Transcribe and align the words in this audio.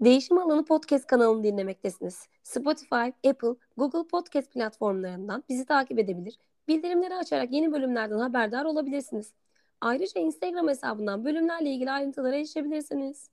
Değişim 0.00 0.38
Alanı 0.38 0.64
Podcast 0.64 1.06
kanalını 1.06 1.44
dinlemektesiniz. 1.44 2.28
Spotify, 2.42 3.28
Apple, 3.28 3.54
Google 3.76 4.08
Podcast 4.08 4.52
platformlarından 4.52 5.44
bizi 5.48 5.66
takip 5.66 5.98
edebilir, 5.98 6.38
bildirimleri 6.68 7.14
açarak 7.14 7.52
yeni 7.52 7.72
bölümlerden 7.72 8.18
haberdar 8.18 8.64
olabilirsiniz. 8.64 9.32
Ayrıca 9.80 10.20
Instagram 10.20 10.68
hesabından 10.68 11.24
bölümlerle 11.24 11.70
ilgili 11.70 11.90
ayrıntılara 11.90 12.36
erişebilirsiniz. 12.36 13.30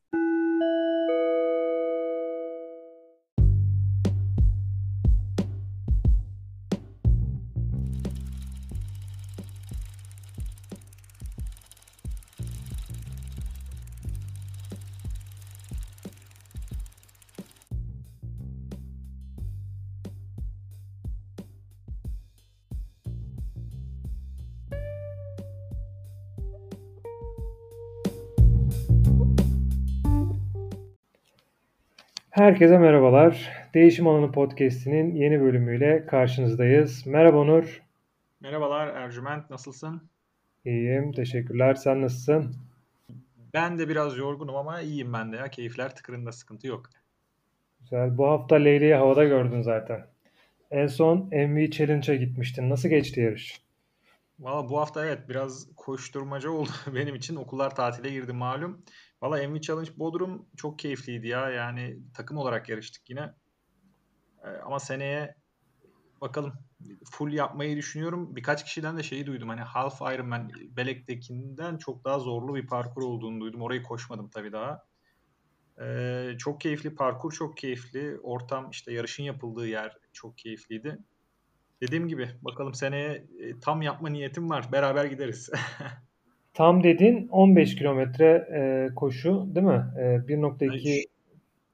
Herkese 32.36 32.78
merhabalar. 32.78 33.52
Değişim 33.74 34.08
Alanı 34.08 34.32
Podcast'inin 34.32 35.16
yeni 35.16 35.42
bölümüyle 35.42 36.06
karşınızdayız. 36.06 37.08
Merhaba 37.08 37.38
Onur. 37.38 37.82
Merhabalar 38.40 38.88
Ercüment, 38.88 39.50
nasılsın? 39.50 40.02
İyiyim, 40.66 41.12
teşekkürler. 41.12 41.76
Sen 41.76 42.02
nasılsın? 42.02 42.56
Ben 43.54 43.80
de 43.80 43.90
biraz 43.90 44.18
yorgunum 44.18 44.56
ama 44.56 44.82
iyiyim 44.82 45.14
ben 45.14 45.32
de 45.32 45.38
ya. 45.38 45.48
Keyifler 45.48 45.96
tıkırında 45.96 46.32
sıkıntı 46.32 46.68
yok. 46.68 46.90
Güzel. 47.80 48.18
Bu 48.18 48.28
hafta 48.28 48.56
Leyli'yi 48.56 48.96
havada 48.96 49.24
gördün 49.24 49.62
zaten. 49.62 50.06
En 50.72 50.88
son 50.88 51.18
MV 51.18 51.70
Challenge'a 51.70 52.16
gitmiştin. 52.16 52.70
Nasıl 52.70 52.90
geçti 52.90 53.20
yarış? 53.20 53.62
Valla 54.40 54.70
bu 54.70 54.80
hafta 54.80 55.06
evet 55.06 55.30
biraz 55.30 55.68
koşturmaca 55.76 56.50
oldu 56.50 56.70
benim 56.96 57.16
için. 57.16 57.36
Okullar 57.36 57.76
tatile 57.76 58.10
girdi 58.10 58.34
malum. 58.34 58.82
Valla 59.22 59.48
MV 59.48 59.62
Challenge 59.62 59.92
Bodrum 59.98 60.46
çok 60.58 60.80
keyifliydi 60.80 61.28
ya. 61.28 61.50
Yani 61.50 62.00
takım 62.14 62.38
olarak 62.38 62.70
yarıştık 62.70 63.10
yine. 63.10 63.34
Ee, 64.44 64.50
ama 64.50 64.80
seneye 64.80 65.36
bakalım 66.22 66.54
full 67.12 67.34
yapmayı 67.34 67.78
düşünüyorum. 67.78 68.36
Birkaç 68.36 68.64
kişiden 68.66 68.98
de 68.98 69.04
şeyi 69.04 69.26
duydum. 69.26 69.50
Hani 69.50 69.62
Half 69.62 70.02
Ironman 70.02 70.52
Belek'tekinden 70.78 71.78
çok 71.78 72.06
daha 72.06 72.20
zorlu 72.20 72.56
bir 72.56 72.68
parkur 72.68 73.02
olduğunu 73.02 73.42
duydum. 73.42 73.62
Orayı 73.62 73.84
koşmadım 73.84 74.30
tabii 74.30 74.52
daha. 74.52 74.86
Ee, 75.82 76.36
çok 76.38 76.62
keyifli 76.62 76.96
parkur 76.96 77.32
çok 77.32 77.58
keyifli. 77.58 78.20
Ortam 78.24 78.70
işte 78.70 78.94
yarışın 78.94 79.24
yapıldığı 79.24 79.68
yer 79.68 79.98
çok 80.14 80.38
keyifliydi. 80.38 80.98
Dediğim 81.82 82.08
gibi 82.08 82.30
bakalım 82.42 82.74
seneye 82.74 83.26
e, 83.40 83.60
tam 83.60 83.82
yapma 83.82 84.10
niyetim 84.10 84.50
var. 84.50 84.72
Beraber 84.72 85.06
gideriz. 85.06 85.50
Tam 86.56 86.84
dedin 86.84 87.28
15 87.28 87.76
kilometre 87.76 88.48
e, 88.54 88.96
koşu 88.96 89.46
değil 89.56 89.66
mi? 89.66 89.86
E, 89.98 90.02
1.2 90.02 91.06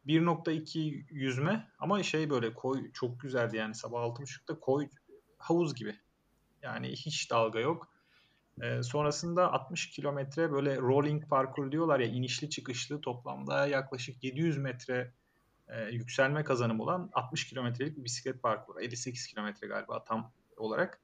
1.2 0.08 1.06
yüzme 1.12 1.68
ama 1.80 2.04
şey 2.04 2.30
böyle 2.30 2.54
koy 2.54 2.92
çok 2.92 3.20
güzeldi 3.20 3.58
yani 3.58 3.76
sabah 3.76 4.02
6.30'da 4.02 4.60
koy 4.60 4.88
havuz 5.38 5.76
gibi. 5.76 5.96
Yani 6.62 6.88
hiç 6.88 7.32
dalga 7.32 7.60
yok. 7.60 7.88
E, 8.62 8.84
sonrasında 8.84 9.54
60 9.54 9.90
kilometre 9.90 10.52
böyle 10.52 10.78
rolling 10.78 11.30
parkur 11.30 11.72
diyorlar 11.72 12.00
ya 12.00 12.08
inişli 12.08 12.50
çıkışlı 12.50 13.02
toplamda 13.02 13.68
yaklaşık 13.68 14.23
700 14.23 14.58
metre 14.58 15.14
e, 15.68 15.84
yükselme 15.92 16.44
kazanım 16.44 16.80
olan 16.80 17.10
60 17.14 17.50
kilometrelik 17.50 17.98
bir 17.98 18.04
bisiklet 18.04 18.44
parkuru. 18.44 18.82
58 18.82 19.28
kilometre 19.28 19.67
galiba 19.67 20.04
tam 20.04 20.32
olarak. 20.58 21.02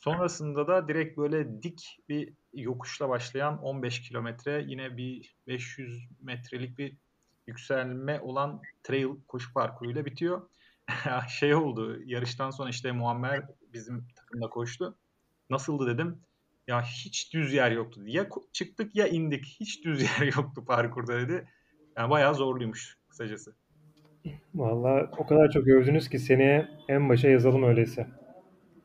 Sonrasında 0.00 0.66
da 0.66 0.88
direkt 0.88 1.18
böyle 1.18 1.62
dik 1.62 1.98
bir 2.08 2.32
yokuşla 2.54 3.08
başlayan 3.08 3.62
15 3.62 4.02
kilometre 4.02 4.64
yine 4.66 4.96
bir 4.96 5.36
500 5.46 6.08
metrelik 6.22 6.78
bir 6.78 6.96
yükselme 7.46 8.20
olan 8.20 8.62
trail 8.82 9.08
koşu 9.28 9.52
parkuruyla 9.52 10.04
bitiyor. 10.04 10.48
şey 11.28 11.54
oldu 11.54 11.98
yarıştan 12.04 12.50
sonra 12.50 12.70
işte 12.70 12.92
Muammer 12.92 13.46
bizim 13.72 14.06
takımda 14.16 14.48
koştu. 14.48 14.98
Nasıldı 15.50 15.94
dedim. 15.94 16.18
Ya 16.66 16.82
hiç 16.82 17.34
düz 17.34 17.52
yer 17.52 17.70
yoktu. 17.70 18.00
Ya 18.06 18.28
çıktık 18.52 18.96
ya 18.96 19.06
indik. 19.06 19.44
Hiç 19.60 19.84
düz 19.84 20.02
yer 20.20 20.26
yoktu 20.36 20.64
parkurda 20.64 21.20
dedi. 21.20 21.48
Yani 21.96 22.10
bayağı 22.10 22.34
zorluymuş 22.34 22.98
kısacası. 23.08 23.54
Valla 24.54 25.10
o 25.18 25.26
kadar 25.26 25.50
çok 25.50 25.66
övdünüz 25.66 26.08
ki 26.08 26.18
seneye 26.18 26.68
en 26.88 27.08
başa 27.08 27.28
yazalım 27.28 27.62
öyleyse. 27.62 28.19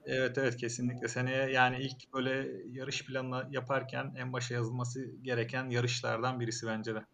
Evet 0.05 0.37
evet 0.37 0.57
kesinlikle 0.57 1.07
seneye 1.07 1.51
yani 1.51 1.77
ilk 1.79 2.13
böyle 2.13 2.47
yarış 2.71 3.05
planı 3.05 3.47
yaparken 3.51 4.13
en 4.17 4.33
başa 4.33 4.53
yazılması 4.53 5.05
gereken 5.21 5.69
yarışlardan 5.69 6.39
birisi 6.39 6.67
bence 6.67 6.95
de. 6.95 7.05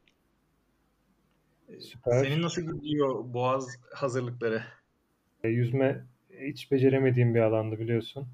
Süper. 1.80 2.24
Senin 2.24 2.42
nasıl 2.42 2.62
gidiyor 2.62 3.34
Boğaz 3.34 3.68
hazırlıkları? 3.94 4.64
E, 5.44 5.50
yüzme 5.50 6.06
hiç 6.42 6.72
beceremediğim 6.72 7.36
bir 7.36 7.40
alandı 7.40 7.80
biliyorsun. 7.80 8.28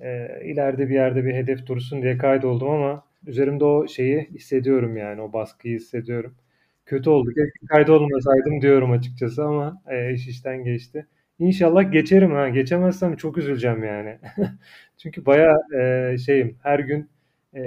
E, 0.00 0.28
ileride 0.44 0.88
bir 0.88 0.94
yerde 0.94 1.24
bir 1.24 1.34
hedef 1.34 1.66
dursun 1.66 2.02
diye 2.02 2.18
kaydoldum 2.18 2.70
ama 2.70 3.04
üzerimde 3.26 3.64
o 3.64 3.88
şeyi 3.88 4.30
hissediyorum 4.30 4.96
yani 4.96 5.20
o 5.20 5.32
baskıyı 5.32 5.76
hissediyorum. 5.76 6.34
Kötü 6.86 7.10
oldu. 7.10 7.30
Keşke 7.34 7.66
kaydolmasaydım 7.66 8.62
diyorum 8.62 8.90
açıkçası 8.90 9.44
ama 9.44 9.82
e, 9.86 10.14
iş 10.14 10.28
işten 10.28 10.64
geçti. 10.64 11.06
İnşallah 11.38 11.92
geçerim 11.92 12.32
ha. 12.32 12.48
Geçemezsem 12.48 13.16
çok 13.16 13.38
üzüleceğim 13.38 13.84
yani. 13.84 14.18
Çünkü 14.96 15.26
baya 15.26 15.54
e, 15.78 16.18
şeyim 16.18 16.58
her 16.62 16.78
gün 16.78 17.10
e, 17.54 17.62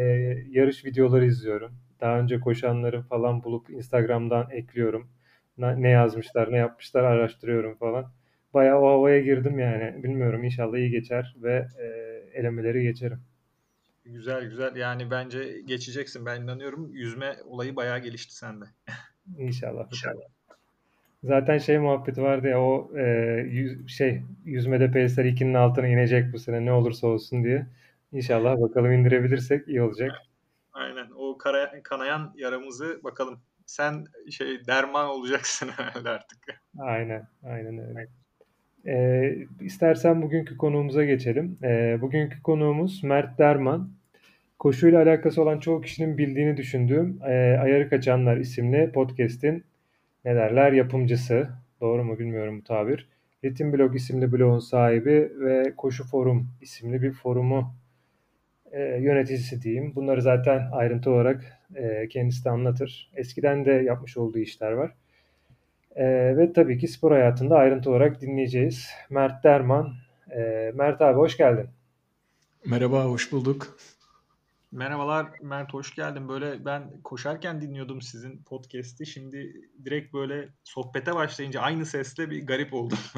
yarış 0.50 0.86
videoları 0.86 1.26
izliyorum. 1.26 1.72
Daha 2.02 2.20
önce 2.20 2.40
koşanları 2.40 3.02
falan 3.02 3.44
bulup 3.44 3.70
Instagram'dan 3.70 4.50
ekliyorum. 4.52 5.08
Ne, 5.58 5.82
ne 5.82 5.90
yazmışlar, 5.90 6.52
ne 6.52 6.58
yapmışlar 6.58 7.04
araştırıyorum 7.04 7.76
falan. 7.78 8.12
Baya 8.54 8.82
o 8.82 8.88
havaya 8.88 9.20
girdim 9.20 9.60
yani. 9.60 10.04
Bilmiyorum 10.04 10.44
inşallah 10.44 10.78
iyi 10.78 10.92
geçer 10.92 11.36
ve 11.42 11.68
e, 11.80 11.86
elemeleri 12.40 12.84
geçerim. 12.84 13.20
Güzel 14.06 14.46
güzel. 14.50 14.76
Yani 14.76 15.12
bence 15.12 15.62
geçeceksin. 15.66 16.26
Ben 16.26 16.42
inanıyorum. 16.42 16.94
Yüzme 16.94 17.36
olayı 17.46 17.76
bayağı 17.76 18.00
gelişti 18.00 18.36
sende. 18.36 18.66
İnşallah. 19.38 19.88
İnşallah. 19.92 20.41
Zaten 21.24 21.58
şey 21.58 21.78
muhabbeti 21.78 22.22
vardı 22.22 22.48
ya 22.48 22.62
o 22.62 22.92
e, 22.98 23.04
yüz, 23.50 23.88
şey 23.90 24.22
yüzmede 24.46 24.88
PSR 24.92 25.26
2'nin 25.26 25.54
altına 25.54 25.88
inecek 25.88 26.34
bu 26.34 26.40
sene 26.40 26.66
ne 26.66 26.72
olursa 26.72 27.08
olsun 27.08 27.44
diye. 27.44 27.66
İnşallah 28.12 28.62
bakalım 28.62 28.92
indirebilirsek 28.92 29.68
iyi 29.68 29.82
olacak. 29.82 30.12
Aynen 30.74 31.08
o 31.16 31.38
kara, 31.38 31.84
kanayan 31.84 32.34
yaramızı 32.36 33.04
bakalım. 33.04 33.40
Sen 33.66 34.06
şey 34.32 34.68
derman 34.68 35.10
olacaksın 35.10 35.70
herhalde 35.78 36.10
artık. 36.10 36.40
Aynen 36.80 37.28
aynen 37.44 37.78
öyle. 37.78 38.08
Ee, 38.88 39.38
istersen 39.62 40.22
bugünkü 40.22 40.58
konuğumuza 40.58 41.06
geçelim. 41.06 41.58
Ee, 41.64 41.98
bugünkü 42.02 42.42
konuğumuz 42.42 43.04
Mert 43.04 43.40
Derman. 43.40 43.90
Koşuyla 44.60 45.02
alakası 45.02 45.42
olan 45.42 45.60
çoğu 45.60 45.82
kişinin 45.82 46.18
bildiğini 46.18 46.58
düşündüğüm 46.58 47.20
e, 47.24 47.58
Ayarı 47.62 47.90
Kaçanlar 47.90 48.38
isimli 48.38 48.92
podcast'in 48.92 49.64
ne 50.26 50.36
derler 50.36 50.72
yapımcısı. 50.72 51.50
Doğru 51.82 52.04
mu 52.04 52.20
bilmiyorum 52.20 52.60
bu 52.60 52.64
tabir. 52.64 53.08
Ritim 53.44 53.74
Blog 53.74 53.96
isimli 53.96 54.32
blogun 54.32 54.60
sahibi 54.60 55.32
ve 55.40 55.74
Koşu 55.78 56.08
Forum 56.08 56.50
isimli 56.62 57.02
bir 57.02 57.12
forumu 57.12 57.76
e, 58.72 58.82
yöneticisi 58.82 59.62
diyeyim. 59.62 59.96
Bunları 59.96 60.22
zaten 60.22 60.70
ayrıntı 60.72 61.12
olarak 61.12 61.44
e, 61.76 62.08
kendisi 62.08 62.46
de 62.46 62.50
anlatır. 62.50 63.12
Eskiden 63.16 63.66
de 63.66 63.72
yapmış 63.72 64.18
olduğu 64.18 64.40
işler 64.40 64.72
var. 64.72 64.92
E, 65.96 66.06
ve 66.38 66.54
tabii 66.54 66.78
ki 66.78 66.88
spor 66.88 67.12
hayatında 67.12 67.56
ayrıntı 67.56 67.90
olarak 67.90 68.22
dinleyeceğiz. 68.22 68.90
Mert 69.10 69.44
Derman. 69.44 69.94
E, 70.32 70.72
Mert 70.76 71.02
abi 71.02 71.18
hoş 71.18 71.38
geldin. 71.38 71.68
Merhaba, 72.66 73.06
hoş 73.06 73.32
bulduk. 73.32 73.78
Merhabalar 74.72 75.30
Mert 75.42 75.74
hoş 75.74 75.96
geldin. 75.96 76.30
Böyle 76.30 76.66
ben 76.66 77.02
koşarken 77.04 77.62
dinliyordum 77.62 78.02
sizin 78.02 78.44
podcast'i. 78.44 79.06
Şimdi 79.06 79.70
direkt 79.86 80.14
böyle 80.14 80.50
sohbete 80.64 81.16
başlayınca 81.16 81.62
aynı 81.62 81.86
sesle 81.86 82.30
bir 82.30 82.48
garip 82.48 82.74
oldum. 82.74 82.98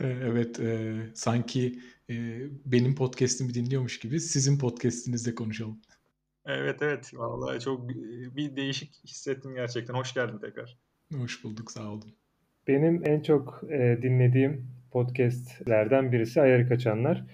evet, 0.00 0.60
e, 0.60 0.96
sanki 1.14 1.78
e, 2.10 2.40
benim 2.64 2.94
podcast'imi 2.94 3.54
dinliyormuş 3.54 3.98
gibi 3.98 4.20
sizin 4.20 4.58
podcast'inizde 4.58 5.34
konuşalım. 5.34 5.80
Evet 6.46 6.82
evet 6.82 7.10
vallahi 7.14 7.60
çok 7.60 7.88
bir 8.36 8.56
değişik 8.56 9.04
hissettim 9.04 9.54
gerçekten. 9.54 9.94
Hoş 9.94 10.14
geldin 10.14 10.38
tekrar. 10.38 10.78
Hoş 11.16 11.44
bulduk 11.44 11.70
sağ 11.70 11.88
olun. 11.88 12.14
Benim 12.68 13.02
en 13.04 13.20
çok 13.20 13.60
e, 13.70 13.98
dinlediğim 14.02 14.66
podcastlerden 14.92 16.12
birisi 16.12 16.40
Ayarı 16.40 16.68
Kaçanlar. 16.68 17.24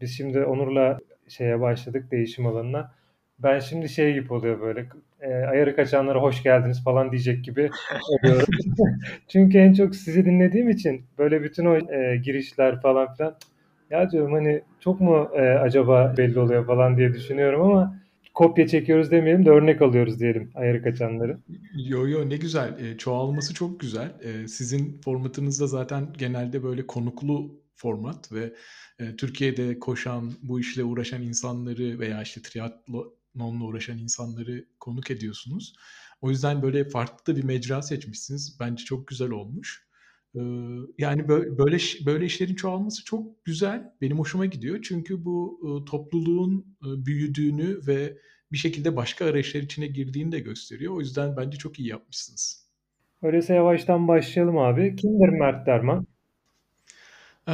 Biz 0.00 0.16
şimdi 0.16 0.44
Onur'la 0.44 0.98
şeye 1.32 1.60
başladık 1.60 2.10
değişim 2.10 2.46
alanına. 2.46 2.92
Ben 3.38 3.58
şimdi 3.58 3.88
şey 3.88 4.14
gibi 4.14 4.32
oluyor 4.32 4.60
böyle 4.60 4.86
e, 5.20 5.28
ayarı 5.34 5.76
kaçanlara 5.76 6.22
hoş 6.22 6.42
geldiniz 6.42 6.84
falan 6.84 7.12
diyecek 7.12 7.44
gibi 7.44 7.70
oluyorum. 8.10 8.46
Çünkü 9.28 9.58
en 9.58 9.72
çok 9.72 9.96
sizi 9.96 10.24
dinlediğim 10.24 10.68
için 10.70 11.04
böyle 11.18 11.42
bütün 11.42 11.66
o 11.66 11.76
e, 11.76 12.16
girişler 12.16 12.80
falan 12.80 13.14
filan 13.14 13.36
ya 13.90 14.10
diyorum 14.10 14.32
hani 14.32 14.62
çok 14.80 15.00
mu 15.00 15.30
e, 15.34 15.40
acaba 15.40 16.14
belli 16.16 16.38
oluyor 16.38 16.66
falan 16.66 16.96
diye 16.96 17.14
düşünüyorum 17.14 17.60
ama 17.62 18.02
kopya 18.34 18.66
çekiyoruz 18.66 19.10
demeyelim 19.10 19.46
de 19.46 19.50
örnek 19.50 19.82
alıyoruz 19.82 20.20
diyelim 20.20 20.50
ayarı 20.54 20.82
kaçanları. 20.82 21.38
Yo 21.88 22.08
yo 22.08 22.30
ne 22.30 22.36
güzel. 22.36 22.84
E, 22.84 22.98
çoğalması 22.98 23.54
çok 23.54 23.80
güzel. 23.80 24.12
E, 24.22 24.48
sizin 24.48 25.00
formatınızda 25.04 25.66
zaten 25.66 26.06
genelde 26.18 26.62
böyle 26.62 26.86
konuklu 26.86 27.61
format 27.82 28.32
ve 28.32 28.54
e, 28.98 29.16
Türkiye'de 29.16 29.78
koşan, 29.78 30.32
bu 30.42 30.60
işle 30.60 30.84
uğraşan 30.84 31.22
insanları 31.22 31.98
veya 31.98 32.22
işte 32.22 32.42
triatlonla 32.42 33.64
uğraşan 33.64 33.98
insanları 33.98 34.64
konuk 34.80 35.10
ediyorsunuz. 35.10 35.74
O 36.20 36.30
yüzden 36.30 36.62
böyle 36.62 36.84
farklı 36.84 37.36
bir 37.36 37.44
mecra 37.44 37.82
seçmişsiniz. 37.82 38.56
Bence 38.60 38.84
çok 38.84 39.08
güzel 39.08 39.30
olmuş. 39.30 39.86
Ee, 40.34 40.40
yani 40.98 41.28
böyle 41.28 41.58
böyle 42.06 42.24
işlerin 42.24 42.54
çoğalması 42.54 43.04
çok 43.04 43.44
güzel. 43.44 43.92
Benim 44.00 44.18
hoşuma 44.18 44.46
gidiyor. 44.46 44.78
Çünkü 44.82 45.24
bu 45.24 45.60
e, 45.62 45.68
topluluğun 45.90 46.76
e, 46.82 47.06
büyüdüğünü 47.06 47.86
ve 47.86 48.18
bir 48.52 48.58
şekilde 48.58 48.96
başka 48.96 49.24
arayışlar 49.24 49.60
içine 49.60 49.86
girdiğini 49.86 50.32
de 50.32 50.40
gösteriyor. 50.40 50.94
O 50.94 51.00
yüzden 51.00 51.36
bence 51.36 51.58
çok 51.58 51.78
iyi 51.78 51.88
yapmışsınız. 51.88 52.72
Öyleyse 53.22 53.54
yavaştan 53.54 54.08
başlayalım 54.08 54.58
abi. 54.58 54.96
Kimdir 54.96 55.28
Mert 55.28 55.66
Derman? 55.66 56.06
Ee, 57.48 57.52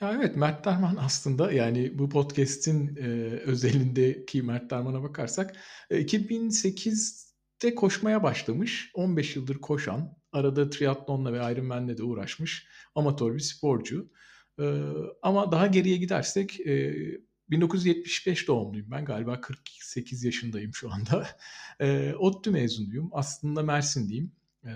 ya 0.00 0.12
evet 0.16 0.36
Mert 0.36 0.64
Derman 0.64 0.96
aslında 1.00 1.52
yani 1.52 1.98
bu 1.98 2.08
podcast'in 2.08 2.96
e, 2.96 3.08
özelindeki 3.40 4.42
Mert 4.42 4.70
Derman'a 4.70 5.02
bakarsak 5.02 5.56
e, 5.90 6.02
2008'de 6.02 7.74
koşmaya 7.74 8.22
başlamış. 8.22 8.90
15 8.94 9.36
yıldır 9.36 9.58
koşan, 9.58 10.16
arada 10.32 10.70
triatlonla 10.70 11.32
ve 11.32 11.52
Ironman'le 11.52 11.96
de 11.96 12.02
uğraşmış 12.02 12.66
amatör 12.94 13.34
bir 13.34 13.40
sporcu. 13.40 14.10
E, 14.60 14.64
ama 15.22 15.52
daha 15.52 15.66
geriye 15.66 15.96
gidersek 15.96 16.60
e, 16.60 16.94
1975 17.50 18.48
doğumluyum 18.48 18.90
ben 18.90 19.04
galiba 19.04 19.40
48 19.40 20.24
yaşındayım 20.24 20.74
şu 20.74 20.92
anda. 20.92 21.28
E, 21.80 22.14
ODTÜ 22.14 22.50
mezunuyum. 22.50 23.10
Aslında 23.12 23.62
Mersinliyim. 23.62 24.32
E, 24.64 24.70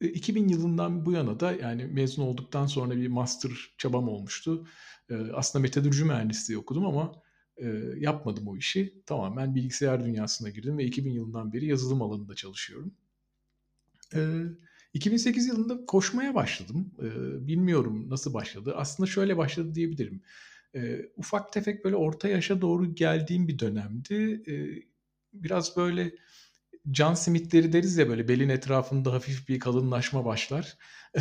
2000 0.00 0.48
yılından 0.48 1.06
bu 1.06 1.12
yana 1.12 1.40
da 1.40 1.52
yani 1.52 1.84
mezun 1.84 2.22
olduktan 2.22 2.66
sonra 2.66 2.96
bir 2.96 3.08
master 3.08 3.50
çabam 3.78 4.08
olmuştu. 4.08 4.66
E, 5.10 5.14
aslında 5.34 5.62
metalürji 5.62 6.04
mühendisliği 6.04 6.58
okudum 6.58 6.86
ama 6.86 7.22
e, 7.56 7.66
yapmadım 7.96 8.48
o 8.48 8.56
işi. 8.56 9.02
Tamamen 9.06 9.54
bilgisayar 9.54 10.04
dünyasına 10.04 10.48
girdim 10.48 10.78
ve 10.78 10.84
2000 10.84 11.12
yılından 11.12 11.52
beri 11.52 11.66
yazılım 11.66 12.02
alanında 12.02 12.34
çalışıyorum. 12.34 12.94
E, 14.14 14.42
2008 14.94 15.46
yılında 15.46 15.86
koşmaya 15.86 16.34
başladım. 16.34 16.90
E, 16.98 17.06
bilmiyorum 17.46 18.10
nasıl 18.10 18.34
başladı. 18.34 18.74
Aslında 18.76 19.06
şöyle 19.06 19.36
başladı 19.36 19.74
diyebilirim. 19.74 20.22
E, 20.74 21.08
ufak 21.16 21.52
tefek 21.52 21.84
böyle 21.84 21.96
orta 21.96 22.28
yaşa 22.28 22.60
doğru 22.60 22.94
geldiğim 22.94 23.48
bir 23.48 23.58
dönemdi. 23.58 24.42
E, 24.48 24.54
biraz 25.32 25.76
böyle 25.76 26.12
John 26.92 27.14
Smith'leri 27.14 27.72
deriz 27.72 27.96
ya 27.96 28.08
böyle 28.08 28.28
belin 28.28 28.48
etrafında 28.48 29.12
hafif 29.12 29.48
bir 29.48 29.60
kalınlaşma 29.60 30.24
başlar. 30.24 30.78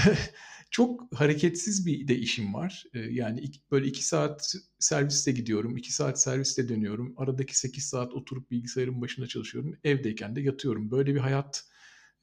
Çok 0.71 1.19
hareketsiz 1.19 1.86
bir 1.86 2.07
de 2.07 2.18
işim 2.18 2.54
var. 2.54 2.83
Yani 3.09 3.51
böyle 3.71 3.88
iki 3.88 4.06
saat 4.06 4.56
serviste 4.80 5.31
gidiyorum, 5.31 5.77
iki 5.77 5.94
saat 5.94 6.21
serviste 6.21 6.69
dönüyorum. 6.69 7.13
Aradaki 7.18 7.57
sekiz 7.57 7.83
saat 7.86 8.13
oturup 8.13 8.51
bilgisayarın 8.51 9.01
başında 9.01 9.27
çalışıyorum. 9.27 9.77
Evdeyken 9.83 10.36
de 10.36 10.42
yatıyorum. 10.42 10.92
Böyle 10.92 11.15
bir 11.15 11.19
hayat 11.19 11.63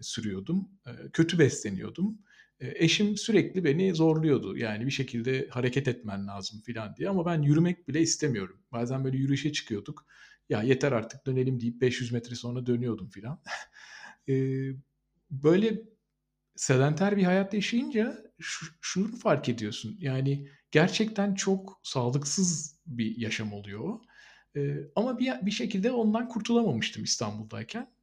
sürüyordum. 0.01 0.69
Kötü 1.13 1.39
besleniyordum. 1.39 2.19
Eşim 2.61 3.17
sürekli 3.17 3.65
beni 3.65 3.95
zorluyordu. 3.95 4.57
Yani 4.57 4.87
bir 4.87 4.91
şekilde 4.91 5.49
hareket 5.51 5.89
etmen 5.89 6.27
lazım 6.27 6.63
falan 6.67 6.97
diye. 6.97 7.09
Ama 7.09 7.27
ben 7.27 7.43
yürümek 7.43 7.89
bile 7.89 8.01
istemiyorum. 8.01 8.61
Bazen 8.73 9.05
böyle 9.05 9.17
yürüyüşe 9.17 9.53
çıkıyorduk 9.53 10.07
ya 10.49 10.63
yeter 10.63 10.93
artık 10.93 11.27
dönelim 11.27 11.61
deyip 11.61 11.81
500 11.81 12.13
metre 12.13 12.35
sonra 12.35 12.67
dönüyordum 12.67 13.11
filan. 13.11 13.43
e, 14.29 14.35
böyle 15.31 15.83
sedenter 16.57 17.17
bir 17.17 17.23
hayat 17.23 17.55
yaşayınca 17.55 18.25
şunu 18.81 19.17
fark 19.17 19.49
ediyorsun. 19.49 19.97
Yani 20.01 20.49
gerçekten 20.71 21.35
çok 21.35 21.81
sağlıksız 21.83 22.79
bir 22.87 23.19
yaşam 23.19 23.53
oluyor. 23.53 23.99
E, 24.57 24.77
ama 24.97 25.19
bir, 25.19 25.33
bir 25.43 25.51
şekilde 25.51 25.93
ondan 25.93 26.29
kurtulamamıştım 26.29 27.05
İstanbul'dayken. 27.05 27.95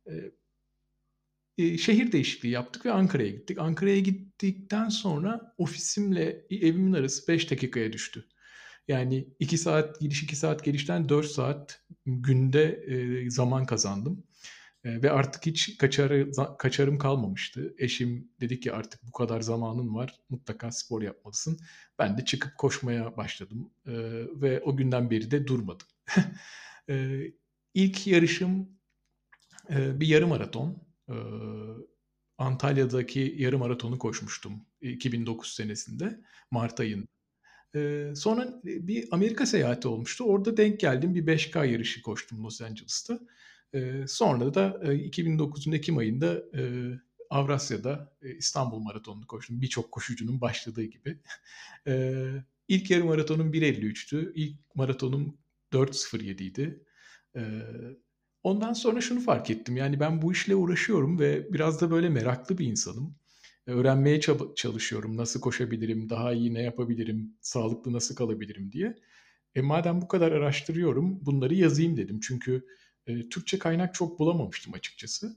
E, 1.57 1.77
şehir 1.77 2.11
değişikliği 2.11 2.49
yaptık 2.49 2.85
ve 2.85 2.91
Ankara'ya 2.91 3.29
gittik. 3.29 3.57
Ankara'ya 3.59 3.99
gittikten 3.99 4.89
sonra 4.89 5.53
ofisimle 5.57 6.45
evimin 6.49 6.93
arası 6.93 7.27
5 7.27 7.51
dakikaya 7.51 7.93
düştü. 7.93 8.27
Yani 8.87 9.27
2 9.39 9.57
saat 9.57 9.99
gidiş 9.99 10.23
2 10.23 10.35
saat 10.35 10.63
gelişten 10.63 11.09
4 11.09 11.25
saat 11.25 11.83
günde 12.05 12.63
e, 12.73 13.29
zaman 13.29 13.65
kazandım. 13.65 14.23
E, 14.83 15.01
ve 15.03 15.11
artık 15.11 15.45
hiç 15.45 15.77
kaçarı, 15.77 16.31
kaçarım 16.59 16.97
kalmamıştı. 16.97 17.75
Eşim 17.77 18.31
dedi 18.41 18.59
ki 18.59 18.73
artık 18.73 19.07
bu 19.07 19.11
kadar 19.11 19.41
zamanın 19.41 19.95
var 19.95 20.19
mutlaka 20.29 20.71
spor 20.71 21.01
yapmalısın. 21.01 21.59
Ben 21.99 22.17
de 22.17 22.25
çıkıp 22.25 22.57
koşmaya 22.57 23.17
başladım 23.17 23.71
e, 23.85 23.93
ve 24.41 24.61
o 24.61 24.77
günden 24.77 25.11
beri 25.11 25.31
de 25.31 25.47
durmadım. 25.47 25.87
e, 26.89 27.21
ilk 27.73 28.07
yarışım 28.07 28.69
bir 29.69 30.07
yarım 30.07 30.29
maraton. 30.29 30.83
Antalya'daki 32.37 33.35
yarım 33.37 33.59
maratonu 33.59 33.99
koşmuştum 33.99 34.65
2009 34.81 35.53
senesinde 35.53 36.21
Mart 36.51 36.79
ayında. 36.79 37.20
Sonra 38.15 38.61
bir 38.63 39.07
Amerika 39.11 39.45
seyahati 39.45 39.87
olmuştu. 39.87 40.23
Orada 40.23 40.57
denk 40.57 40.79
geldim. 40.79 41.15
Bir 41.15 41.25
5K 41.25 41.67
yarışı 41.67 42.01
koştum 42.01 42.43
Los 42.43 42.61
Angeles'ta. 42.61 43.19
Sonra 44.07 44.53
da 44.53 44.79
e, 44.83 44.87
2009'un 44.87 45.71
Ekim 45.71 45.97
ayında 45.97 46.43
Avrasya'da 47.29 48.13
İstanbul 48.21 48.79
Maratonu'nu 48.79 49.27
koştum. 49.27 49.61
Birçok 49.61 49.91
koşucunun 49.91 50.41
başladığı 50.41 50.83
gibi. 50.83 51.19
e, 51.87 52.25
ilk 52.67 52.91
yarı 52.91 53.05
maratonum 53.05 53.53
1.53'tü. 53.53 54.31
İlk 54.35 54.75
maratonum 54.75 55.37
4.07 55.73 56.43
idi. 56.43 56.85
Ondan 58.43 58.73
sonra 58.73 59.01
şunu 59.01 59.19
fark 59.19 59.49
ettim. 59.49 59.77
Yani 59.77 59.99
ben 59.99 60.21
bu 60.21 60.31
işle 60.31 60.55
uğraşıyorum 60.55 61.19
ve 61.19 61.53
biraz 61.53 61.81
da 61.81 61.91
böyle 61.91 62.09
meraklı 62.09 62.57
bir 62.57 62.65
insanım 62.65 63.15
öğrenmeye 63.67 64.19
çalışıyorum. 64.55 65.17
Nasıl 65.17 65.41
koşabilirim, 65.41 66.09
daha 66.09 66.33
iyi 66.33 66.53
ne 66.53 66.61
yapabilirim, 66.61 67.37
sağlıklı 67.41 67.93
nasıl 67.93 68.15
kalabilirim 68.15 68.71
diye. 68.71 68.95
E 69.55 69.61
madem 69.61 70.01
bu 70.01 70.07
kadar 70.07 70.31
araştırıyorum, 70.31 71.25
bunları 71.25 71.55
yazayım 71.55 71.97
dedim. 71.97 72.19
Çünkü 72.23 72.65
e, 73.07 73.29
Türkçe 73.29 73.59
kaynak 73.59 73.93
çok 73.93 74.19
bulamamıştım 74.19 74.73
açıkçası. 74.73 75.35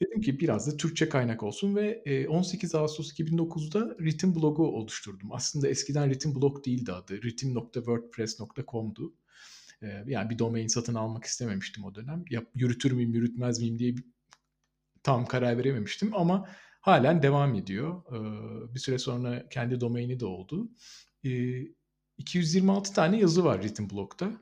Dedim 0.00 0.20
ki 0.20 0.40
biraz 0.40 0.66
da 0.66 0.76
Türkçe 0.76 1.08
kaynak 1.08 1.42
olsun 1.42 1.76
ve 1.76 2.02
e, 2.06 2.28
18 2.28 2.74
Ağustos 2.74 3.12
2009'da 3.12 3.96
ritim 4.00 4.34
blogu 4.34 4.66
oluşturdum. 4.66 5.32
Aslında 5.32 5.68
eskiden 5.68 6.10
ritim 6.10 6.34
blog 6.34 6.66
değildi 6.66 6.92
adı. 6.92 7.22
ritim.wordpress.com'du. 7.22 9.14
E, 9.82 10.04
yani 10.06 10.30
bir 10.30 10.38
domain 10.38 10.66
satın 10.66 10.94
almak 10.94 11.24
istememiştim 11.24 11.84
o 11.84 11.94
dönem. 11.94 12.24
Ya, 12.30 12.44
yürütür 12.54 12.92
müyüm, 12.92 13.14
yürütmez 13.14 13.60
miyim 13.60 13.78
diye 13.78 13.96
bir, 13.96 14.04
tam 15.02 15.26
karar 15.26 15.58
verememiştim 15.58 16.14
ama 16.14 16.48
halen 16.88 17.22
devam 17.22 17.54
ediyor. 17.54 18.02
bir 18.74 18.80
süre 18.80 18.98
sonra 18.98 19.48
kendi 19.48 19.80
domaini 19.80 20.20
de 20.20 20.26
oldu. 20.26 20.70
226 22.18 22.92
tane 22.92 23.20
yazı 23.20 23.44
var 23.44 23.62
Ritim 23.62 23.90
Blog'da. 23.90 24.32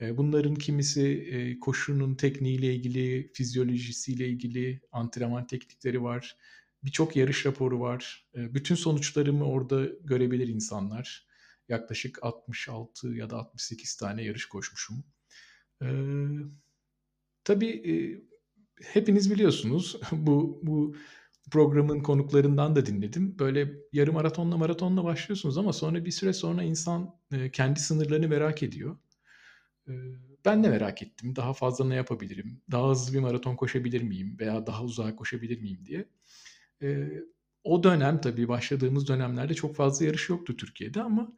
bunların 0.00 0.54
kimisi 0.54 1.58
koşunun 1.60 2.14
tekniğiyle 2.14 2.74
ilgili, 2.74 3.32
fizyolojisiyle 3.34 4.28
ilgili, 4.28 4.80
antrenman 4.92 5.46
teknikleri 5.46 6.02
var. 6.02 6.36
Birçok 6.82 7.16
yarış 7.16 7.46
raporu 7.46 7.80
var. 7.80 8.28
bütün 8.34 8.74
sonuçlarımı 8.74 9.44
orada 9.44 9.86
görebilir 10.04 10.48
insanlar. 10.48 11.26
Yaklaşık 11.68 12.18
66 12.22 13.08
ya 13.08 13.30
da 13.30 13.36
68 13.36 13.96
tane 13.96 14.22
yarış 14.22 14.46
koşmuşum. 14.46 15.04
tabii 17.44 17.82
hepiniz 18.82 19.30
biliyorsunuz 19.30 20.00
bu 20.12 20.60
bu 20.62 20.96
programın 21.50 22.00
konuklarından 22.00 22.76
da 22.76 22.86
dinledim. 22.86 23.38
Böyle 23.38 23.72
yarım 23.92 24.14
maratonla 24.14 24.56
maratonla 24.56 25.04
başlıyorsunuz 25.04 25.58
ama 25.58 25.72
sonra 25.72 26.04
bir 26.04 26.10
süre 26.10 26.32
sonra 26.32 26.62
insan 26.62 27.14
e, 27.32 27.50
kendi 27.50 27.80
sınırlarını 27.80 28.28
merak 28.28 28.62
ediyor. 28.62 28.96
E, 29.88 29.92
ben 30.44 30.64
de 30.64 30.68
merak 30.68 31.02
ettim. 31.02 31.36
Daha 31.36 31.52
fazla 31.52 31.84
ne 31.84 31.94
yapabilirim? 31.94 32.62
Daha 32.70 32.90
hızlı 32.90 33.14
bir 33.14 33.20
maraton 33.20 33.56
koşabilir 33.56 34.02
miyim? 34.02 34.36
Veya 34.40 34.66
daha 34.66 34.84
uzağa 34.84 35.16
koşabilir 35.16 35.60
miyim 35.60 35.86
diye. 35.86 36.08
E, 36.82 37.08
o 37.64 37.82
dönem 37.82 38.20
tabii 38.20 38.48
başladığımız 38.48 39.08
dönemlerde 39.08 39.54
çok 39.54 39.76
fazla 39.76 40.04
yarış 40.04 40.28
yoktu 40.28 40.56
Türkiye'de 40.56 41.02
ama 41.02 41.32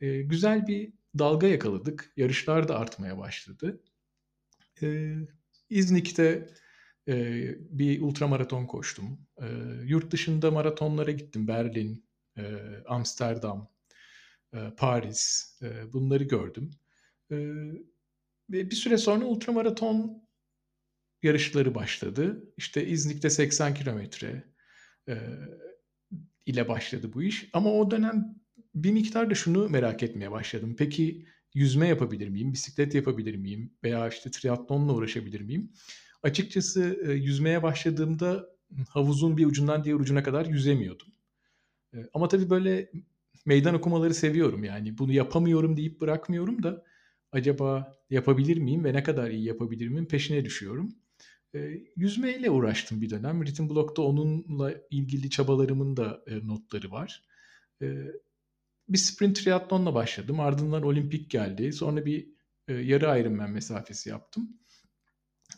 güzel 0.00 0.66
bir 0.66 0.92
dalga 1.18 1.46
yakaladık. 1.46 2.12
Yarışlar 2.16 2.68
da 2.68 2.78
artmaya 2.78 3.18
başladı. 3.18 3.80
İznik'te 5.70 6.48
e, 7.08 7.14
bir 7.58 8.00
ultramaraton 8.00 8.66
koştum. 8.66 9.18
E, 9.42 9.46
yurt 9.84 10.10
dışında 10.10 10.50
maratonlara 10.50 11.10
gittim. 11.10 11.48
Berlin, 11.48 12.06
e, 12.38 12.42
Amsterdam, 12.86 13.70
e, 14.54 14.58
Paris 14.76 15.52
e, 15.62 15.92
bunları 15.92 16.24
gördüm. 16.24 16.70
E, 17.30 17.36
ve 18.50 18.70
bir 18.70 18.76
süre 18.76 18.98
sonra 18.98 19.24
ultramaraton 19.24 20.28
yarışları 21.22 21.74
başladı. 21.74 22.52
İşte 22.56 22.86
İznik'te 22.86 23.30
80 23.30 23.74
kilometre 23.74 24.44
e, 25.08 25.18
ile 26.46 26.68
başladı 26.68 27.10
bu 27.14 27.22
iş. 27.22 27.48
Ama 27.52 27.72
o 27.72 27.90
dönem 27.90 28.34
bir 28.74 28.92
miktar 28.92 29.30
da 29.30 29.34
şunu 29.34 29.68
merak 29.68 30.02
etmeye 30.02 30.30
başladım. 30.30 30.74
Peki 30.78 31.26
yüzme 31.54 31.88
yapabilir 31.88 32.28
miyim, 32.28 32.52
bisiklet 32.52 32.94
yapabilir 32.94 33.36
miyim 33.36 33.72
veya 33.84 34.08
işte 34.08 34.30
triatlonla 34.30 34.92
uğraşabilir 34.92 35.40
miyim? 35.40 35.72
Açıkçası 36.24 37.00
e, 37.06 37.12
yüzmeye 37.12 37.62
başladığımda 37.62 38.48
havuzun 38.88 39.36
bir 39.36 39.46
ucundan 39.46 39.84
diğer 39.84 39.94
ucuna 39.94 40.22
kadar 40.22 40.46
yüzemiyordum. 40.46 41.08
E, 41.94 41.96
ama 42.14 42.28
tabii 42.28 42.50
böyle 42.50 42.90
meydan 43.46 43.74
okumaları 43.74 44.14
seviyorum 44.14 44.64
yani 44.64 44.98
bunu 44.98 45.12
yapamıyorum 45.12 45.76
deyip 45.76 46.00
bırakmıyorum 46.00 46.62
da 46.62 46.84
acaba 47.32 47.96
yapabilir 48.10 48.56
miyim 48.56 48.84
ve 48.84 48.92
ne 48.92 49.02
kadar 49.02 49.30
iyi 49.30 49.44
yapabilir 49.44 49.88
miyim 49.88 50.08
peşine 50.08 50.44
düşüyorum. 50.44 50.94
E, 51.54 51.58
yüzmeyle 51.96 52.50
uğraştım 52.50 53.00
bir 53.00 53.10
dönem. 53.10 53.46
Ritim 53.46 53.70
Block'ta 53.70 54.02
onunla 54.02 54.74
ilgili 54.90 55.30
çabalarımın 55.30 55.96
da 55.96 56.24
notları 56.42 56.90
var. 56.90 57.24
Bir 58.88 58.98
sprint 58.98 59.36
triatlonla 59.36 59.94
başladım. 59.94 60.40
Ardından 60.40 60.82
olimpik 60.82 61.30
geldi. 61.30 61.72
Sonra 61.72 62.06
bir 62.06 62.28
e, 62.68 62.74
yarı 62.74 63.20
Ironman 63.20 63.50
mesafesi 63.50 64.08
yaptım. 64.08 64.48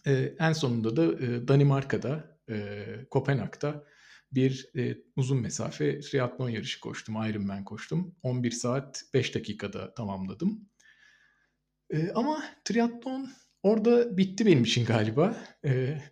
E, 0.07 0.35
en 0.38 0.52
sonunda 0.52 0.97
da 0.97 1.05
e, 1.05 1.49
Danimarka'da, 1.49 2.38
e, 2.50 2.85
Kopenhag'da 3.11 3.85
bir 4.33 4.71
e, 4.76 4.97
uzun 5.16 5.40
mesafe 5.40 6.00
triatlon 6.00 6.49
yarışı 6.49 6.81
koştum. 6.81 7.14
Ironman 7.14 7.64
koştum. 7.64 8.14
11 8.23 8.50
saat 8.50 9.05
5 9.14 9.35
dakikada 9.35 9.95
tamamladım. 9.95 10.69
E, 11.90 12.11
ama 12.11 12.45
triatlon 12.64 13.28
orada 13.62 14.16
bitti 14.16 14.47
benim 14.47 14.64
için 14.64 14.85
galiba. 14.85 15.37
E, 15.64 16.02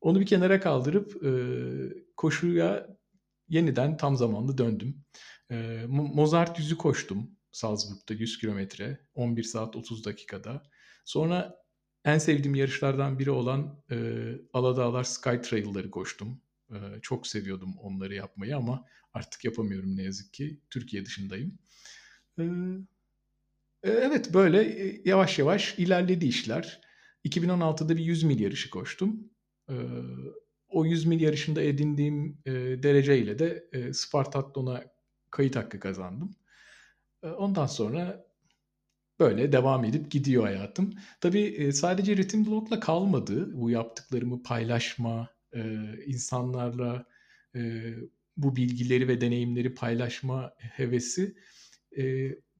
onu 0.00 0.20
bir 0.20 0.26
kenara 0.26 0.60
kaldırıp 0.60 1.24
e, 1.24 1.30
koşuya 2.16 2.86
yeniden 3.48 3.96
tam 3.96 4.16
zamanlı 4.16 4.58
döndüm. 4.58 5.04
E, 5.50 5.84
Mozart 5.88 6.58
yüzü 6.58 6.76
koştum 6.76 7.36
Salzburg'da 7.52 8.14
100 8.14 8.38
kilometre 8.38 9.00
11 9.14 9.42
saat 9.42 9.76
30 9.76 10.04
dakikada. 10.04 10.62
Sonra 11.04 11.63
en 12.04 12.18
sevdiğim 12.18 12.54
yarışlardan 12.54 13.18
biri 13.18 13.30
olan 13.30 13.82
e, 13.90 13.96
Aladağlar 14.52 15.04
Sky 15.04 15.36
Trail'ları 15.36 15.90
koştum. 15.90 16.40
E, 16.70 16.76
çok 17.02 17.26
seviyordum 17.26 17.74
onları 17.78 18.14
yapmayı 18.14 18.56
ama 18.56 18.84
artık 19.14 19.44
yapamıyorum 19.44 19.96
ne 19.96 20.02
yazık 20.02 20.32
ki. 20.34 20.60
Türkiye 20.70 21.06
dışındayım. 21.06 21.58
E, 22.38 22.44
evet 23.82 24.34
böyle 24.34 24.74
yavaş 25.04 25.38
yavaş 25.38 25.78
ilerledi 25.78 26.26
işler. 26.26 26.80
2016'da 27.24 27.96
bir 27.96 28.04
100 28.04 28.22
mil 28.24 28.40
yarışı 28.40 28.70
koştum. 28.70 29.30
E, 29.68 29.74
o 30.68 30.84
100 30.84 31.06
mil 31.06 31.20
yarışında 31.20 31.62
edindiğim 31.62 32.38
e, 32.46 32.52
dereceyle 32.82 33.38
de 33.38 33.68
e, 33.72 33.92
Spartathlon'a 33.92 34.84
kayıt 35.30 35.56
hakkı 35.56 35.80
kazandım. 35.80 36.36
E, 37.22 37.26
ondan 37.26 37.66
sonra 37.66 38.26
böyle 39.20 39.52
devam 39.52 39.84
edip 39.84 40.10
gidiyor 40.10 40.44
hayatım. 40.44 40.94
Tabii 41.20 41.70
sadece 41.72 42.16
ritim 42.16 42.46
blogla 42.46 42.80
kalmadı. 42.80 43.52
Bu 43.54 43.70
yaptıklarımı 43.70 44.42
paylaşma, 44.42 45.28
insanlarla 46.06 47.06
bu 48.36 48.56
bilgileri 48.56 49.08
ve 49.08 49.20
deneyimleri 49.20 49.74
paylaşma 49.74 50.52
hevesi 50.58 51.36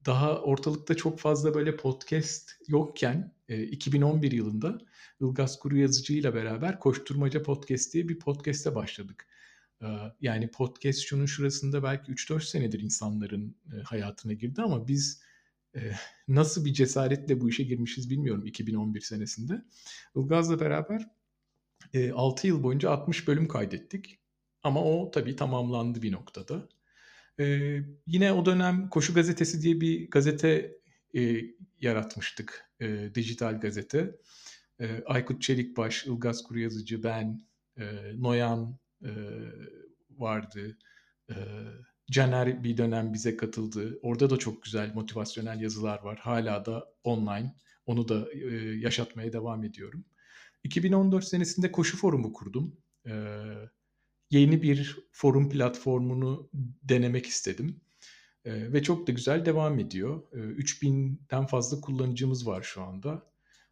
daha 0.05 0.41
ortalıkta 0.41 0.95
çok 0.95 1.19
fazla 1.19 1.53
böyle 1.53 1.77
podcast 1.77 2.51
yokken 2.67 3.35
2011 3.49 4.31
yılında 4.31 4.77
Ilgaz 5.21 5.59
Kuru 5.59 5.77
Yazıcı 5.77 6.33
beraber 6.33 6.79
Koşturmaca 6.79 7.43
Podcast 7.43 7.93
diye 7.93 8.09
bir 8.09 8.19
podcast'e 8.19 8.75
başladık. 8.75 9.27
Yani 10.21 10.51
podcast 10.51 10.99
şunun 10.99 11.25
şurasında 11.25 11.83
belki 11.83 12.11
3-4 12.11 12.41
senedir 12.41 12.79
insanların 12.79 13.55
hayatına 13.83 14.33
girdi 14.33 14.61
ama 14.61 14.87
biz 14.87 15.21
nasıl 16.27 16.65
bir 16.65 16.73
cesaretle 16.73 17.41
bu 17.41 17.49
işe 17.49 17.63
girmişiz 17.63 18.09
bilmiyorum 18.09 18.45
2011 18.45 19.01
senesinde. 19.01 19.61
Ilgaz'la 20.15 20.59
beraber 20.59 21.07
6 22.13 22.47
yıl 22.47 22.63
boyunca 22.63 22.89
60 22.89 23.27
bölüm 23.27 23.47
kaydettik. 23.47 24.19
Ama 24.63 24.83
o 24.83 25.11
tabii 25.11 25.35
tamamlandı 25.35 26.01
bir 26.01 26.11
noktada. 26.11 26.69
yine 28.07 28.33
o 28.33 28.45
dönem 28.45 28.89
Koşu 28.89 29.13
Gazetesi 29.13 29.61
diye 29.61 29.81
bir 29.81 30.09
gazete 30.09 30.77
yaratmıştık. 31.81 32.71
dijital 33.15 33.59
gazete. 33.59 34.15
Aykut 35.05 35.41
Çelikbaş, 35.41 36.05
Ilgaz 36.05 36.43
Kuruyazıcı, 36.43 37.03
ben, 37.03 37.41
Noyan, 38.15 38.77
e, 39.03 39.11
vardı. 40.09 40.77
E, 41.29 41.35
Caner 42.11 42.63
bir 42.63 42.77
dönem 42.77 43.13
bize 43.13 43.37
katıldı. 43.37 43.99
Orada 44.01 44.29
da 44.29 44.37
çok 44.37 44.63
güzel 44.63 44.93
motivasyonel 44.93 45.61
yazılar 45.61 46.03
var. 46.03 46.17
Hala 46.17 46.65
da 46.65 46.93
online. 47.03 47.55
Onu 47.85 48.07
da 48.07 48.33
e, 48.33 48.55
yaşatmaya 48.79 49.33
devam 49.33 49.63
ediyorum. 49.63 50.05
2014 50.63 51.25
senesinde 51.25 51.71
Koşu 51.71 51.97
Forumu 51.97 52.33
kurdum. 52.33 52.77
E, 53.07 53.13
yeni 54.31 54.61
bir 54.61 54.97
forum 55.11 55.49
platformunu 55.49 56.49
denemek 56.83 57.25
istedim. 57.25 57.81
E, 58.45 58.73
ve 58.73 58.83
çok 58.83 59.07
da 59.07 59.11
güzel 59.11 59.45
devam 59.45 59.79
ediyor. 59.79 60.21
E, 60.33 60.37
3000'den 60.37 61.45
fazla 61.45 61.81
kullanıcımız 61.81 62.47
var 62.47 62.61
şu 62.61 62.81
anda. 62.81 63.31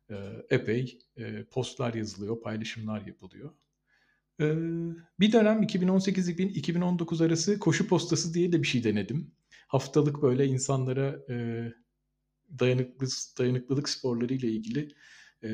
E, 0.10 0.16
epey 0.50 1.00
e, 1.18 1.44
postlar 1.44 1.94
yazılıyor, 1.94 2.42
paylaşımlar 2.42 3.02
yapılıyor. 3.06 3.52
Ee, 4.40 4.56
bir 5.20 5.32
dönem 5.32 5.64
2018-2019 5.64 7.26
arası 7.26 7.60
koşu 7.60 7.88
postası 7.88 8.34
diye 8.34 8.52
de 8.52 8.62
bir 8.62 8.68
şey 8.68 8.84
denedim. 8.84 9.32
Haftalık 9.68 10.22
böyle 10.22 10.46
insanlara 10.46 11.20
e, 11.30 11.68
dayanıklı 12.60 13.08
dayanıklılık 13.38 13.90
sporları 13.90 14.34
ile 14.34 14.48
ilgili 14.48 14.88
e, 15.44 15.50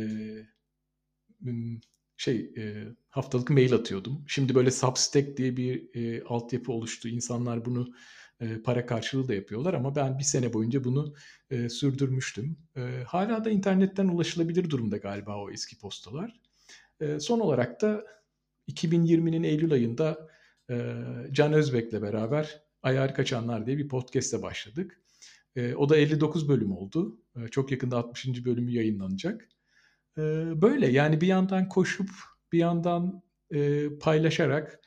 şey 2.17 2.53
e, 2.57 2.85
haftalık 3.09 3.49
mail 3.49 3.73
atıyordum. 3.73 4.23
Şimdi 4.27 4.55
böyle 4.55 4.71
Substack 4.71 5.37
diye 5.37 5.57
bir 5.57 5.95
e, 5.95 6.23
altyapı 6.23 6.71
oluştu. 6.71 7.07
İnsanlar 7.07 7.65
bunu 7.65 7.93
e, 8.39 8.61
para 8.61 8.85
karşılığı 8.85 9.27
da 9.27 9.33
yapıyorlar 9.33 9.73
ama 9.73 9.95
ben 9.95 10.19
bir 10.19 10.23
sene 10.23 10.53
boyunca 10.53 10.83
bunu 10.83 11.13
e, 11.49 11.69
sürdürmüştüm. 11.69 12.57
E, 12.75 13.03
hala 13.07 13.45
da 13.45 13.49
internetten 13.49 14.07
ulaşılabilir 14.07 14.69
durumda 14.69 14.97
galiba 14.97 15.37
o 15.37 15.51
eski 15.51 15.77
postalar. 15.79 16.39
E, 17.01 17.19
son 17.19 17.39
olarak 17.39 17.81
da 17.81 18.05
2020'nin 18.69 19.43
Eylül 19.43 19.73
ayında 19.73 20.29
e, 20.69 20.95
Can 21.31 21.53
Özbek'le 21.53 22.01
beraber 22.01 22.63
Ayar 22.83 23.15
Kaçanlar 23.15 23.65
diye 23.65 23.77
bir 23.77 23.87
podcast'e 23.87 24.41
başladık. 24.41 25.01
E, 25.55 25.75
o 25.75 25.89
da 25.89 25.97
59 25.97 26.49
bölüm 26.49 26.71
oldu. 26.71 27.21
E, 27.35 27.47
çok 27.47 27.71
yakında 27.71 27.97
60. 27.97 28.45
bölümü 28.45 28.71
yayınlanacak. 28.71 29.49
E, 30.17 30.21
böyle 30.61 30.87
yani 30.87 31.21
bir 31.21 31.27
yandan 31.27 31.69
koşup 31.69 32.09
bir 32.51 32.59
yandan 32.59 33.23
e, 33.51 33.89
paylaşarak 33.99 34.79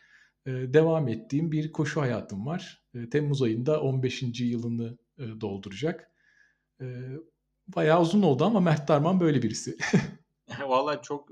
e, 0.47 0.51
devam 0.51 1.09
ettiğim 1.09 1.53
bir 1.53 1.73
koşu 1.73 2.01
hayatım 2.01 2.47
var. 2.47 2.85
E, 2.95 3.11
Temmuz 3.11 3.43
ayında 3.43 3.81
15. 3.81 4.23
yılını 4.41 4.99
e, 5.19 5.41
dolduracak. 5.41 6.11
E, 6.81 6.87
bayağı 7.69 8.03
uzun 8.03 8.23
oldu 8.23 8.45
ama 8.45 8.61
Mert 8.61 8.89
Darman 8.89 9.21
böyle 9.21 9.43
birisi. 9.43 9.77
Vallahi 10.69 11.03
çok 11.03 11.29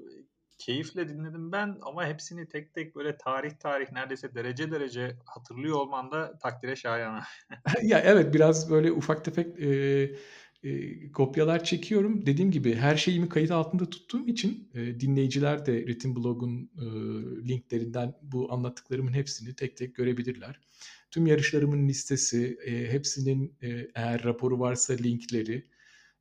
keyifle 0.61 1.09
dinledim 1.09 1.53
ben 1.53 1.79
ama 1.83 2.07
hepsini 2.07 2.49
tek 2.49 2.75
tek 2.75 2.97
böyle 2.97 3.17
tarih 3.17 3.51
tarih 3.51 3.93
neredeyse 3.93 4.35
derece 4.35 4.71
derece 4.71 5.17
hatırlıyor 5.27 5.77
olman 5.77 6.11
da 6.11 6.39
takdire 6.39 6.77
şayan. 6.77 7.23
ya 7.83 7.99
evet 7.99 8.35
biraz 8.35 8.71
böyle 8.71 8.93
ufak 8.93 9.25
tefek 9.25 9.61
e, 9.61 9.69
e, 10.63 11.13
kopyalar 11.13 11.65
çekiyorum. 11.65 12.27
Dediğim 12.27 12.51
gibi 12.51 12.75
her 12.75 12.97
şeyimi 12.97 13.29
kayıt 13.29 13.51
altında 13.51 13.91
tuttuğum 13.91 14.27
için 14.29 14.71
e, 14.75 15.01
dinleyiciler 15.01 15.67
de 15.67 15.73
Ritim 15.73 16.17
Blog'un 16.17 16.71
e, 16.79 16.85
linklerinden 17.49 18.15
bu 18.23 18.53
anlattıklarımın 18.53 19.13
hepsini 19.13 19.55
tek 19.55 19.77
tek 19.77 19.95
görebilirler. 19.95 20.61
Tüm 21.11 21.27
yarışlarımın 21.27 21.89
listesi, 21.89 22.59
e, 22.67 22.93
hepsinin 22.93 23.57
e, 23.63 23.69
eğer 23.95 24.25
raporu 24.25 24.61
varsa 24.61 24.95
linkleri, 24.95 25.67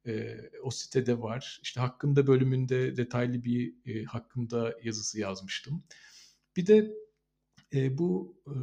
e, 0.07 0.37
o 0.63 0.71
sitede 0.71 1.21
var. 1.21 1.59
İşte 1.63 1.79
hakkında 1.79 2.27
bölümünde 2.27 2.97
detaylı 2.97 3.43
bir 3.43 3.73
e, 3.85 4.03
hakkında 4.03 4.75
yazısı 4.83 5.19
yazmıştım. 5.19 5.83
Bir 6.57 6.67
de 6.67 6.93
e, 7.73 7.97
bu 7.97 8.41
e, 8.47 8.53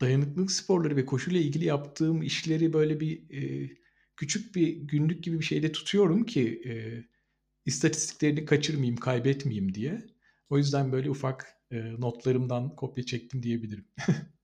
dayanıklılık 0.00 0.50
sporları 0.52 0.96
ve 0.96 1.06
koşuyla 1.06 1.40
ilgili 1.40 1.64
yaptığım 1.64 2.22
işleri 2.22 2.72
böyle 2.72 3.00
bir 3.00 3.42
e, 3.42 3.70
küçük 4.16 4.54
bir 4.54 4.76
günlük 4.76 5.24
gibi 5.24 5.38
bir 5.38 5.44
şeyde 5.44 5.72
tutuyorum 5.72 6.24
ki 6.24 6.62
e, 6.66 6.72
istatistiklerini 7.66 8.44
kaçırmayayım, 8.44 8.96
kaybetmeyeyim 8.96 9.74
diye. 9.74 10.06
O 10.50 10.58
yüzden 10.58 10.92
böyle 10.92 11.10
ufak 11.10 11.56
e, 11.70 12.00
notlarımdan 12.00 12.76
kopya 12.76 13.04
çektim 13.06 13.42
diyebilirim. 13.42 13.86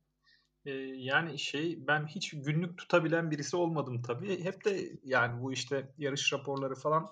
Yani 0.97 1.39
şey 1.39 1.87
ben 1.87 2.07
hiç 2.07 2.31
günlük 2.31 2.79
tutabilen 2.79 3.31
birisi 3.31 3.57
olmadım 3.57 4.03
tabii. 4.03 4.45
Hep 4.45 4.65
de 4.65 4.93
yani 5.05 5.43
bu 5.43 5.53
işte 5.53 5.89
yarış 5.99 6.33
raporları 6.33 6.75
falan 6.75 7.11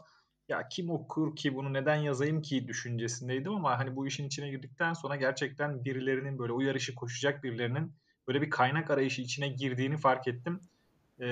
ya 0.48 0.68
kim 0.68 0.90
okur 0.90 1.36
ki 1.36 1.54
bunu 1.54 1.72
neden 1.72 1.96
yazayım 1.96 2.42
ki 2.42 2.68
düşüncesindeydim 2.68 3.52
ama 3.52 3.78
hani 3.78 3.96
bu 3.96 4.06
işin 4.06 4.26
içine 4.26 4.50
girdikten 4.50 4.92
sonra 4.92 5.16
gerçekten 5.16 5.84
birilerinin 5.84 6.38
böyle 6.38 6.52
o 6.52 6.60
yarışı 6.60 6.94
koşacak 6.94 7.44
birilerinin 7.44 7.92
böyle 8.28 8.42
bir 8.42 8.50
kaynak 8.50 8.90
arayışı 8.90 9.22
içine 9.22 9.48
girdiğini 9.48 9.96
fark 9.96 10.28
ettim. 10.28 10.60
Ee, 11.20 11.26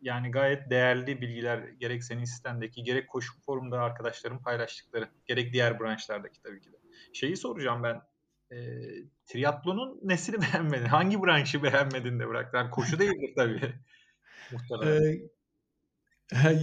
yani 0.00 0.30
gayet 0.30 0.70
değerli 0.70 1.20
bilgiler 1.20 1.58
gerek 1.58 2.04
senin 2.04 2.24
sistemdeki 2.24 2.82
gerek 2.82 3.08
koşu 3.08 3.40
forumda 3.40 3.80
arkadaşlarım 3.80 4.42
paylaştıkları 4.42 5.08
gerek 5.26 5.52
diğer 5.52 5.80
branşlardaki 5.80 6.42
tabii 6.42 6.60
ki 6.60 6.72
de. 6.72 6.76
Şeyi 7.12 7.36
soracağım 7.36 7.82
ben 7.82 8.02
e, 8.54 8.60
triatlonun 9.26 10.00
nesini 10.02 10.36
beğenmedin? 10.42 10.86
Hangi 10.86 11.22
branşı 11.22 11.62
beğenmedin 11.62 12.20
de 12.20 12.28
bıraktın? 12.28 12.58
Yani 12.58 12.70
koşu 12.70 12.98
değildir 12.98 13.32
tabii. 13.36 13.72
Muhtemelen. 14.52 15.02
Ee, 15.02 15.28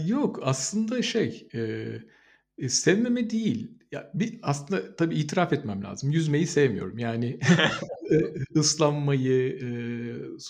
yok 0.06 0.40
aslında 0.44 1.02
şey 1.02 1.48
e, 2.58 2.70
sevmeme 2.70 3.30
değil. 3.30 3.72
Ya 3.92 4.12
bir 4.14 4.40
aslında 4.42 4.96
tabii 4.96 5.16
itiraf 5.16 5.54
etmem 5.54 5.84
lazım. 5.84 6.12
Yüzmeyi 6.12 6.48
sevmiyorum. 6.48 6.98
Yani 6.98 7.40
ıslanmayı, 8.56 9.60
e, 9.60 9.68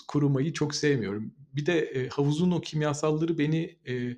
kurumayı 0.08 0.52
çok 0.52 0.74
sevmiyorum. 0.74 1.34
Bir 1.56 1.66
de 1.66 1.78
e, 1.80 2.08
havuzun 2.08 2.50
o 2.50 2.60
kimyasalları 2.60 3.38
beni 3.38 3.76
e, 3.88 4.16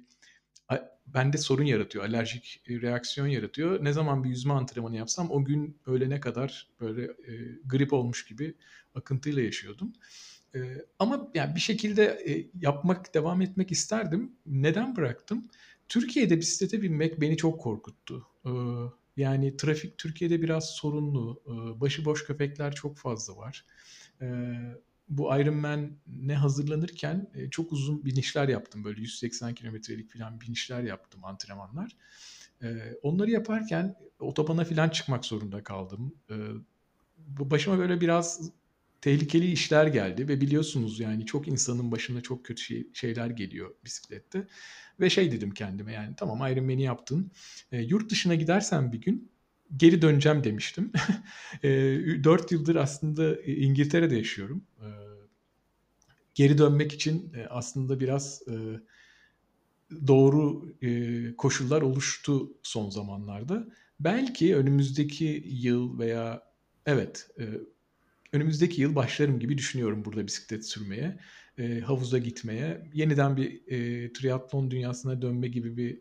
bende 1.07 1.39
sorun 1.39 1.65
yaratıyor. 1.65 2.05
Alerjik 2.05 2.63
reaksiyon 2.69 3.27
yaratıyor. 3.27 3.85
Ne 3.85 3.93
zaman 3.93 4.25
bir 4.25 4.29
yüzme 4.29 4.53
antrenmanı 4.53 4.97
yapsam 4.97 5.31
o 5.31 5.45
gün 5.45 5.79
öğlene 5.87 6.21
kadar 6.21 6.69
böyle 6.81 7.03
e, 7.05 7.33
grip 7.65 7.93
olmuş 7.93 8.25
gibi 8.25 8.55
akıntıyla 8.95 9.43
yaşıyordum. 9.43 9.93
E, 10.55 10.59
ama 10.99 11.31
yani 11.35 11.55
bir 11.55 11.61
şekilde 11.61 12.05
e, 12.05 12.51
yapmak, 12.61 13.15
devam 13.15 13.43
etmek 13.43 13.73
isterdim. 13.73 14.33
Neden 14.47 14.97
bıraktım? 14.97 15.45
Türkiye'de 15.89 16.41
bisiklete 16.41 16.83
binmek 16.83 17.21
beni 17.21 17.37
çok 17.37 17.61
korkuttu. 17.61 18.27
E, 18.47 18.51
yani 19.17 19.57
trafik 19.57 19.99
Türkiye'de 19.99 20.43
biraz 20.43 20.71
sorunlu. 20.71 21.43
E, 21.47 21.81
başıboş 21.81 22.27
köpekler 22.27 22.75
çok 22.75 22.99
fazla 22.99 23.37
var. 23.37 23.65
E, 24.23 24.27
bu 25.09 25.39
Ironman 25.39 25.91
ne 26.07 26.35
hazırlanırken 26.35 27.31
e, 27.35 27.51
çok 27.51 27.73
uzun 27.73 28.05
binişler 28.05 28.49
yaptım. 28.49 28.85
Böyle 28.85 29.01
180 29.01 29.55
kilometrelik 29.55 30.13
falan 30.13 30.41
binişler 30.41 30.83
yaptım 30.83 31.25
antrenmanlar. 31.25 31.97
E, 32.63 32.95
onları 33.03 33.31
yaparken 33.31 33.95
otobana 34.19 34.65
falan 34.65 34.89
çıkmak 34.89 35.25
zorunda 35.25 35.65
kaldım. 35.65 36.15
E, 36.31 36.35
başıma 37.19 37.79
böyle 37.79 38.01
biraz 38.01 38.51
tehlikeli 39.01 39.53
işler 39.53 39.87
geldi 39.87 40.29
ve 40.29 40.41
biliyorsunuz 40.41 41.01
yani 41.01 41.27
çok 41.27 41.49
insanın 41.49 41.93
başına 41.93 42.21
çok 42.21 42.45
kötü 42.45 42.63
şey, 42.63 42.87
şeyler 42.93 43.31
geliyor 43.31 43.75
bisiklette. 43.85 44.47
Ve 45.01 45.11
şey 45.11 45.33
dedim 45.33 45.51
kendime 45.51 45.93
yani 45.93 46.17
tamam 46.17 46.53
Ironman'i 46.53 46.83
yaptın. 46.83 47.31
E, 47.73 47.83
yurt 47.83 48.11
dışına 48.11 48.35
gidersen 48.35 48.93
bir 48.93 49.01
gün 49.01 49.34
geri 49.77 50.03
döneceğim 50.03 50.45
demiştim. 50.45 50.93
e, 51.63 51.69
4 52.25 52.53
yıldır 52.53 52.77
aslında 52.77 53.41
İngiltere'de 53.43 54.17
yaşıyorum. 54.17 54.65
E, 54.81 54.89
geri 56.35 56.59
dönmek 56.59 56.93
için 56.93 57.33
e, 57.35 57.47
aslında 57.47 58.01
biraz 58.01 58.43
e, 58.49 58.55
doğru 60.07 60.75
e, 60.83 61.37
koşullar 61.37 61.83
oluştu 61.83 62.53
son 62.63 62.91
zamanlarda. 62.91 63.69
Belki 64.01 64.57
önümüzdeki 64.57 65.45
yıl 65.47 65.99
veya 65.99 66.43
evet 66.87 67.29
e, 67.39 67.45
önümüzdeki 68.33 68.81
yıl 68.83 68.95
başlarım 68.95 69.39
gibi 69.39 69.59
düşünüyorum 69.59 70.05
burada 70.05 70.27
bisiklet 70.27 70.67
sürmeye, 70.67 71.19
e, 71.59 71.81
havuza 71.81 72.19
gitmeye. 72.19 72.91
Yeniden 72.95 73.37
bir 73.37 73.73
e, 73.73 74.13
triatlon 74.13 74.71
dünyasına 74.71 75.23
dönme 75.23 75.49
gibi 75.49 75.77
bir 75.77 76.01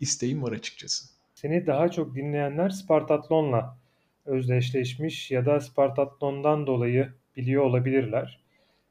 isteğim 0.00 0.42
var 0.42 0.52
açıkçası. 0.52 1.11
Seni 1.42 1.66
daha 1.66 1.90
çok 1.90 2.14
dinleyenler 2.14 2.70
Spartatlon'la 2.70 3.76
özdeşleşmiş 4.24 5.30
ya 5.30 5.46
da 5.46 5.60
Spartatlon'dan 5.60 6.66
dolayı 6.66 7.12
biliyor 7.36 7.62
olabilirler. 7.62 8.42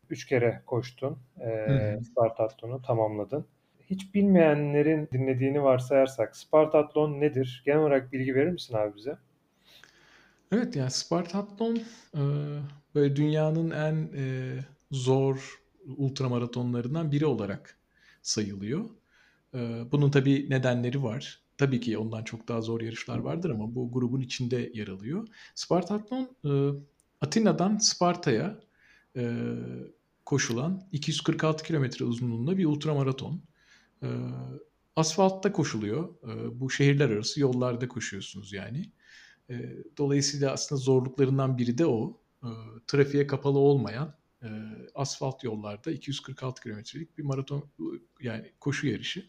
Üç 0.09 0.25
kere 0.25 0.61
koştun, 0.65 1.17
e, 1.39 1.99
Spartatlon'u 2.03 2.81
tamamladın. 2.81 3.45
Hiç 3.89 4.13
bilmeyenlerin 4.13 5.09
dinlediğini 5.13 5.63
varsayarsak 5.63 6.35
Spartatlon 6.35 7.21
nedir? 7.21 7.63
Genel 7.65 7.79
olarak 7.79 8.11
bilgi 8.11 8.35
verir 8.35 8.51
misin 8.51 8.75
abi 8.75 8.95
bize? 8.95 9.17
Evet 10.51 10.75
yani 10.75 10.91
Spartatlon 10.91 11.75
e, 12.15 12.21
böyle 12.95 13.15
dünyanın 13.15 13.71
en 13.71 14.09
e, 14.17 14.23
zor 14.91 15.61
ultramaratonlarından 15.97 17.11
biri 17.11 17.25
olarak 17.25 17.77
sayılıyor. 18.21 18.85
E, 19.53 19.59
bunun 19.91 20.11
tabii 20.11 20.49
nedenleri 20.49 21.03
var. 21.03 21.41
Tabii 21.61 21.79
ki 21.79 21.97
ondan 21.97 22.23
çok 22.23 22.47
daha 22.47 22.61
zor 22.61 22.81
yarışlar 22.81 23.17
vardır 23.17 23.49
ama 23.49 23.75
bu 23.75 23.91
grubun 23.91 24.21
içinde 24.21 24.71
yer 24.73 24.87
alıyor. 24.87 25.27
Spartatlon 25.55 26.29
e, 26.45 26.49
Atina'dan 27.21 27.77
Sparta'ya 27.77 28.59
koşulan 30.25 30.87
246 30.91 31.63
kilometre 31.63 32.05
uzunluğunda 32.05 32.57
bir 32.57 32.65
ultramaraton. 32.65 33.41
Asfaltta 34.95 35.51
koşuluyor. 35.51 36.09
Bu 36.53 36.69
şehirler 36.69 37.09
arası 37.09 37.39
yollarda 37.39 37.87
koşuyorsunuz 37.87 38.53
yani. 38.53 38.91
Dolayısıyla 39.97 40.51
aslında 40.51 40.81
zorluklarından 40.81 41.57
biri 41.57 41.77
de 41.77 41.85
o. 41.85 42.21
Trafiğe 42.87 43.27
kapalı 43.27 43.59
olmayan 43.59 44.15
asfalt 44.95 45.43
yollarda 45.43 45.91
246 45.91 46.61
kilometrelik 46.61 47.17
bir 47.17 47.23
maraton 47.23 47.69
yani 48.21 48.51
koşu 48.59 48.87
yarışı. 48.87 49.25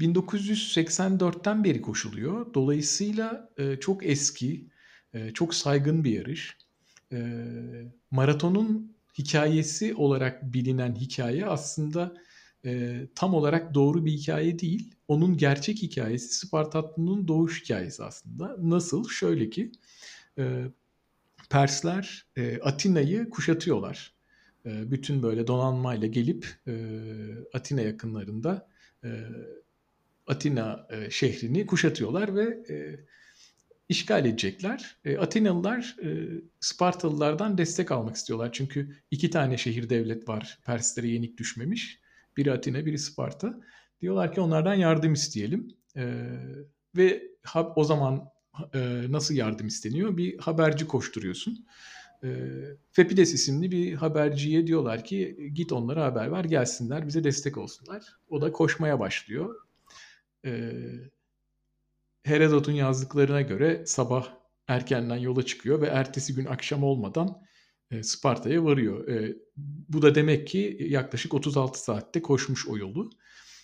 E, 0.00 0.04
1984'ten 0.04 1.64
beri 1.64 1.82
koşuluyor. 1.82 2.54
Dolayısıyla 2.54 3.50
e, 3.58 3.76
çok 3.76 4.06
eski, 4.06 4.66
e, 5.14 5.32
çok 5.32 5.54
saygın 5.54 6.04
bir 6.04 6.10
yarış. 6.10 6.56
E, 7.12 7.18
maratonun 8.10 8.96
hikayesi 9.18 9.94
olarak 9.94 10.54
bilinen 10.54 10.94
hikaye 10.94 11.46
aslında 11.46 12.14
e, 12.64 13.00
tam 13.14 13.34
olarak 13.34 13.74
doğru 13.74 14.04
bir 14.04 14.12
hikaye 14.12 14.58
değil. 14.58 14.94
Onun 15.08 15.36
gerçek 15.36 15.82
hikayesi 15.82 16.34
Spartatlı'nın 16.46 17.28
doğuş 17.28 17.64
hikayesi 17.64 18.04
aslında. 18.04 18.56
Nasıl? 18.62 19.08
Şöyle 19.08 19.50
ki 19.50 19.72
e, 20.38 20.64
Persler 21.50 22.26
e, 22.36 22.58
Atina'yı 22.60 23.30
kuşatıyorlar. 23.30 24.14
E, 24.66 24.90
bütün 24.90 25.22
böyle 25.22 25.46
donanmayla 25.46 26.08
gelip 26.08 26.46
e, 26.66 26.74
Atina 27.54 27.80
yakınlarında 27.80 28.68
e, 29.04 29.08
Atina 30.26 30.86
e, 30.90 31.10
şehrini 31.10 31.66
kuşatıyorlar 31.66 32.34
ve 32.34 32.42
e, 32.74 32.76
işgal 33.88 34.26
edecekler. 34.26 34.96
E, 35.04 35.18
Atinalılar 35.18 35.96
e, 36.02 36.08
Spartalılardan 36.60 37.58
destek 37.58 37.92
almak 37.92 38.16
istiyorlar. 38.16 38.52
Çünkü 38.52 38.96
iki 39.10 39.30
tane 39.30 39.56
şehir 39.56 39.88
devlet 39.88 40.28
var 40.28 40.58
Perslere 40.66 41.08
yenik 41.08 41.38
düşmemiş. 41.38 42.00
Biri 42.36 42.52
Atina, 42.52 42.86
biri 42.86 42.98
Sparta. 42.98 43.60
Diyorlar 44.00 44.34
ki 44.34 44.40
onlardan 44.40 44.74
yardım 44.74 45.12
isteyelim. 45.12 45.68
E, 45.96 46.14
ve 46.96 47.22
ha, 47.42 47.72
o 47.76 47.84
zaman 47.84 48.28
e, 48.74 49.02
nasıl 49.08 49.34
yardım 49.34 49.66
isteniyor? 49.66 50.16
Bir 50.16 50.38
haberci 50.38 50.86
koşturuyorsun. 50.86 51.66
E, 52.24 52.28
Fepides 52.92 53.34
isimli 53.34 53.70
bir 53.70 53.94
haberciye 53.94 54.66
diyorlar 54.66 55.04
ki 55.04 55.50
git 55.54 55.72
onlara 55.72 56.04
haber 56.04 56.32
ver 56.32 56.44
gelsinler 56.44 57.06
bize 57.06 57.24
destek 57.24 57.58
olsunlar. 57.58 58.02
O 58.28 58.40
da 58.40 58.52
koşmaya 58.52 59.00
başlıyor. 59.00 59.65
E, 60.46 60.72
Herodot'un 62.24 62.72
yazdıklarına 62.72 63.40
göre 63.40 63.82
sabah 63.86 64.28
erkenden 64.68 65.16
yola 65.16 65.42
çıkıyor 65.42 65.80
ve 65.80 65.86
ertesi 65.86 66.34
gün 66.34 66.46
akşam 66.46 66.84
olmadan 66.84 67.42
e, 67.90 68.02
Sparta'ya 68.02 68.64
varıyor. 68.64 69.08
E, 69.08 69.36
bu 69.88 70.02
da 70.02 70.14
demek 70.14 70.48
ki 70.48 70.76
yaklaşık 70.80 71.34
36 71.34 71.80
saatte 71.80 72.22
koşmuş 72.22 72.68
o 72.68 72.76
yolu. 72.78 73.10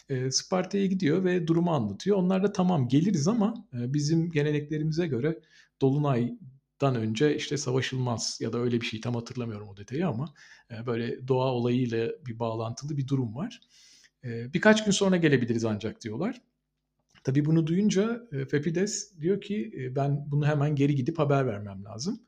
E, 0.08 0.30
Sparta'ya 0.30 0.86
gidiyor 0.86 1.24
ve 1.24 1.46
durumu 1.46 1.70
anlatıyor. 1.70 2.16
Onlar 2.16 2.42
da 2.42 2.52
tamam 2.52 2.88
geliriz 2.88 3.28
ama 3.28 3.68
e, 3.74 3.94
bizim 3.94 4.30
geleneklerimize 4.30 5.06
göre 5.06 5.40
Dolunay'dan 5.80 6.94
önce 6.94 7.36
işte 7.36 7.56
savaşılmaz 7.56 8.38
ya 8.40 8.52
da 8.52 8.58
öyle 8.58 8.80
bir 8.80 8.86
şey 8.86 9.00
tam 9.00 9.14
hatırlamıyorum 9.14 9.68
o 9.68 9.76
detayı 9.76 10.08
ama 10.08 10.34
e, 10.70 10.86
böyle 10.86 11.28
doğa 11.28 11.52
olayıyla 11.52 12.08
bir 12.26 12.38
bağlantılı 12.38 12.96
bir 12.96 13.08
durum 13.08 13.34
var. 13.34 13.60
E, 14.24 14.54
birkaç 14.54 14.84
gün 14.84 14.92
sonra 14.92 15.16
gelebiliriz 15.16 15.64
ancak 15.64 16.00
diyorlar. 16.02 16.40
Tabii 17.24 17.44
bunu 17.44 17.66
duyunca 17.66 18.28
e, 18.32 18.44
Fepides 18.44 19.20
diyor 19.20 19.40
ki 19.40 19.72
e, 19.78 19.96
ben 19.96 20.30
bunu 20.30 20.46
hemen 20.46 20.74
geri 20.74 20.94
gidip 20.94 21.18
haber 21.18 21.46
vermem 21.46 21.84
lazım. 21.84 22.22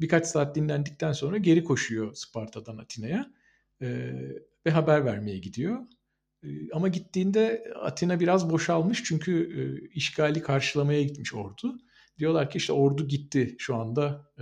Birkaç 0.00 0.26
saat 0.26 0.56
dinlendikten 0.56 1.12
sonra 1.12 1.36
geri 1.36 1.64
koşuyor 1.64 2.14
Sparta'dan 2.14 2.78
Atina'ya 2.78 3.32
e, 3.82 3.88
ve 4.66 4.70
haber 4.70 5.04
vermeye 5.04 5.38
gidiyor. 5.38 5.78
ama 6.72 6.88
gittiğinde 6.88 7.72
Atina 7.82 8.20
biraz 8.20 8.50
boşalmış 8.50 9.04
çünkü 9.04 9.50
işgali 9.94 10.42
karşılamaya 10.42 11.02
gitmiş 11.02 11.34
ordu. 11.34 11.78
Diyorlar 12.18 12.50
ki 12.50 12.58
işte 12.58 12.72
ordu 12.72 13.08
gitti 13.08 13.56
şu 13.58 13.76
anda 13.76 14.32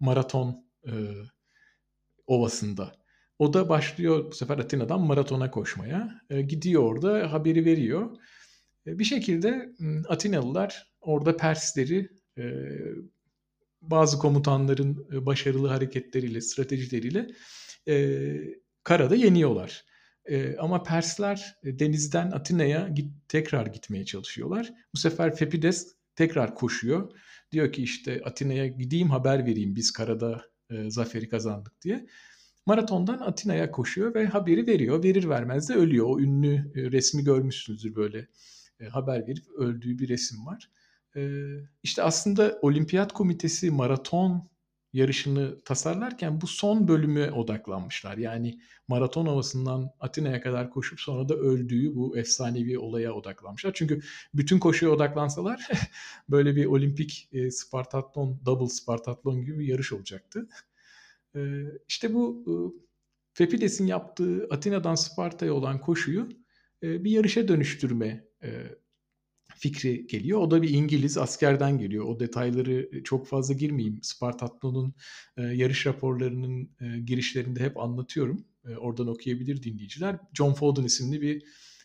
maraton 0.00 0.66
ovasında. 2.26 2.92
O 3.38 3.52
da 3.52 3.68
başlıyor 3.68 4.30
bu 4.30 4.34
sefer 4.34 4.58
Atina'dan 4.58 5.00
maratona 5.00 5.50
koşmaya. 5.50 6.20
Gidiyor 6.48 6.82
orada 6.82 7.32
haberi 7.32 7.64
veriyor. 7.64 8.16
Bir 8.86 9.04
şekilde 9.04 9.72
Atinalılar 10.08 10.92
orada 11.00 11.36
Persleri 11.36 12.08
bazı 13.82 14.18
komutanların 14.18 15.06
başarılı 15.26 15.68
hareketleriyle, 15.68 16.40
stratejileriyle 16.40 17.28
karada 18.84 19.14
yeniyorlar. 19.14 19.84
E, 20.24 20.56
ama 20.56 20.82
Persler 20.82 21.56
e, 21.64 21.78
denizden 21.78 22.30
Atina'ya 22.30 22.88
git, 22.88 23.12
tekrar 23.28 23.66
gitmeye 23.66 24.04
çalışıyorlar. 24.04 24.72
Bu 24.94 24.98
sefer 24.98 25.36
Fepides 25.36 25.96
tekrar 26.16 26.54
koşuyor. 26.54 27.12
Diyor 27.52 27.72
ki 27.72 27.82
işte 27.82 28.20
Atina'ya 28.24 28.66
gideyim 28.66 29.10
haber 29.10 29.46
vereyim 29.46 29.76
biz 29.76 29.92
karada 29.92 30.44
e, 30.70 30.90
zaferi 30.90 31.28
kazandık 31.28 31.82
diye. 31.82 32.06
Maratondan 32.66 33.18
Atina'ya 33.18 33.70
koşuyor 33.70 34.14
ve 34.14 34.26
haberi 34.26 34.66
veriyor. 34.66 35.04
Verir 35.04 35.28
vermez 35.28 35.68
de 35.68 35.74
ölüyor. 35.74 36.06
O 36.08 36.20
ünlü 36.20 36.54
e, 36.54 36.90
resmi 36.90 37.24
görmüşsünüzdür 37.24 37.94
böyle 37.94 38.28
e, 38.82 38.88
haber 38.88 39.26
verip 39.26 39.50
öldüğü 39.56 39.98
bir 39.98 40.08
resim 40.08 40.46
var. 40.46 40.70
E, 41.16 41.42
işte 41.82 42.02
aslında 42.02 42.58
Olimpiyat 42.62 43.12
Komitesi 43.12 43.70
maraton 43.70 44.52
yarışını 44.92 45.60
tasarlarken 45.64 46.40
bu 46.40 46.46
son 46.46 46.88
bölüme 46.88 47.32
odaklanmışlar. 47.32 48.16
Yani 48.16 48.60
maraton 48.88 49.26
havasından 49.26 49.90
Atina'ya 50.00 50.40
kadar 50.40 50.70
koşup 50.70 51.00
sonra 51.00 51.28
da 51.28 51.34
öldüğü 51.34 51.94
bu 51.94 52.18
efsanevi 52.18 52.78
olaya 52.78 53.12
odaklanmışlar. 53.14 53.72
Çünkü 53.74 54.00
bütün 54.34 54.58
koşuya 54.58 54.92
odaklansalar 54.92 55.68
böyle 56.28 56.56
bir 56.56 56.66
olimpik 56.66 57.28
e, 57.32 57.50
Spartatlon, 57.50 58.40
double 58.46 58.68
Spartatlon 58.68 59.44
gibi 59.44 59.58
bir 59.58 59.66
yarış 59.66 59.92
olacaktı. 59.92 60.48
E, 61.36 61.40
işte 61.88 62.14
bu 62.14 62.44
e, 62.46 62.52
Fepides'in 63.34 63.86
yaptığı 63.86 64.46
Atina'dan 64.50 64.94
Sparta'ya 64.94 65.54
olan 65.54 65.80
koşuyu 65.80 66.28
e, 66.82 67.04
bir 67.04 67.10
yarışa 67.10 67.48
dönüştürme 67.48 68.24
fikri 69.62 70.06
geliyor. 70.06 70.38
O 70.38 70.50
da 70.50 70.62
bir 70.62 70.70
İngiliz 70.70 71.18
askerden 71.18 71.78
geliyor. 71.78 72.04
O 72.04 72.20
detayları 72.20 72.88
e, 72.92 73.02
çok 73.02 73.26
fazla 73.26 73.54
girmeyeyim. 73.54 74.02
Spartatlo'nun 74.02 74.94
e, 75.36 75.42
yarış 75.42 75.86
raporlarının 75.86 76.70
e, 76.80 77.00
girişlerinde 77.00 77.60
hep 77.60 77.78
anlatıyorum. 77.78 78.44
E, 78.68 78.76
oradan 78.76 79.08
okuyabilir 79.08 79.62
dinleyiciler. 79.62 80.16
John 80.34 80.54
Foden 80.54 80.84
isimli 80.84 81.22
bir 81.22 81.42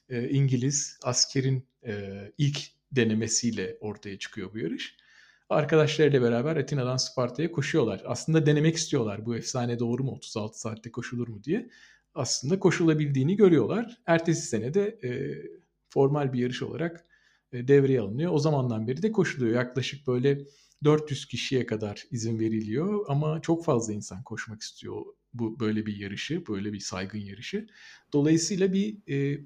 e, 0.09 0.29
İngiliz 0.29 0.99
askerin 1.03 1.67
e, 1.85 2.13
ilk 2.37 2.59
denemesiyle 2.91 3.77
ortaya 3.81 4.19
çıkıyor 4.19 4.53
bu 4.53 4.59
yarış. 4.59 4.95
Arkadaşlarıyla 5.49 6.21
beraber 6.21 6.55
Atina'dan 6.55 6.97
Sparta'ya 6.97 7.51
koşuyorlar. 7.51 8.01
Aslında 8.05 8.45
denemek 8.45 8.75
istiyorlar 8.75 9.25
bu 9.25 9.35
efsane 9.35 9.79
doğru 9.79 10.03
mu 10.03 10.11
36 10.11 10.59
saatte 10.59 10.91
koşulur 10.91 11.27
mu 11.27 11.43
diye. 11.43 11.69
Aslında 12.15 12.59
koşulabildiğini 12.59 13.35
görüyorlar. 13.35 13.97
Ertesi 14.05 14.47
sene 14.47 14.73
de 14.73 14.99
e, 15.03 15.09
formal 15.97 16.33
bir 16.33 16.39
yarış 16.39 16.61
olarak 16.63 17.05
e, 17.51 17.67
devreye 17.67 18.01
alınıyor. 18.01 18.31
O 18.33 18.39
zamandan 18.39 18.87
beri 18.87 19.01
de 19.01 19.11
koşuluyor. 19.11 19.55
Yaklaşık 19.55 20.07
böyle 20.07 20.39
400 20.83 21.25
kişiye 21.25 21.65
kadar 21.65 22.03
izin 22.11 22.39
veriliyor 22.39 23.05
ama 23.07 23.41
çok 23.41 23.65
fazla 23.65 23.93
insan 23.93 24.23
koşmak 24.23 24.61
istiyor 24.61 25.01
bu 25.33 25.59
böyle 25.59 25.85
bir 25.85 25.97
yarışı, 25.97 26.47
böyle 26.47 26.73
bir 26.73 26.79
saygın 26.79 27.19
yarışı. 27.19 27.67
Dolayısıyla 28.13 28.73
bir 28.73 28.97
e, 29.13 29.41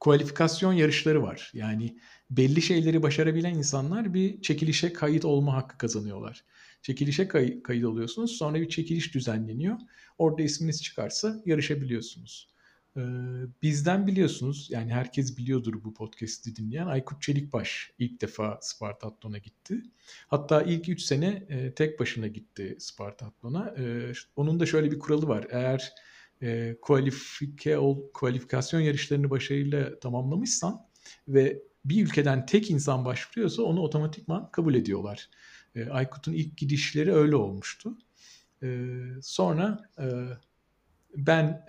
kualifikasyon 0.00 0.72
yarışları 0.72 1.22
var. 1.22 1.50
Yani 1.54 1.98
belli 2.30 2.62
şeyleri 2.62 3.02
başarabilen 3.02 3.54
insanlar 3.54 4.14
bir 4.14 4.42
çekilişe 4.42 4.92
kayıt 4.92 5.24
olma 5.24 5.54
hakkı 5.54 5.78
kazanıyorlar. 5.78 6.44
Çekilişe 6.82 7.28
kay- 7.28 7.62
kayıt 7.62 7.84
oluyorsunuz. 7.84 8.30
Sonra 8.36 8.60
bir 8.60 8.68
çekiliş 8.68 9.14
düzenleniyor. 9.14 9.76
Orada 10.18 10.42
isminiz 10.42 10.82
çıkarsa 10.82 11.42
yarışabiliyorsunuz. 11.46 12.57
Ee, 12.96 13.00
bizden 13.62 14.06
biliyorsunuz 14.06 14.68
yani 14.70 14.92
herkes 14.92 15.38
biliyordur 15.38 15.84
bu 15.84 15.94
podcast'i 15.94 16.56
dinleyen 16.56 16.86
Aykut 16.86 17.22
Çelikbaş 17.22 17.92
ilk 17.98 18.20
defa 18.20 18.58
Spartatlon'a 18.62 19.38
gitti. 19.38 19.82
Hatta 20.26 20.62
ilk 20.62 20.88
3 20.88 21.02
sene 21.02 21.46
e, 21.48 21.74
tek 21.74 22.00
başına 22.00 22.26
gitti 22.26 22.76
Spartatlon'a. 22.78 23.74
E, 23.78 24.12
onun 24.36 24.60
da 24.60 24.66
şöyle 24.66 24.90
bir 24.90 24.98
kuralı 24.98 25.28
var. 25.28 25.46
Eğer 25.50 25.92
e, 26.42 26.76
kualifike 26.82 27.78
ol, 27.78 28.12
kualifikasyon 28.14 28.80
yarışlarını 28.80 29.30
başarıyla 29.30 29.98
tamamlamışsan 29.98 30.86
ve 31.28 31.62
bir 31.84 32.06
ülkeden 32.06 32.46
tek 32.46 32.70
insan 32.70 33.04
başvuruyorsa 33.04 33.62
onu 33.62 33.80
otomatikman 33.80 34.50
kabul 34.50 34.74
ediyorlar. 34.74 35.30
E, 35.74 35.88
Aykut'un 35.88 36.32
ilk 36.32 36.56
gidişleri 36.56 37.14
öyle 37.14 37.36
olmuştu. 37.36 37.98
Sonra 39.22 39.90
e, 39.98 40.06
ben 41.16 41.66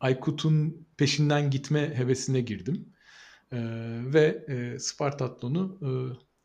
Aykut'un 0.00 0.86
peşinden 0.96 1.50
gitme 1.50 1.94
hevesine 1.94 2.40
girdim. 2.40 2.88
E, 3.52 3.58
ve 4.04 4.44
e, 4.48 4.78
Spartatlon'u 4.78 5.78
e, 5.82 5.90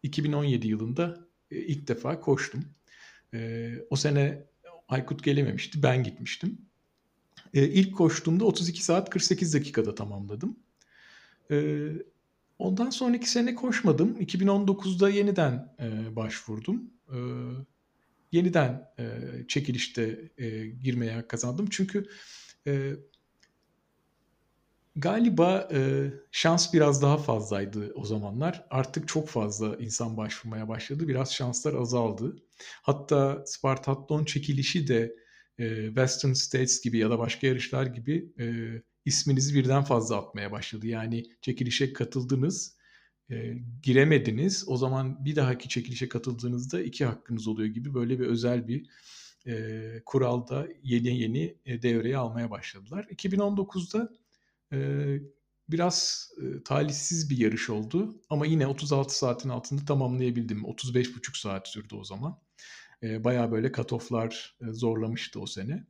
2017 0.04 0.68
yılında 0.68 1.28
e, 1.52 1.58
ilk 1.58 1.88
defa 1.88 2.20
koştum. 2.20 2.66
E, 3.34 3.72
o 3.90 3.96
sene 3.96 4.46
Aykut 4.88 5.24
gelememişti, 5.24 5.84
ben 5.84 6.04
gitmiştim. 6.04 6.58
E, 7.54 7.68
ilk 7.68 7.96
koştuğumda 7.96 8.46
32 8.46 8.84
saat 8.84 9.10
48 9.10 9.54
dakikada 9.54 9.96
tamamladım. 9.96 10.60
E, 11.52 11.88
ondan 12.60 12.90
sonraki 12.90 13.30
sene 13.30 13.56
koşmadım. 13.56 14.22
2019'da 14.22 15.10
yeniden 15.10 15.76
e, 15.80 16.16
başvurdum. 16.16 16.84
E, 17.10 17.18
yeniden 18.32 18.92
e, 19.00 19.06
çekilişte 19.48 20.32
e, 20.38 20.68
girmeye 20.68 21.28
kazandım. 21.28 21.68
Çünkü 21.70 22.06
e, 22.68 22.94
Galiba 24.96 25.70
e, 25.74 26.12
şans 26.32 26.74
biraz 26.74 27.02
daha 27.02 27.18
fazlaydı 27.18 27.92
o 27.96 28.06
zamanlar. 28.06 28.66
Artık 28.70 29.08
çok 29.08 29.30
fazla 29.30 29.76
insan 29.78 30.18
başvurmaya 30.18 30.68
başladı. 30.68 31.08
Biraz 31.08 31.34
şanslar 31.34 31.74
azaldı. 31.74 32.36
Hatta 32.82 33.44
Spartatlon 33.46 34.26
çekilişi 34.26 34.88
de 34.88 35.16
e, 35.60 35.86
Western 35.88 36.34
States 36.34 36.82
gibi 36.82 36.98
ya 36.98 37.10
da 37.10 37.20
başka 37.20 37.48
yarışlar 37.48 37.86
gibi 37.86 38.34
e, 38.40 38.46
isminizi 39.06 39.56
birden 39.56 39.84
fazla 39.84 40.18
atmaya 40.18 40.52
başladı. 40.52 40.88
Yani 40.88 41.24
çekilişe 41.42 41.94
katıldınız, 41.94 42.78
e, 43.32 43.54
giremediniz. 43.84 44.64
O 44.68 44.78
zaman 44.78 45.26
bir 45.26 45.36
dahaki 45.36 45.70
çekilişe 45.70 46.10
katıldığınızda 46.10 46.82
iki 46.82 47.06
hakkınız 47.06 47.48
oluyor 47.48 47.70
gibi 47.70 47.94
böyle 47.94 48.20
bir 48.20 48.26
özel 48.28 48.68
bir 48.68 48.90
e, 49.48 50.02
kuralda 50.06 50.68
yeni 50.84 51.20
yeni 51.20 51.58
e, 51.66 51.82
devreye 51.82 52.18
almaya 52.18 52.52
başladılar. 52.52 53.06
2019'da 53.10 54.10
biraz 55.70 56.30
talihsiz 56.66 57.30
bir 57.30 57.38
yarış 57.38 57.70
oldu. 57.70 58.22
Ama 58.30 58.46
yine 58.46 58.68
36 58.68 59.18
saatin 59.18 59.50
altında 59.50 59.86
tamamlayabildim. 59.86 60.62
35,5 60.64 61.40
saat 61.40 61.68
sürdü 61.68 61.96
o 61.96 62.04
zaman. 62.04 62.40
Baya 63.04 63.52
böyle 63.52 63.72
katofflar 63.72 64.58
zorlamıştı 64.62 65.40
o 65.40 65.46
sene. 65.46 65.84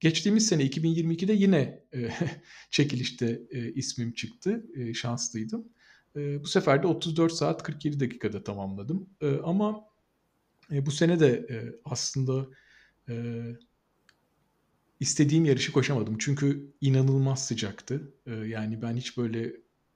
Geçtiğimiz 0.00 0.46
sene 0.46 0.62
2022'de 0.62 1.32
yine 1.32 1.84
çekilişte 2.70 3.42
ismim 3.74 4.12
çıktı. 4.12 4.66
Şanslıydım. 4.94 5.68
Bu 6.14 6.46
sefer 6.46 6.82
de 6.82 6.86
34 6.86 7.32
saat 7.32 7.62
47 7.62 8.00
dakikada 8.00 8.44
tamamladım. 8.44 9.10
Ama 9.44 9.84
bu 10.70 10.90
sene 10.90 11.20
de 11.20 11.46
aslında 11.84 12.46
istediğim 15.00 15.44
yarışı 15.44 15.72
koşamadım. 15.72 16.18
Çünkü 16.18 16.72
inanılmaz 16.80 17.46
sıcaktı. 17.46 18.14
Ee, 18.26 18.34
yani 18.34 18.82
ben 18.82 18.96
hiç 18.96 19.16
böyle 19.16 19.52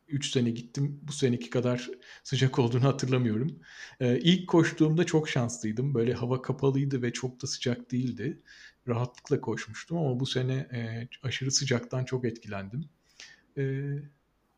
3 0.09 0.31
sene 0.31 0.51
gittim. 0.51 1.01
Bu 1.03 1.13
seneki 1.13 1.51
kadar 1.51 1.91
sıcak 2.23 2.59
olduğunu 2.59 2.85
hatırlamıyorum. 2.85 3.61
Ee, 4.01 4.19
ilk 4.19 4.49
koştuğumda 4.49 5.05
çok 5.05 5.29
şanslıydım. 5.29 5.95
Böyle 5.95 6.15
hava 6.15 6.43
kapalıydı 6.43 7.03
ve 7.03 7.13
çok 7.13 7.43
da 7.43 7.47
sıcak 7.47 7.93
değildi. 7.93 8.43
Rahatlıkla 8.89 9.41
koşmuştum 9.41 9.99
ama 9.99 10.21
bu 10.21 10.27
sene 10.27 10.55
e, 10.55 11.09
aşırı 11.23 11.51
sıcaktan 11.51 12.05
çok 12.05 12.25
etkilendim. 12.25 12.85
Ee, 13.59 13.83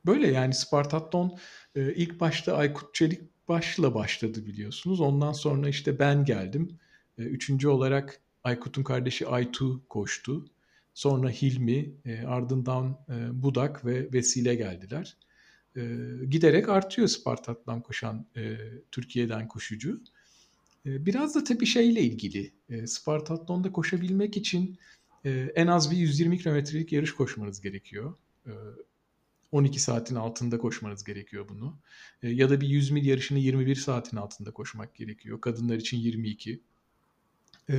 böyle 0.07 0.29
yani 0.29 0.55
Spartatlon 0.55 1.39
e, 1.75 1.95
ilk 1.95 2.21
başta 2.21 2.57
Aykut 2.57 2.95
Çelik 2.95 3.49
başla 3.49 3.95
başladı 3.95 4.47
biliyorsunuz. 4.47 5.01
Ondan 5.01 5.33
sonra 5.33 5.69
işte 5.69 5.99
ben 5.99 6.25
geldim. 6.25 6.79
E, 7.19 7.23
üçüncü 7.23 7.69
olarak 7.69 8.21
Aykut'un 8.47 8.83
kardeşi 8.83 9.27
Aytu 9.27 9.89
koştu. 9.89 10.47
Sonra 10.95 11.31
Hilmi, 11.31 11.91
e, 12.05 12.23
ardından 12.27 12.99
e, 13.09 13.43
Budak 13.43 13.85
ve 13.85 14.13
Vesile 14.13 14.55
geldiler. 14.55 15.17
E, 15.77 15.81
giderek 16.31 16.69
artıyor 16.69 17.09
Spartat'tan 17.09 17.83
koşan 17.83 18.27
e, 18.37 18.57
Türkiye'den 18.91 19.49
koşucu. 19.49 20.01
E, 20.87 21.07
biraz 21.07 21.35
da 21.35 21.45
tabii 21.45 21.67
şeyle 21.67 22.01
ilgili. 22.01 22.53
E, 22.71 22.87
Spartatlon'da 22.87 23.73
koşabilmek 23.73 24.37
için 24.37 24.79
e, 25.25 25.53
en 25.55 25.67
az 25.67 25.91
bir 25.91 25.97
120 25.97 26.39
kilometrelik 26.39 26.93
yarış 26.93 27.13
koşmanız 27.13 27.61
gerekiyor. 27.61 28.15
E, 28.47 28.53
12 29.53 29.81
saatin 29.81 30.15
altında 30.15 30.59
koşmanız 30.59 31.05
gerekiyor 31.05 31.49
bunu. 31.49 31.79
E, 32.23 32.29
ya 32.29 32.51
da 32.51 32.61
bir 32.61 32.69
100 32.69 32.91
mil 32.91 33.07
yarışını 33.07 33.39
21 33.39 33.75
saatin 33.75 34.17
altında 34.17 34.51
koşmak 34.51 34.95
gerekiyor. 34.95 35.41
Kadınlar 35.41 35.77
için 35.77 35.97
22. 35.97 36.61
E, 37.69 37.75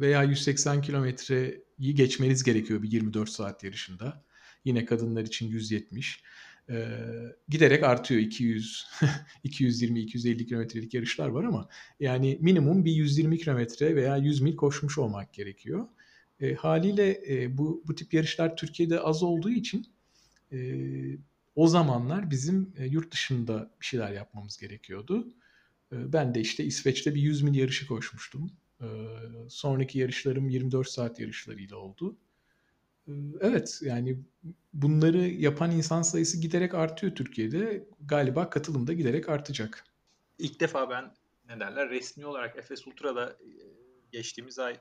veya 0.00 0.22
180 0.22 0.82
kilometreyi 0.82 1.94
geçmeniz 1.94 2.44
gerekiyor 2.44 2.82
bir 2.82 2.92
24 2.92 3.30
saat 3.30 3.64
yarışında. 3.64 4.24
Yine 4.64 4.84
kadınlar 4.84 5.22
için 5.22 5.48
170. 5.48 6.22
E, 6.70 6.88
giderek 7.48 7.84
artıyor 7.84 8.20
200, 8.20 8.86
220, 9.44 10.00
250 10.00 10.46
kilometrelik 10.46 10.94
yarışlar 10.94 11.28
var 11.28 11.44
ama 11.44 11.68
yani 12.00 12.38
minimum 12.40 12.84
bir 12.84 12.92
120 12.92 13.38
kilometre 13.38 13.96
veya 13.96 14.16
100 14.16 14.40
mil 14.40 14.56
koşmuş 14.56 14.98
olmak 14.98 15.32
gerekiyor. 15.32 15.88
E, 16.40 16.54
haliyle 16.54 17.22
e, 17.28 17.58
bu 17.58 17.84
bu 17.86 17.94
tip 17.94 18.14
yarışlar 18.14 18.56
Türkiye'de 18.56 19.00
az 19.00 19.22
olduğu 19.22 19.50
için 19.50 19.86
e, 20.52 20.58
o 21.54 21.68
zamanlar 21.68 22.30
bizim 22.30 22.72
e, 22.76 22.86
yurt 22.86 23.12
dışında 23.12 23.70
bir 23.80 23.86
şeyler 23.86 24.12
yapmamız 24.12 24.58
gerekiyordu. 24.58 25.28
E, 25.92 26.12
ben 26.12 26.34
de 26.34 26.40
işte 26.40 26.64
İsveç'te 26.64 27.14
bir 27.14 27.22
100 27.22 27.42
mil 27.42 27.54
yarışı 27.54 27.86
koşmuştum. 27.86 28.50
E, 28.80 28.86
sonraki 29.48 29.98
yarışlarım 29.98 30.48
24 30.48 30.88
saat 30.88 31.20
yarışlarıyla 31.20 31.76
oldu. 31.76 32.16
E, 33.08 33.12
evet 33.40 33.80
yani 33.82 34.18
bunları 34.72 35.18
yapan 35.18 35.70
insan 35.70 36.02
sayısı 36.02 36.40
giderek 36.40 36.74
artıyor 36.74 37.14
Türkiye'de. 37.14 37.88
Galiba 38.00 38.50
katılım 38.50 38.86
da 38.86 38.92
giderek 38.92 39.28
artacak. 39.28 39.84
İlk 40.38 40.60
defa 40.60 40.90
ben 40.90 41.14
ne 41.48 41.60
derler 41.60 41.90
resmi 41.90 42.26
olarak 42.26 42.56
Efes 42.56 42.86
Ultra'da 42.86 43.30
e, 43.30 43.50
geçtiğimiz 44.12 44.58
ay 44.58 44.80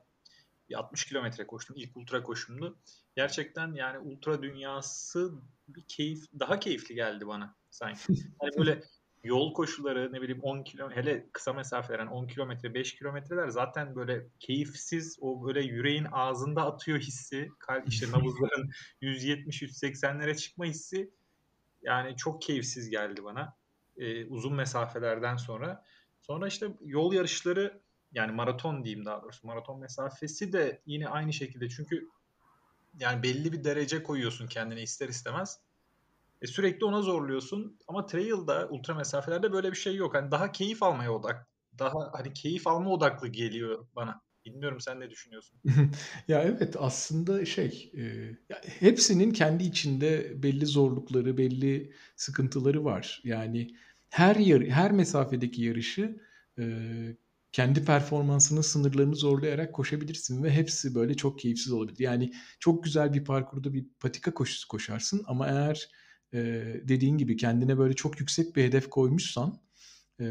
bir 0.69 0.75
60 0.75 1.05
kilometre 1.05 1.47
koştum. 1.47 1.75
İlk 1.79 1.97
ultra 1.97 2.23
koşumdu. 2.23 2.77
Gerçekten 3.15 3.73
yani 3.73 3.99
ultra 3.99 4.43
dünyası 4.43 5.31
bir 5.67 5.83
keyif 5.87 6.25
daha 6.39 6.59
keyifli 6.59 6.95
geldi 6.95 7.27
bana 7.27 7.55
sanki. 7.69 8.01
Hani 8.39 8.51
böyle 8.57 8.83
yol 9.23 9.53
koşuları 9.53 10.13
ne 10.13 10.21
bileyim 10.21 10.41
10 10.41 10.63
kilo 10.63 10.91
hele 10.91 11.29
kısa 11.31 11.53
mesafeler 11.53 11.99
yani 11.99 12.09
10 12.09 12.27
kilometre 12.27 12.73
5 12.73 12.95
kilometreler 12.95 13.47
zaten 13.47 13.95
böyle 13.95 14.27
keyifsiz 14.39 15.17
o 15.21 15.47
böyle 15.47 15.61
yüreğin 15.61 16.07
ağzında 16.11 16.65
atıyor 16.65 16.99
hissi 16.99 17.49
işte 17.85 18.07
nabızların 18.11 18.71
170-180'lere 19.01 20.37
çıkma 20.37 20.65
hissi 20.65 21.09
yani 21.81 22.15
çok 22.15 22.41
keyifsiz 22.41 22.89
geldi 22.89 23.23
bana 23.23 23.55
ee, 23.97 24.25
uzun 24.25 24.53
mesafelerden 24.53 25.37
sonra 25.37 25.83
sonra 26.21 26.47
işte 26.47 26.67
yol 26.85 27.13
yarışları 27.13 27.81
yani 28.11 28.31
maraton 28.31 28.83
diyeyim 28.83 29.05
daha 29.05 29.21
doğrusu 29.23 29.47
maraton 29.47 29.79
mesafesi 29.79 30.53
de 30.53 30.81
yine 30.85 31.07
aynı 31.07 31.33
şekilde 31.33 31.69
çünkü 31.69 32.09
yani 32.99 33.23
belli 33.23 33.53
bir 33.53 33.63
derece 33.63 34.03
koyuyorsun 34.03 34.47
kendine 34.47 34.81
ister 34.81 35.09
istemez. 35.09 35.59
E, 36.41 36.47
sürekli 36.47 36.85
ona 36.85 37.01
zorluyorsun 37.01 37.79
ama 37.87 38.05
trail'da 38.05 38.67
ultra 38.69 38.95
mesafelerde 38.95 39.51
böyle 39.51 39.71
bir 39.71 39.77
şey 39.77 39.95
yok. 39.95 40.15
Hani 40.15 40.31
daha 40.31 40.51
keyif 40.51 40.83
almaya 40.83 41.13
odak 41.13 41.47
daha 41.79 42.11
hani 42.13 42.33
keyif 42.33 42.67
alma 42.67 42.89
odaklı 42.89 43.27
geliyor 43.27 43.87
bana. 43.95 44.21
Bilmiyorum 44.45 44.81
sen 44.81 44.99
ne 44.99 45.09
düşünüyorsun? 45.09 45.59
ya 46.27 46.41
evet 46.41 46.75
aslında 46.79 47.45
şey 47.45 47.91
e, 47.97 48.01
ya 48.49 48.61
hepsinin 48.79 49.31
kendi 49.31 49.63
içinde 49.63 50.43
belli 50.43 50.65
zorlukları, 50.65 51.37
belli 51.37 51.93
sıkıntıları 52.15 52.85
var. 52.85 53.21
Yani 53.23 53.75
her 54.09 54.35
yer, 54.35 54.61
her 54.61 54.91
mesafedeki 54.91 55.61
yarışı 55.63 56.19
e, 56.59 56.65
kendi 57.51 57.85
performansının 57.85 58.61
sınırlarını 58.61 59.15
zorlayarak 59.15 59.73
koşabilirsin 59.73 60.43
ve 60.43 60.51
hepsi 60.51 60.95
böyle 60.95 61.13
çok 61.13 61.39
keyifsiz 61.39 61.71
olabilir. 61.71 61.99
Yani 61.99 62.33
çok 62.59 62.83
güzel 62.83 63.13
bir 63.13 63.23
parkurda 63.25 63.73
bir 63.73 63.85
patika 63.99 64.33
koşusu 64.33 64.67
koşarsın 64.67 65.23
ama 65.27 65.47
eğer 65.47 65.89
e, 66.33 66.37
dediğin 66.83 67.17
gibi 67.17 67.37
kendine 67.37 67.77
böyle 67.77 67.93
çok 67.93 68.19
yüksek 68.19 68.55
bir 68.55 68.63
hedef 68.63 68.89
koymuşsan 68.89 69.59
e, 70.21 70.25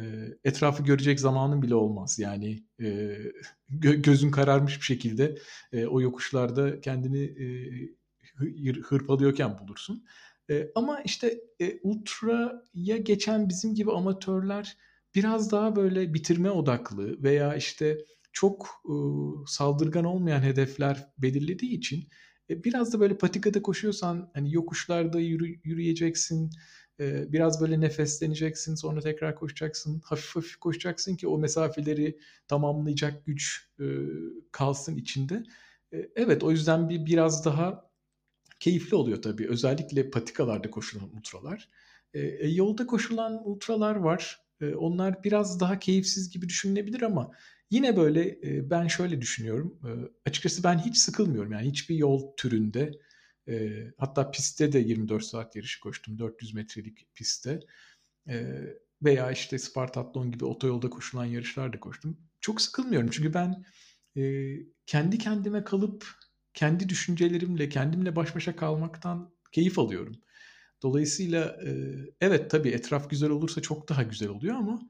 etrafı 0.45 0.83
görecek 0.83 1.21
zamanın 1.21 1.63
bile 1.63 1.75
olmaz. 1.75 2.19
Yani 2.19 2.65
e, 2.81 2.85
gö- 3.71 4.03
gözün 4.03 4.31
kararmış 4.31 4.79
bir 4.79 4.85
şekilde 4.85 5.39
e, 5.73 5.87
o 5.87 6.01
yokuşlarda 6.01 6.81
kendini 6.81 7.23
e, 7.25 7.47
hırpalıyorken 8.83 9.59
bulursun. 9.59 10.05
E, 10.51 10.69
ama 10.75 11.01
işte 11.01 11.41
e, 11.61 11.79
ultraya 11.83 12.97
geçen 13.03 13.49
bizim 13.49 13.75
gibi 13.75 13.93
amatörler 13.93 14.77
biraz 15.15 15.53
daha 15.53 15.77
böyle 15.77 16.15
bitirme 16.15 16.51
odaklı 16.51 17.23
veya 17.23 17.57
işte 17.57 17.99
çok 18.33 18.69
e, 18.85 18.95
saldırgan 19.47 20.05
olmayan 20.05 20.43
hedefler 20.43 21.09
belirlediği 21.19 21.79
için 21.79 22.09
biraz 22.51 22.93
da 22.93 23.01
böyle 23.01 23.19
patikada 23.19 23.63
koşuyorsan 23.63 24.31
hani 24.35 24.55
yokuşlarda 24.55 25.21
yürü, 25.21 25.61
yürüyeceksin, 25.65 26.51
e, 27.01 27.33
biraz 27.33 27.61
böyle 27.61 27.81
nefesleneceksin, 27.81 28.75
sonra 28.75 29.01
tekrar 29.01 29.35
koşacaksın, 29.35 30.01
hafif 30.05 30.37
hafif 30.37 30.57
koşacaksın 30.57 31.17
ki 31.17 31.29
o 31.29 31.39
mesafeleri 31.39 32.19
tamamlayacak 32.49 33.27
güç 33.27 33.71
e, 33.81 33.85
kalsın 34.53 34.97
içinde. 34.97 35.45
E, 35.93 36.11
evet 36.17 36.45
o 36.45 36.51
yüzden 36.51 36.89
bir 36.89 37.07
biraz 37.07 37.45
daha 37.45 37.91
keyifli 38.61 38.97
oluyor 38.97 39.23
tabii. 39.23 39.49
Özellikle 39.49 40.11
patikalarda 40.11 40.71
koşulan 40.71 41.17
ultralar. 41.17 41.69
E, 42.15 42.49
yolda 42.49 42.87
koşulan 42.87 43.49
ultralar 43.49 43.97
var 43.97 44.47
onlar 44.77 45.25
biraz 45.25 45.61
daha 45.61 45.79
keyifsiz 45.79 46.31
gibi 46.31 46.49
düşünülebilir 46.49 47.03
ama 47.03 47.31
yine 47.70 47.96
böyle 47.96 48.38
ben 48.70 48.87
şöyle 48.87 49.20
düşünüyorum. 49.20 49.81
açıkçası 50.26 50.64
ben 50.64 50.79
hiç 50.79 50.96
sıkılmıyorum. 50.96 51.52
Yani 51.52 51.68
hiçbir 51.68 51.96
yol 51.96 52.37
türünde 52.37 52.92
hatta 53.98 54.31
pistte 54.31 54.72
de 54.72 54.79
24 54.79 55.24
saat 55.24 55.57
yarışı 55.57 55.81
koştum. 55.81 56.18
400 56.18 56.55
metrelik 56.55 57.14
pistte. 57.14 57.61
veya 59.02 59.31
işte 59.31 59.59
Spartatlon 59.59 60.31
gibi 60.31 60.44
otoyolda 60.44 60.90
koşulan 60.90 61.24
yarışlar 61.24 61.72
da 61.72 61.81
koştum. 61.81 62.18
Çok 62.40 62.61
sıkılmıyorum 62.61 63.11
çünkü 63.12 63.35
ben 63.35 63.64
kendi 64.87 65.18
kendime 65.18 65.64
kalıp 65.64 66.07
kendi 66.55 66.88
düşüncelerimle, 66.88 67.68
kendimle 67.68 68.16
baş 68.16 68.37
başa 68.37 68.57
kalmaktan 68.57 69.35
keyif 69.52 69.79
alıyorum. 69.79 70.14
Dolayısıyla 70.83 71.61
evet 72.20 72.50
tabii 72.50 72.68
etraf 72.68 73.11
güzel 73.11 73.31
olursa 73.31 73.62
çok 73.62 73.88
daha 73.88 74.02
güzel 74.02 74.29
oluyor 74.29 74.55
ama 74.55 74.81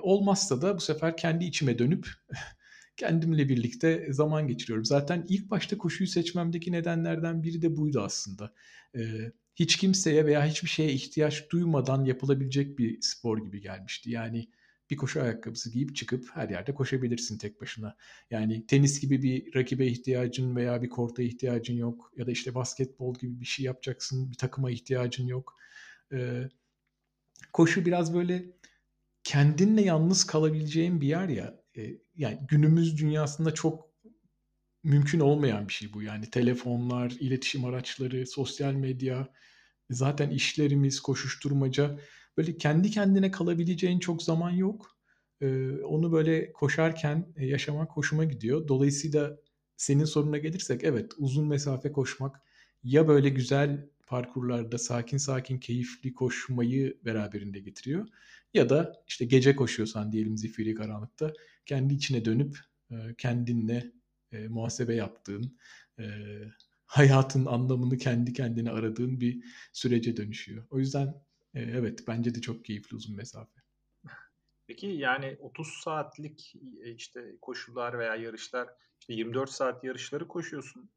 olmazsa 0.00 0.62
da 0.62 0.76
bu 0.76 0.80
sefer 0.80 1.16
kendi 1.16 1.44
içime 1.44 1.78
dönüp 1.78 2.08
kendimle 2.96 3.48
birlikte 3.48 4.12
zaman 4.12 4.48
geçiriyorum. 4.48 4.84
Zaten 4.84 5.26
ilk 5.28 5.50
başta 5.50 5.78
koşuyu 5.78 6.08
seçmemdeki 6.08 6.72
nedenlerden 6.72 7.42
biri 7.42 7.62
de 7.62 7.76
buydu 7.76 8.00
aslında. 8.00 8.52
Hiç 9.56 9.76
kimseye 9.76 10.26
veya 10.26 10.46
hiçbir 10.46 10.68
şeye 10.68 10.92
ihtiyaç 10.92 11.50
duymadan 11.50 12.04
yapılabilecek 12.04 12.78
bir 12.78 12.98
spor 13.00 13.44
gibi 13.44 13.60
gelmişti. 13.60 14.10
Yani 14.10 14.48
bir 14.90 14.96
koşu 14.96 15.22
ayakkabısı 15.22 15.70
giyip 15.70 15.96
çıkıp 15.96 16.30
her 16.34 16.48
yerde 16.48 16.74
koşabilirsin 16.74 17.38
tek 17.38 17.60
başına. 17.60 17.96
Yani 18.30 18.66
tenis 18.66 19.00
gibi 19.00 19.22
bir 19.22 19.54
rakibe 19.54 19.86
ihtiyacın 19.86 20.56
veya 20.56 20.82
bir 20.82 20.88
korta 20.88 21.22
ihtiyacın 21.22 21.74
yok. 21.74 22.12
Ya 22.16 22.26
da 22.26 22.30
işte 22.30 22.54
basketbol 22.54 23.14
gibi 23.14 23.40
bir 23.40 23.46
şey 23.46 23.64
yapacaksın, 23.64 24.30
bir 24.30 24.36
takıma 24.36 24.70
ihtiyacın 24.70 25.26
yok. 25.26 25.56
Ee, 26.12 26.48
koşu 27.52 27.86
biraz 27.86 28.14
böyle 28.14 28.44
kendinle 29.24 29.82
yalnız 29.82 30.24
kalabileceğin 30.24 31.00
bir 31.00 31.06
yer 31.06 31.28
ya. 31.28 31.62
E, 31.76 31.82
yani 32.16 32.38
günümüz 32.48 32.98
dünyasında 32.98 33.54
çok 33.54 33.92
mümkün 34.84 35.20
olmayan 35.20 35.68
bir 35.68 35.72
şey 35.72 35.92
bu. 35.92 36.02
Yani 36.02 36.30
telefonlar, 36.30 37.10
iletişim 37.10 37.64
araçları, 37.64 38.26
sosyal 38.26 38.72
medya, 38.72 39.28
zaten 39.90 40.30
işlerimiz, 40.30 41.00
koşuşturmaca 41.00 41.98
böyle 42.36 42.56
kendi 42.56 42.90
kendine 42.90 43.30
kalabileceğin 43.30 43.98
çok 43.98 44.22
zaman 44.22 44.50
yok. 44.50 44.96
Ee, 45.40 45.70
onu 45.70 46.12
böyle 46.12 46.52
koşarken 46.52 47.32
e, 47.36 47.46
yaşamak 47.46 47.90
hoşuma 47.90 48.24
gidiyor. 48.24 48.68
Dolayısıyla 48.68 49.36
senin 49.76 50.04
soruna 50.04 50.38
gelirsek 50.38 50.84
evet 50.84 51.12
uzun 51.18 51.48
mesafe 51.48 51.92
koşmak 51.92 52.40
ya 52.84 53.08
böyle 53.08 53.28
güzel 53.28 53.88
parkurlarda 54.06 54.78
sakin 54.78 55.16
sakin 55.16 55.58
keyifli 55.58 56.14
koşmayı 56.14 56.98
beraberinde 57.04 57.60
getiriyor 57.60 58.08
ya 58.54 58.68
da 58.68 59.04
işte 59.08 59.24
gece 59.24 59.56
koşuyorsan 59.56 60.12
diyelim 60.12 60.36
zifiri 60.36 60.74
karanlıkta 60.74 61.32
kendi 61.66 61.94
içine 61.94 62.24
dönüp 62.24 62.58
e, 62.90 63.14
kendinle 63.18 63.92
e, 64.32 64.48
muhasebe 64.48 64.94
yaptığın 64.94 65.58
e, 65.98 66.04
hayatın 66.86 67.46
anlamını 67.46 67.98
kendi 67.98 68.32
kendine 68.32 68.70
aradığın 68.70 69.20
bir 69.20 69.44
sürece 69.72 70.16
dönüşüyor. 70.16 70.66
O 70.70 70.78
yüzden 70.78 71.14
evet 71.54 72.04
bence 72.08 72.34
de 72.34 72.40
çok 72.40 72.64
keyifli 72.64 72.96
uzun 72.96 73.16
mesafe. 73.16 73.60
Peki 74.66 74.86
yani 74.86 75.36
30 75.40 75.68
saatlik 75.68 76.54
işte 76.84 77.36
koşular 77.42 77.98
veya 77.98 78.16
yarışlar 78.16 78.68
işte 79.00 79.12
24 79.12 79.50
saat 79.50 79.84
yarışları 79.84 80.28
koşuyorsun. 80.28 80.90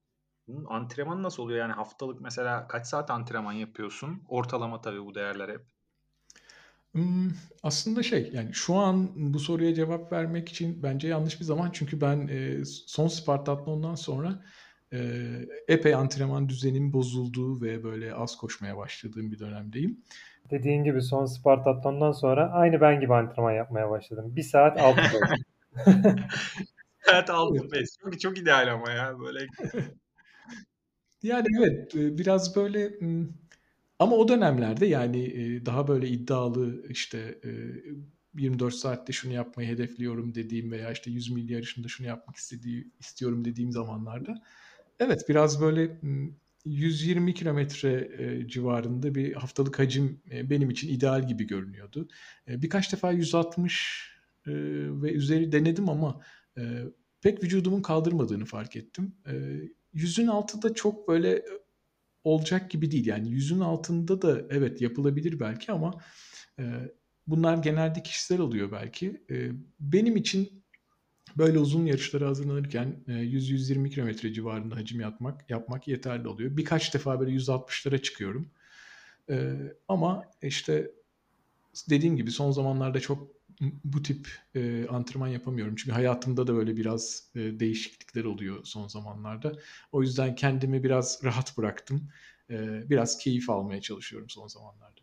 Bunun 0.48 0.66
antrenmanı 0.66 1.24
nasıl 1.24 1.44
oluyor? 1.44 1.60
Yani 1.60 1.74
haftalık 1.74 2.22
mesela 2.22 2.68
kaç 2.68 2.88
saat 2.88 3.12
antrenman 3.12 3.54
yapıyorsun? 3.54 4.24
Ortalama 4.28 4.82
tabii 4.82 5.06
bu 5.06 5.16
değerler 5.16 5.50
hep. 5.50 5.75
Hmm, 6.96 7.32
aslında 7.64 8.04
şey 8.04 8.30
yani 8.34 8.54
şu 8.54 8.76
an 8.76 9.10
bu 9.16 9.40
soruya 9.40 9.74
cevap 9.74 10.12
vermek 10.12 10.50
için 10.50 10.84
bence 10.84 11.08
yanlış 11.08 11.40
bir 11.40 11.46
zaman 11.46 11.70
çünkü 11.74 12.02
ben 12.02 12.30
son 12.88 13.08
Spartatlon'dan 13.08 13.96
sonra 13.96 14.44
e, 14.94 15.00
epey 15.68 15.96
antrenman 15.96 16.50
düzenim 16.50 16.94
bozulduğu 16.94 17.62
ve 17.62 17.84
böyle 17.84 18.14
az 18.14 18.38
koşmaya 18.38 18.78
başladığım 18.78 19.32
bir 19.32 19.40
dönemdeyim. 19.40 20.04
Dediğin 20.52 20.84
gibi 20.84 21.02
son 21.02 21.26
Spartatlon'dan 21.26 22.12
sonra 22.12 22.52
aynı 22.52 22.82
ben 22.82 23.00
gibi 23.00 23.14
antrenman 23.14 23.54
yapmaya 23.54 23.90
başladım. 23.90 24.36
Bir 24.36 24.44
saat 24.44 24.80
altı 24.82 25.02
saat 27.06 27.30
altı 27.30 27.70
pes. 27.70 27.98
Çok, 28.04 28.20
çok 28.20 28.38
ideal 28.38 28.74
ama 28.74 28.92
ya 28.92 29.20
böyle. 29.20 29.40
yani 31.24 31.48
evet 31.60 31.92
biraz 31.94 32.56
böyle 32.56 32.92
ama 34.00 34.16
o 34.16 34.28
dönemlerde 34.28 34.86
yani 34.86 35.62
daha 35.66 35.88
böyle 35.88 36.08
iddialı 36.08 36.86
işte 36.90 37.40
24 38.38 38.74
saatte 38.74 39.14
şunu 39.14 39.34
yapmayı 39.34 39.70
hedefliyorum 39.70 40.36
dediğim 40.36 40.72
veya 40.72 40.92
işte 40.92 41.12
100 41.12 41.32
mil 41.32 41.50
yarışında 41.50 41.88
şunu 41.88 42.08
yapmak 42.08 42.36
istediği 42.36 42.92
istiyorum 43.00 43.46
dediğim 43.46 43.72
zamanlarda 43.72 44.42
evet 45.00 45.26
biraz 45.30 45.62
böyle 45.62 46.00
120 46.66 47.34
kilometre 47.34 48.10
civarında 48.48 49.16
bir 49.16 49.34
haftalık 49.34 49.80
hacim 49.80 50.22
benim 50.44 50.70
için 50.70 50.90
ideal 50.90 51.28
gibi 51.28 51.44
görünüyordu. 51.48 52.08
Birkaç 52.48 52.92
defa 52.94 53.12
160 53.12 54.10
ve 54.48 55.12
üzeri 55.12 55.52
denedim 55.52 55.90
ama 55.90 56.22
pek 57.22 57.44
vücudumun 57.44 57.82
kaldırmadığını 57.82 58.46
fark 58.46 58.76
ettim. 58.76 59.16
Yüzün 59.94 60.28
altında 60.28 60.74
çok 60.74 61.08
böyle 61.08 61.46
olacak 62.26 62.72
gibi 62.72 62.92
değil. 62.92 63.06
Yani 63.06 63.30
yüzün 63.30 63.60
altında 63.60 64.22
da 64.22 64.42
evet 64.50 64.82
yapılabilir 64.82 65.40
belki 65.40 65.72
ama 65.72 66.02
bunlar 67.28 67.58
genelde 67.58 68.04
kişisel 68.04 68.40
oluyor 68.40 68.72
belki. 68.72 69.26
Benim 69.80 70.16
için 70.16 70.64
böyle 71.38 71.60
uzun 71.60 71.86
yarışlara 71.86 72.28
hazırlanırken 72.28 73.04
100-120 73.08 73.90
kilometre 73.90 74.34
civarında 74.34 74.76
hacim 74.76 75.00
yapmak, 75.00 75.50
yapmak 75.50 75.88
yeterli 75.88 76.28
oluyor. 76.28 76.58
Birkaç 76.58 76.94
defa 76.94 77.20
böyle 77.20 77.32
160'lara 77.32 78.02
çıkıyorum. 78.02 78.52
Ama 79.88 80.24
işte 80.42 80.92
dediğim 81.90 82.18
gibi 82.18 82.32
son 82.32 82.52
zamanlarda 82.52 83.00
çok 83.00 83.35
bu 83.62 84.02
tip 84.02 84.28
e, 84.56 84.88
antrenman 84.88 85.28
yapamıyorum. 85.28 85.76
Çünkü 85.76 85.92
hayatımda 85.92 86.48
da 86.48 86.56
böyle 86.56 86.78
biraz 86.78 87.32
e, 87.36 87.40
değişiklikler 87.40 88.24
oluyor 88.26 88.60
son 88.64 88.88
zamanlarda. 88.88 89.54
O 89.92 90.02
yüzden 90.02 90.36
kendimi 90.36 90.84
biraz 90.84 91.22
rahat 91.24 91.58
bıraktım. 91.58 92.10
E, 92.50 92.90
biraz 92.90 93.18
keyif 93.18 93.50
almaya 93.50 93.82
çalışıyorum 93.82 94.30
son 94.30 94.48
zamanlarda. 94.48 95.02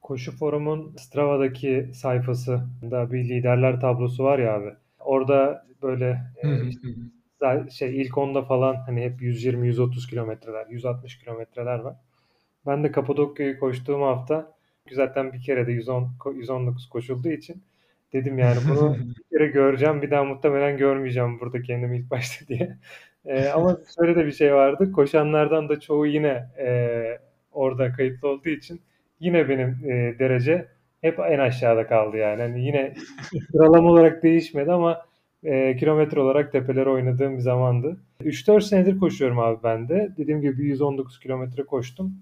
Koşu 0.00 0.32
Forum'un 0.32 0.96
Strava'daki 0.96 1.90
sayfasında 1.94 3.12
bir 3.12 3.28
liderler 3.28 3.80
tablosu 3.80 4.24
var 4.24 4.38
ya 4.38 4.54
abi. 4.54 4.74
Orada 4.98 5.66
böyle 5.82 6.20
e, 6.44 7.70
şey 7.70 8.00
ilk 8.02 8.18
onda 8.18 8.42
falan 8.42 8.74
hani 8.74 9.00
hep 9.00 9.22
120-130 9.22 10.10
kilometreler, 10.10 10.66
160 10.66 11.18
kilometreler 11.18 11.78
var. 11.78 11.96
Ben 12.66 12.84
de 12.84 12.92
Kapadokya'yı 12.92 13.58
koştuğum 13.58 14.02
hafta 14.02 14.54
zaten 14.92 15.32
bir 15.32 15.42
kere 15.42 15.66
de 15.66 15.72
110 15.72 16.16
119 16.34 16.88
koşulduğu 16.88 17.28
için 17.30 17.62
Dedim 18.14 18.38
yani 18.38 18.58
bunu 18.70 18.96
bir 19.32 19.38
kere 19.38 19.46
göreceğim 19.46 20.02
bir 20.02 20.10
daha 20.10 20.24
muhtemelen 20.24 20.76
görmeyeceğim 20.76 21.40
burada 21.40 21.62
kendimi 21.62 21.98
ilk 21.98 22.10
başta 22.10 22.46
diye. 22.48 22.76
E, 23.26 23.48
ama 23.48 23.78
şöyle 23.98 24.16
de 24.16 24.26
bir 24.26 24.32
şey 24.32 24.54
vardı. 24.54 24.92
Koşanlardan 24.92 25.68
da 25.68 25.80
çoğu 25.80 26.06
yine 26.06 26.48
e, 26.58 26.68
orada 27.52 27.92
kayıtlı 27.92 28.28
olduğu 28.28 28.48
için 28.48 28.80
yine 29.20 29.48
benim 29.48 29.68
e, 29.84 30.18
derece 30.18 30.68
hep 31.00 31.18
en 31.18 31.38
aşağıda 31.38 31.86
kaldı 31.86 32.16
yani. 32.16 32.40
yani 32.40 32.64
yine 32.66 32.94
sıralama 33.52 33.90
olarak 33.90 34.22
değişmedi 34.22 34.72
ama 34.72 35.06
e, 35.44 35.76
kilometre 35.76 36.20
olarak 36.20 36.52
tepeleri 36.52 36.88
oynadığım 36.88 37.36
bir 37.36 37.42
zamandı. 37.42 37.96
3-4 38.20 38.60
senedir 38.60 38.98
koşuyorum 38.98 39.38
abi 39.38 39.58
ben 39.62 39.88
de. 39.88 40.12
Dediğim 40.18 40.40
gibi 40.40 40.62
119 40.62 41.20
kilometre 41.20 41.62
koştum. 41.62 42.14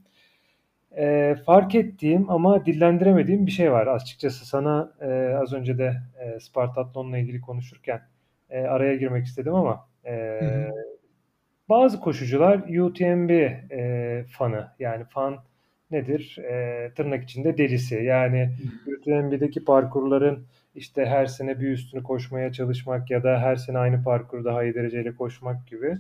E, 0.96 1.37
fark 1.46 1.74
ettiğim 1.74 2.31
ama 2.31 2.66
dillendiremediğim 2.66 3.46
bir 3.46 3.50
şey 3.50 3.72
var. 3.72 3.87
Açıkçası 3.87 4.46
sana 4.46 4.92
e, 5.00 5.35
az 5.42 5.52
önce 5.52 5.78
de 5.78 5.96
e, 6.20 6.40
Spartatlon'la 6.40 7.18
ilgili 7.18 7.40
konuşurken 7.40 8.00
e, 8.50 8.61
araya 8.61 8.96
girmek 8.96 9.26
istedim 9.26 9.55
ama 9.55 9.88
e, 10.07 10.40
bazı 11.68 12.00
koşucular 12.00 12.59
UTMB 12.78 13.31
e, 13.31 14.24
fanı. 14.31 14.68
Yani 14.78 15.05
fan 15.05 15.38
nedir? 15.90 16.38
E, 16.38 16.90
tırnak 16.94 17.24
içinde 17.24 17.59
delisi. 17.59 17.94
Yani 17.94 18.50
UTMB'deki 18.87 19.64
parkurların 19.64 20.46
işte 20.74 21.07
her 21.07 21.26
sene 21.26 21.61
bir 21.61 21.68
üstünü 21.68 22.02
koşmaya 22.02 22.52
çalışmak 22.52 23.11
ya 23.11 23.22
da 23.22 23.38
her 23.40 23.57
sene 23.57 23.78
aynı 23.78 24.02
parkuru 24.02 24.44
daha 24.44 24.64
iyi 24.64 24.74
dereceyle 24.74 25.16
koşmak 25.16 25.66
gibi. 25.66 25.98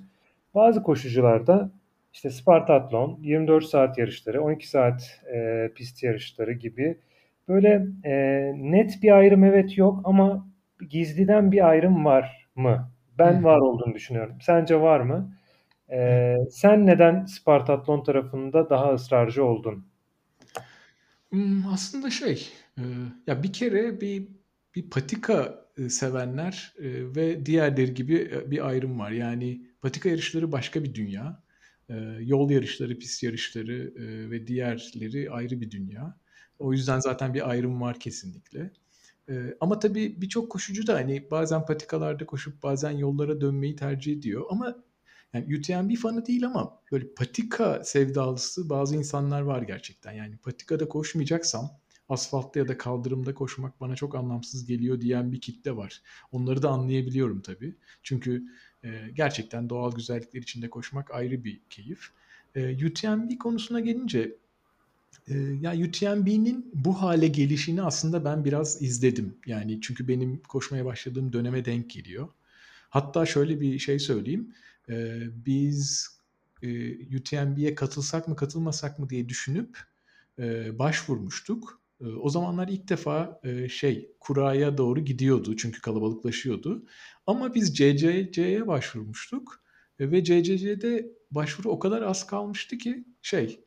Bazı 0.54 0.82
koşucular 0.82 1.46
da 1.46 1.70
işte 2.12 2.30
Spartatlon, 2.30 3.18
24 3.22 3.64
saat 3.64 3.98
yarışları, 3.98 4.42
12 4.42 4.68
saat 4.68 5.20
e, 5.34 5.70
pist 5.74 6.02
yarışları 6.02 6.52
gibi 6.52 6.98
böyle 7.48 7.86
e, 8.04 8.12
net 8.56 9.02
bir 9.02 9.10
ayrım 9.16 9.44
evet 9.44 9.78
yok 9.78 10.00
ama 10.04 10.48
gizliden 10.90 11.52
bir 11.52 11.68
ayrım 11.68 12.04
var 12.04 12.48
mı? 12.56 12.90
Ben 13.18 13.44
var 13.44 13.58
olduğunu 13.58 13.94
düşünüyorum. 13.94 14.38
Sence 14.40 14.80
var 14.80 15.00
mı? 15.00 15.36
E, 15.90 16.36
sen 16.50 16.86
neden 16.86 17.24
Spartatlon 17.24 18.04
tarafında 18.04 18.70
daha 18.70 18.94
ısrarcı 18.94 19.44
oldun? 19.44 19.86
Hmm, 21.30 21.66
aslında 21.72 22.10
şey, 22.10 22.48
e, 22.78 22.82
ya 23.26 23.42
bir 23.42 23.52
kere 23.52 24.00
bir 24.00 24.28
bir 24.74 24.90
patika 24.90 25.62
e, 25.78 25.88
sevenler 25.88 26.74
e, 26.78 26.84
ve 27.16 27.46
diğerleri 27.46 27.94
gibi 27.94 28.30
bir 28.46 28.68
ayrım 28.68 28.98
var. 28.98 29.10
Yani 29.10 29.62
patika 29.82 30.08
yarışları 30.08 30.52
başka 30.52 30.84
bir 30.84 30.94
dünya. 30.94 31.41
Ee, 31.92 32.18
yol 32.20 32.50
yarışları, 32.50 32.98
pist 32.98 33.22
yarışları 33.22 33.92
e, 33.96 34.30
ve 34.30 34.46
diğerleri 34.46 35.30
ayrı 35.30 35.60
bir 35.60 35.70
dünya. 35.70 36.18
O 36.58 36.72
yüzden 36.72 37.00
zaten 37.00 37.34
bir 37.34 37.50
ayrım 37.50 37.80
var 37.80 38.00
kesinlikle. 38.00 38.70
Ee, 39.28 39.54
ama 39.60 39.78
tabii 39.78 40.20
birçok 40.22 40.50
koşucu 40.50 40.86
da 40.86 40.94
hani 40.94 41.30
bazen 41.30 41.66
patikalarda 41.66 42.26
koşup 42.26 42.62
bazen 42.62 42.90
yollara 42.90 43.40
dönmeyi 43.40 43.76
tercih 43.76 44.12
ediyor. 44.12 44.44
Ama 44.50 44.76
yani 45.34 45.58
UTMB 45.58 45.94
fanı 45.94 46.26
değil 46.26 46.46
ama 46.46 46.80
böyle 46.92 47.14
patika 47.14 47.84
sevdalısı 47.84 48.68
bazı 48.70 48.96
insanlar 48.96 49.42
var 49.42 49.62
gerçekten. 49.62 50.12
Yani 50.12 50.36
patikada 50.36 50.88
koşmayacaksam 50.88 51.70
asfaltta 52.08 52.58
ya 52.58 52.68
da 52.68 52.78
kaldırımda 52.78 53.34
koşmak 53.34 53.80
bana 53.80 53.96
çok 53.96 54.14
anlamsız 54.14 54.66
geliyor 54.66 55.00
diyen 55.00 55.32
bir 55.32 55.40
kitle 55.40 55.76
var. 55.76 56.02
Onları 56.32 56.62
da 56.62 56.70
anlayabiliyorum 56.70 57.40
tabii. 57.40 57.76
Çünkü 58.02 58.44
e, 58.84 59.10
gerçekten 59.14 59.68
doğal 59.68 59.92
güzellikler 59.92 60.40
içinde 60.40 60.70
koşmak 60.70 61.10
ayrı 61.10 61.44
bir 61.44 61.60
keyif. 61.70 62.10
E, 62.54 62.86
UTMB 62.86 63.38
konusuna 63.38 63.80
gelince 63.80 64.36
e, 65.28 65.34
ya 65.60 65.72
UTMB'nin 65.72 66.70
bu 66.74 67.02
hale 67.02 67.28
gelişini 67.28 67.82
aslında 67.82 68.24
ben 68.24 68.44
biraz 68.44 68.82
izledim. 68.82 69.34
Yani 69.46 69.80
çünkü 69.80 70.08
benim 70.08 70.42
koşmaya 70.42 70.84
başladığım 70.84 71.32
döneme 71.32 71.64
denk 71.64 71.90
geliyor. 71.90 72.28
Hatta 72.90 73.26
şöyle 73.26 73.60
bir 73.60 73.78
şey 73.78 73.98
söyleyeyim. 73.98 74.54
E, 74.88 75.20
biz 75.46 76.08
e, 76.62 76.92
UTMB'ye 77.16 77.74
katılsak 77.74 78.28
mı 78.28 78.36
katılmasak 78.36 78.98
mı 78.98 79.10
diye 79.10 79.28
düşünüp 79.28 79.78
e, 80.38 80.78
başvurmuştuk. 80.78 81.82
Ee, 82.02 82.06
o 82.06 82.28
zamanlar 82.28 82.68
ilk 82.68 82.88
defa 82.88 83.40
e, 83.44 83.68
şey 83.68 84.12
kuraya 84.20 84.78
doğru 84.78 85.00
gidiyordu 85.00 85.56
çünkü 85.56 85.80
kalabalıklaşıyordu. 85.80 86.84
Ama 87.26 87.54
biz 87.54 87.76
CCC'ye 87.76 88.66
başvurmuştuk 88.66 89.64
e, 89.98 90.10
ve 90.10 90.24
CCC'de 90.24 91.12
başvuru 91.30 91.68
o 91.68 91.78
kadar 91.78 92.02
az 92.02 92.26
kalmıştı 92.26 92.78
ki 92.78 93.04
şey 93.22 93.64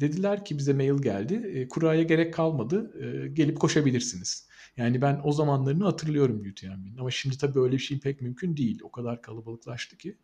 dediler 0.00 0.44
ki 0.44 0.58
bize 0.58 0.72
mail 0.72 1.02
geldi. 1.02 1.34
E, 1.54 1.68
kuraya 1.68 2.02
gerek 2.02 2.34
kalmadı. 2.34 2.92
Gelip 3.34 3.60
koşabilirsiniz. 3.60 4.48
Yani 4.76 5.02
ben 5.02 5.20
o 5.24 5.32
zamanlarını 5.32 5.84
hatırlıyorum 5.84 6.40
UTMB'nin. 6.50 6.96
Ama 6.98 7.10
şimdi 7.10 7.38
tabii 7.38 7.60
öyle 7.60 7.72
bir 7.72 7.82
şey 7.82 8.00
pek 8.00 8.20
mümkün 8.20 8.56
değil. 8.56 8.80
O 8.82 8.90
kadar 8.90 9.22
kalabalıklaştı 9.22 9.96
ki. 9.96 10.18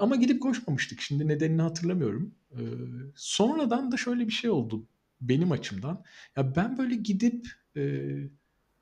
Ama 0.00 0.16
gidip 0.16 0.42
koşmamıştık. 0.42 1.00
Şimdi 1.00 1.28
nedenini 1.28 1.62
hatırlamıyorum. 1.62 2.34
Sonradan 3.16 3.92
da 3.92 3.96
şöyle 3.96 4.26
bir 4.26 4.32
şey 4.32 4.50
oldu 4.50 4.86
benim 5.20 5.52
açımdan. 5.52 6.04
Ya 6.36 6.56
ben 6.56 6.78
böyle 6.78 6.94
gidip 6.94 7.46
e, 7.76 7.82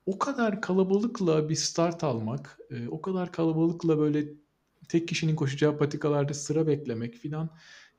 o 0.09 0.19
kadar 0.19 0.61
kalabalıkla 0.61 1.49
bir 1.49 1.55
start 1.55 2.03
almak, 2.03 2.59
e, 2.71 2.87
o 2.87 3.01
kadar 3.01 3.31
kalabalıkla 3.31 3.99
böyle 3.99 4.27
tek 4.87 5.07
kişinin 5.07 5.35
koşacağı 5.35 5.77
patikalarda 5.77 6.33
sıra 6.33 6.67
beklemek 6.67 7.15
filan 7.15 7.49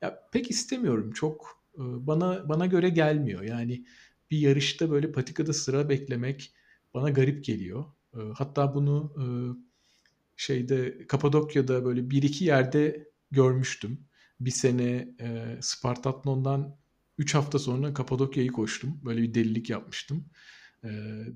ya 0.01 0.29
pek 0.31 0.51
istemiyorum. 0.51 1.11
Çok 1.11 1.63
e, 1.75 1.81
bana 2.07 2.49
bana 2.49 2.65
göre 2.65 2.89
gelmiyor. 2.89 3.41
Yani 3.41 3.85
bir 4.31 4.37
yarışta 4.37 4.91
böyle 4.91 5.11
patikada 5.11 5.53
sıra 5.53 5.89
beklemek 5.89 6.53
bana 6.93 7.09
garip 7.09 7.45
geliyor. 7.45 7.85
E, 8.13 8.19
hatta 8.37 8.75
bunu 8.75 9.13
e, 9.17 9.25
şeyde 10.37 11.07
Kapadokya'da 11.07 11.85
böyle 11.85 12.09
bir 12.09 12.23
iki 12.23 12.45
yerde 12.45 13.07
görmüştüm. 13.31 13.99
Bir 14.39 14.51
sene 14.51 15.15
e, 15.21 15.57
Spartatlon'dan 15.61 16.77
3 17.17 17.35
hafta 17.35 17.59
sonra 17.59 17.93
Kapadokya'yı 17.93 18.51
koştum. 18.51 18.99
Böyle 19.05 19.21
bir 19.21 19.33
delilik 19.33 19.69
yapmıştım. 19.69 20.25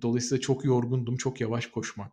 Dolayısıyla 0.02 0.42
çok 0.42 0.66
yorgundum. 0.66 1.18
Çok 1.18 1.42
yavaş 1.42 1.68
koşmak 1.68 2.12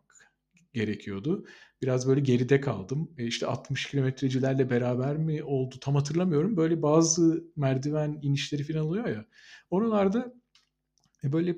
gerekiyordu. 0.73 1.47
Biraz 1.83 2.09
böyle 2.09 2.21
geride 2.21 2.61
kaldım. 2.61 3.11
E 3.19 3.27
işte 3.27 3.47
60 3.47 3.87
kilometrecilerle 3.87 4.71
beraber 4.71 5.17
mi 5.17 5.43
oldu 5.45 5.75
tam 5.81 5.95
hatırlamıyorum. 5.95 6.57
Böyle 6.57 6.83
bazı 6.83 7.45
merdiven 7.57 8.19
inişleri 8.23 8.65
falan 8.65 8.87
oluyor 8.87 9.07
ya. 9.09 9.27
Oralarda 9.71 10.35
e 11.25 11.33
böyle 11.33 11.57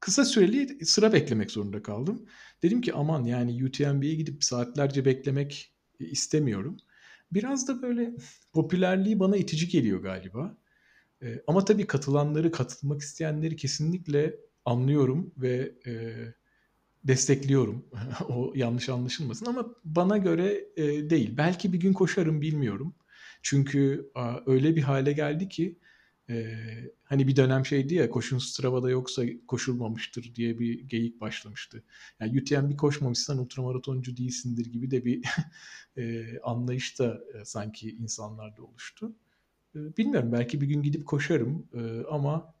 kısa 0.00 0.24
süreli 0.24 0.86
sıra 0.86 1.12
beklemek 1.12 1.50
zorunda 1.50 1.82
kaldım. 1.82 2.26
Dedim 2.62 2.80
ki 2.80 2.94
aman 2.94 3.24
yani 3.24 3.64
UTMB'ye 3.64 4.14
gidip 4.14 4.44
saatlerce 4.44 5.04
beklemek 5.04 5.74
istemiyorum. 6.00 6.76
Biraz 7.32 7.68
da 7.68 7.82
böyle 7.82 8.14
popülerliği 8.52 9.20
bana 9.20 9.36
itici 9.36 9.68
geliyor 9.68 10.02
galiba. 10.02 10.56
E, 11.22 11.42
ama 11.46 11.64
tabii 11.64 11.86
katılanları, 11.86 12.50
katılmak 12.52 13.00
isteyenleri 13.02 13.56
kesinlikle 13.56 14.36
anlıyorum 14.64 15.32
ve 15.36 15.72
e, 15.86 15.92
destekliyorum. 17.04 17.84
o 18.28 18.52
yanlış 18.56 18.88
anlaşılmasın 18.88 19.46
ama 19.46 19.74
bana 19.84 20.16
göre 20.16 20.64
e, 20.76 21.10
değil. 21.10 21.36
Belki 21.36 21.72
bir 21.72 21.80
gün 21.80 21.92
koşarım 21.92 22.40
bilmiyorum. 22.40 22.94
Çünkü 23.42 24.10
a, 24.14 24.36
öyle 24.46 24.76
bir 24.76 24.82
hale 24.82 25.12
geldi 25.12 25.48
ki 25.48 25.78
e, 26.30 26.56
hani 27.04 27.28
bir 27.28 27.36
dönem 27.36 27.66
şeydi 27.66 27.94
ya 27.94 28.10
koşun 28.10 28.38
Strava'da 28.38 28.90
yoksa 28.90 29.22
koşulmamıştır 29.48 30.34
diye 30.34 30.58
bir 30.58 30.80
geyik 30.80 31.20
başlamıştı. 31.20 31.82
Yani 32.20 32.40
UTMB 32.40 32.76
koşmamışsan 32.76 33.38
ultramaratoncu 33.38 34.16
değilsindir 34.16 34.66
gibi 34.66 34.90
de 34.90 35.04
bir 35.04 35.24
e, 35.96 36.24
anlayış 36.40 36.98
da 36.98 37.20
e, 37.34 37.44
sanki 37.44 37.90
insanlarda 37.90 38.62
oluştu. 38.62 39.12
E, 39.74 39.78
bilmiyorum 39.96 40.32
belki 40.32 40.60
bir 40.60 40.66
gün 40.66 40.82
gidip 40.82 41.06
koşarım 41.06 41.68
e, 41.74 42.04
ama 42.10 42.54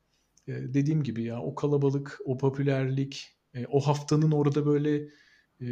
dediğim 0.74 1.02
gibi 1.02 1.22
ya 1.22 1.42
o 1.42 1.54
kalabalık, 1.54 2.20
o 2.24 2.38
popülerlik, 2.38 3.40
e, 3.54 3.66
o 3.66 3.80
haftanın 3.80 4.30
orada 4.30 4.66
böyle 4.66 5.08
e, 5.60 5.68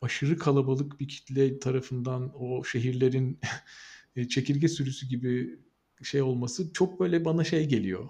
aşırı 0.00 0.38
kalabalık 0.38 1.00
bir 1.00 1.08
kitle 1.08 1.58
tarafından 1.58 2.32
o 2.34 2.64
şehirlerin 2.64 3.40
e, 4.16 4.28
çekirge 4.28 4.68
sürüsü 4.68 5.06
gibi 5.06 5.58
şey 6.02 6.22
olması 6.22 6.72
çok 6.72 7.00
böyle 7.00 7.24
bana 7.24 7.44
şey 7.44 7.68
geliyor. 7.68 8.08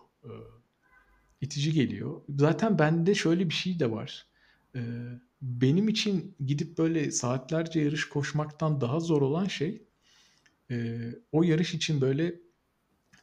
İtici 1.41 1.73
geliyor. 1.73 2.21
Zaten 2.39 2.79
bende 2.79 3.15
şöyle 3.15 3.49
bir 3.49 3.55
şey 3.55 3.81
de 3.81 3.91
var. 3.91 4.27
Benim 5.43 5.89
için 5.89 6.37
gidip 6.47 6.79
böyle 6.79 7.11
saatlerce 7.11 7.81
yarış 7.81 8.09
koşmaktan 8.09 8.81
daha 8.81 9.01
zor 9.01 9.23
olan 9.23 9.45
şey 9.45 9.83
o 11.33 11.43
yarış 11.43 11.75
için 11.75 12.01
böyle 12.01 12.41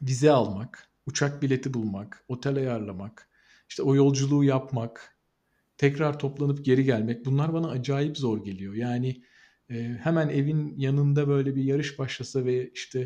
vize 0.02 0.30
almak, 0.30 0.88
uçak 1.06 1.42
bileti 1.42 1.74
bulmak, 1.74 2.24
otel 2.28 2.56
ayarlamak, 2.56 3.28
işte 3.68 3.82
o 3.82 3.94
yolculuğu 3.94 4.44
yapmak, 4.44 5.18
tekrar 5.78 6.18
toplanıp 6.18 6.64
geri 6.64 6.84
gelmek 6.84 7.24
bunlar 7.24 7.52
bana 7.52 7.68
acayip 7.70 8.18
zor 8.18 8.44
geliyor. 8.44 8.74
Yani 8.74 9.22
e, 9.70 9.74
hemen 10.02 10.28
evin 10.28 10.74
yanında 10.78 11.28
böyle 11.28 11.56
bir 11.56 11.64
yarış 11.64 11.98
başlasa 11.98 12.44
ve 12.44 12.70
işte 12.70 13.00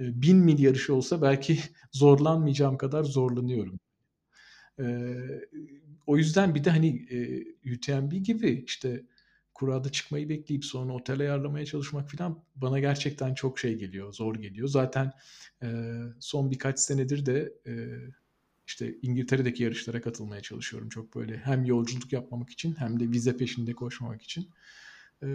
e, 0.00 0.22
bin 0.22 0.38
mil 0.38 0.58
yarışı 0.58 0.94
olsa 0.94 1.22
belki 1.22 1.58
zorlanmayacağım 1.92 2.78
kadar 2.78 3.04
zorlanıyorum. 3.04 3.80
E, 4.78 5.16
o 6.06 6.16
yüzden 6.16 6.54
bir 6.54 6.64
de 6.64 6.70
hani 6.70 7.06
e, 7.10 7.44
UTMB 7.74 8.12
gibi 8.12 8.64
işte 8.66 9.04
kurada 9.60 9.88
çıkmayı 9.92 10.28
bekleyip 10.28 10.64
sonra 10.64 10.92
otel 10.92 11.20
ayarlamaya 11.20 11.66
çalışmak 11.66 12.10
falan 12.10 12.44
bana 12.56 12.78
gerçekten 12.78 13.34
çok 13.34 13.58
şey 13.58 13.74
geliyor, 13.78 14.12
zor 14.12 14.34
geliyor. 14.34 14.68
Zaten 14.68 15.12
e, 15.62 15.92
son 16.20 16.50
birkaç 16.50 16.78
senedir 16.78 17.26
de 17.26 17.52
e, 17.66 17.72
işte 18.66 18.94
İngiltere'deki 19.02 19.62
yarışlara 19.62 20.00
katılmaya 20.00 20.40
çalışıyorum. 20.42 20.88
Çok 20.88 21.14
böyle 21.14 21.36
hem 21.36 21.64
yolculuk 21.64 22.12
yapmamak 22.12 22.50
için 22.50 22.74
hem 22.78 23.00
de 23.00 23.10
vize 23.10 23.36
peşinde 23.36 23.72
koşmamak 23.72 24.22
için. 24.22 24.50
E, 25.22 25.26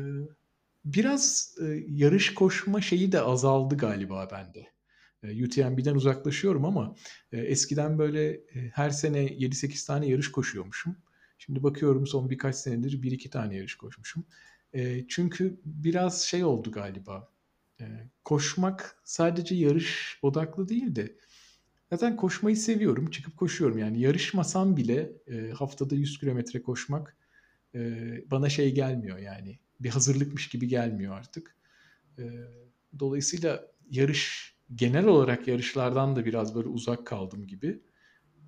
biraz 0.85 1.55
e, 1.61 1.83
yarış 1.87 2.33
koşma 2.33 2.81
şeyi 2.81 3.11
de 3.11 3.21
azaldı 3.21 3.77
galiba 3.77 4.27
bende. 4.31 4.67
E, 5.23 5.45
UTMB'den 5.45 5.95
uzaklaşıyorum 5.95 6.65
ama 6.65 6.95
e, 7.31 7.37
eskiden 7.37 7.97
böyle 7.97 8.29
e, 8.31 8.69
her 8.73 8.89
sene 8.89 9.25
7-8 9.25 9.87
tane 9.87 10.07
yarış 10.07 10.31
koşuyormuşum. 10.31 10.95
Şimdi 11.37 11.63
bakıyorum 11.63 12.07
son 12.07 12.29
birkaç 12.29 12.55
senedir 12.55 13.01
bir 13.01 13.11
iki 13.11 13.29
tane 13.29 13.55
yarış 13.55 13.75
koşmuşum. 13.77 14.25
E, 14.73 15.07
çünkü 15.07 15.61
biraz 15.65 16.21
şey 16.21 16.43
oldu 16.43 16.71
galiba. 16.71 17.29
E, 17.81 17.85
koşmak 18.25 19.01
sadece 19.03 19.55
yarış 19.55 20.19
odaklı 20.21 20.69
değil 20.69 20.95
de 20.95 21.15
zaten 21.91 22.15
koşmayı 22.17 22.57
seviyorum. 22.57 23.09
Çıkıp 23.11 23.37
koşuyorum. 23.37 23.77
Yani 23.77 23.99
yarışmasam 24.01 24.77
bile 24.77 25.11
e, 25.27 25.51
haftada 25.51 25.95
100 25.95 26.19
kilometre 26.19 26.61
koşmak 26.61 27.17
e, 27.75 27.81
bana 28.31 28.49
şey 28.49 28.73
gelmiyor 28.75 29.17
yani. 29.17 29.59
Bir 29.79 29.89
hazırlıkmış 29.89 30.49
gibi 30.49 30.67
gelmiyor 30.67 31.17
artık. 31.17 31.55
E, 32.19 32.23
dolayısıyla 32.99 33.67
yarış 33.91 34.55
genel 34.75 35.05
olarak 35.05 35.47
yarışlardan 35.47 36.15
da 36.15 36.25
biraz 36.25 36.55
böyle 36.55 36.67
uzak 36.67 37.07
kaldım 37.07 37.47
gibi. 37.47 37.81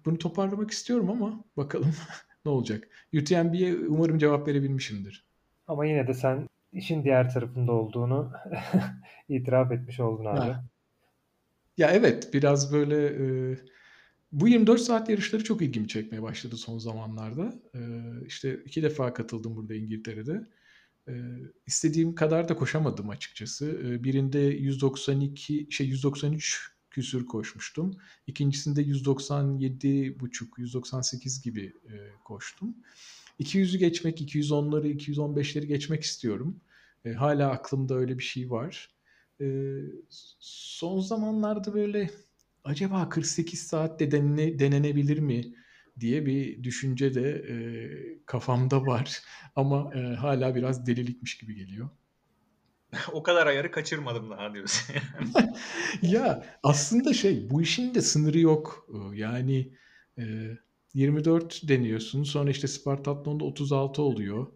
Bunu 0.06 0.18
toparlamak 0.18 0.72
istiyorum 0.72 1.10
ama 1.10 1.46
bakalım 1.58 1.96
ne 2.48 2.52
olacak? 2.52 2.88
UTMB'ye 3.14 3.76
umarım 3.76 4.18
cevap 4.18 4.48
verebilmişimdir. 4.48 5.26
Ama 5.68 5.86
yine 5.86 6.08
de 6.08 6.14
sen 6.14 6.50
işin 6.74 7.04
diğer 7.04 7.34
tarafında 7.34 7.72
olduğunu 7.72 8.32
itiraf 9.30 9.72
etmiş 9.72 10.00
oldun 10.00 10.26
abi. 10.26 10.48
Ya, 10.48 10.64
ya 11.78 11.92
evet 11.92 12.34
biraz 12.34 12.74
böyle 12.74 13.06
e, 13.06 13.56
bu 14.32 14.48
24 14.48 14.82
saat 14.82 15.10
yarışları 15.10 15.44
çok 15.44 15.62
ilgimi 15.62 15.88
çekmeye 15.88 16.22
başladı 16.22 16.58
son 16.58 16.78
zamanlarda. 16.78 17.54
E, 17.76 17.80
işte 18.26 18.60
iki 18.66 18.84
defa 18.84 19.14
katıldım 19.14 19.56
burada 19.56 19.74
İngiltere'de. 19.74 20.48
E, 21.08 21.14
istediğim 21.68 22.16
kadar 22.16 22.50
da 22.50 22.56
koşamadım 22.56 23.10
açıkçası. 23.10 23.82
E, 23.86 24.04
birinde 24.04 24.40
192 24.40 25.68
şey 25.72 25.88
193 25.88 26.77
küsür 26.98 27.26
koşmuştum. 27.26 27.98
İkincisinde 28.28 28.82
197 28.82 30.20
buçuk, 30.20 30.60
198 30.60 31.42
gibi 31.42 31.74
e, 31.86 31.96
koştum. 32.24 32.76
200'ü 33.40 33.78
geçmek, 33.78 34.22
210'ları, 34.22 34.88
215'leri 34.88 35.66
geçmek 35.66 36.04
istiyorum. 36.04 36.62
E, 37.06 37.14
hala 37.14 37.52
aklımda 37.52 37.96
öyle 37.96 38.18
bir 38.18 38.24
şey 38.24 38.52
var. 38.52 38.90
E, 39.42 39.46
son 40.40 41.00
zamanlarda 41.00 41.74
böyle 41.74 42.10
acaba 42.64 43.10
48 43.10 43.60
saatte 43.60 44.12
denene, 44.12 44.60
denenebilir 44.60 45.20
mi 45.20 45.54
diye 46.00 46.26
bir 46.26 46.64
düşünce 46.64 47.14
de 47.14 47.30
e, 47.32 47.56
kafamda 48.26 48.86
var. 48.86 49.22
Ama 49.56 49.94
e, 49.96 50.00
hala 50.00 50.56
biraz 50.56 50.88
delilikmiş 50.88 51.38
gibi 51.38 51.56
geliyor. 51.56 51.90
o 53.14 53.24
kadar 53.24 53.48
ayarı 53.48 53.72
kaçırmadım 53.72 54.30
daha 54.30 54.54
diyorsun. 54.54 54.96
ya 56.02 56.44
aslında 56.64 57.14
şey 57.14 57.50
bu 57.50 57.62
işin 57.62 57.96
de 57.96 58.02
sınırı 58.02 58.40
yok. 58.40 58.90
Yani 59.14 59.72
e, 60.18 60.24
24 60.94 61.70
deniyorsun 61.70 62.24
sonra 62.24 62.50
işte 62.50 62.68
Spartathlon'da 62.68 63.44
36 63.44 64.02
oluyor. 64.02 64.48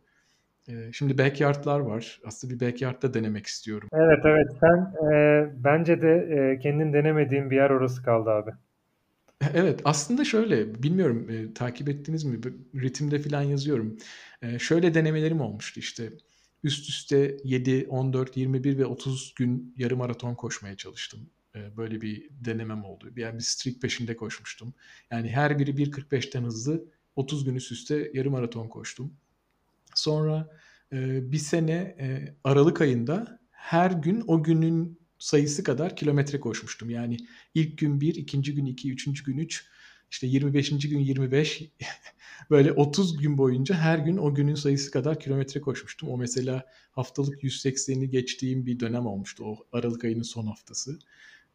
E, 0.67 0.73
şimdi 0.93 1.17
backyard'lar 1.17 1.79
var. 1.79 2.21
Aslında 2.25 2.53
bir 2.53 2.59
backyard'da 2.67 3.13
denemek 3.13 3.45
istiyorum. 3.45 3.89
Evet 3.93 4.19
evet 4.25 4.47
sen 4.59 5.07
e, 5.13 5.45
bence 5.63 6.01
de 6.01 6.11
e, 6.11 6.59
kendin 6.59 6.93
denemediğin 6.93 7.51
bir 7.51 7.55
yer 7.55 7.69
orası 7.69 8.03
kaldı 8.03 8.29
abi. 8.29 8.51
Evet 9.53 9.81
aslında 9.83 10.25
şöyle 10.25 10.83
bilmiyorum 10.83 11.27
e, 11.29 11.53
takip 11.53 11.89
ettiniz 11.89 12.23
mi 12.23 12.39
ritimde 12.75 13.19
falan 13.19 13.41
yazıyorum. 13.41 13.97
E, 14.41 14.59
şöyle 14.59 14.93
denemelerim 14.93 15.41
olmuştu 15.41 15.79
işte 15.79 16.09
üst 16.63 16.89
üste 16.89 17.37
7, 17.43 17.87
14, 17.89 18.37
21 18.37 18.77
ve 18.77 18.85
30 18.85 19.33
gün 19.35 19.73
yarım 19.77 19.97
maraton 19.97 20.35
koşmaya 20.35 20.77
çalıştım. 20.77 21.29
Ee, 21.55 21.77
böyle 21.77 22.01
bir 22.01 22.29
denemem 22.31 22.83
oldu. 22.83 23.11
Yani 23.15 23.37
bir 23.37 23.43
streak 23.43 23.81
peşinde 23.81 24.15
koşmuştum. 24.15 24.73
Yani 25.11 25.29
her 25.29 25.59
biri 25.59 25.71
1.45'ten 25.71 26.43
hızlı 26.43 26.85
30 27.15 27.45
gün 27.45 27.55
üst 27.55 27.71
üste 27.71 28.11
yarım 28.13 28.31
maraton 28.31 28.67
koştum. 28.67 29.13
Sonra 29.95 30.57
e, 30.93 31.31
bir 31.31 31.37
sene 31.37 31.95
e, 31.99 32.35
Aralık 32.43 32.81
ayında 32.81 33.39
her 33.51 33.91
gün 33.91 34.23
o 34.27 34.43
günün 34.43 35.01
sayısı 35.19 35.63
kadar 35.63 35.95
kilometre 35.95 36.39
koşmuştum. 36.39 36.89
Yani 36.89 37.17
ilk 37.53 37.77
gün 37.77 38.01
1, 38.01 38.15
ikinci 38.15 38.55
gün 38.55 38.65
2, 38.65 38.91
üçüncü 38.91 39.23
gün 39.23 39.37
3, 39.37 39.67
işte 40.11 40.27
25. 40.27 40.69
gün 40.89 40.99
25 40.99 41.63
böyle 42.49 42.71
30 42.71 43.17
gün 43.17 43.37
boyunca 43.37 43.75
her 43.75 43.97
gün 43.97 44.17
o 44.17 44.35
günün 44.35 44.55
sayısı 44.55 44.91
kadar 44.91 45.19
kilometre 45.19 45.61
koşmuştum. 45.61 46.09
O 46.09 46.17
mesela 46.17 46.65
haftalık 46.91 47.43
180'i 47.43 48.09
geçtiğim 48.09 48.65
bir 48.65 48.79
dönem 48.79 49.05
olmuştu 49.05 49.43
o 49.45 49.77
Aralık 49.77 50.03
ayının 50.03 50.23
son 50.23 50.45
haftası. 50.45 50.99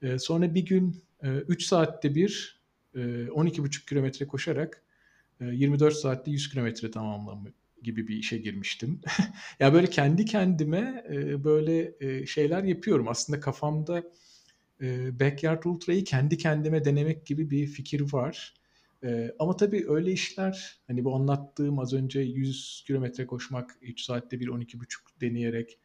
Ee, 0.02 0.18
sonra 0.18 0.54
bir 0.54 0.66
gün 0.66 1.02
e, 1.22 1.28
3 1.28 1.64
saatte 1.64 2.14
bir 2.14 2.60
e, 2.94 2.98
12,5 2.98 3.86
kilometre 3.88 4.26
koşarak 4.26 4.82
e, 5.40 5.44
24 5.44 5.96
saatte 5.96 6.30
100 6.30 6.48
kilometre 6.50 6.90
tamamlamı 6.90 7.48
gibi 7.82 8.08
bir 8.08 8.16
işe 8.16 8.38
girmiştim. 8.38 9.00
ya 9.60 9.72
böyle 9.72 9.86
kendi 9.86 10.24
kendime 10.24 11.04
e, 11.10 11.44
böyle 11.44 11.94
e, 12.00 12.26
şeyler 12.26 12.62
yapıyorum. 12.62 13.08
Aslında 13.08 13.40
kafamda 13.40 14.02
e, 14.82 15.20
Backyard 15.20 15.64
Ultra'yı 15.64 16.04
kendi 16.04 16.38
kendime 16.38 16.84
denemek 16.84 17.26
gibi 17.26 17.50
bir 17.50 17.66
fikir 17.66 18.12
var. 18.12 18.54
Ee, 19.04 19.32
ama 19.38 19.56
tabii 19.56 19.84
öyle 19.88 20.12
işler 20.12 20.80
hani 20.86 21.04
bu 21.04 21.14
anlattığım 21.14 21.78
az 21.78 21.92
önce 21.92 22.20
100 22.20 22.84
kilometre 22.86 23.26
koşmak 23.26 23.78
3 23.82 24.00
saatte 24.00 24.40
bir 24.40 24.48
12,5 24.48 25.20
deneyerek 25.20 25.78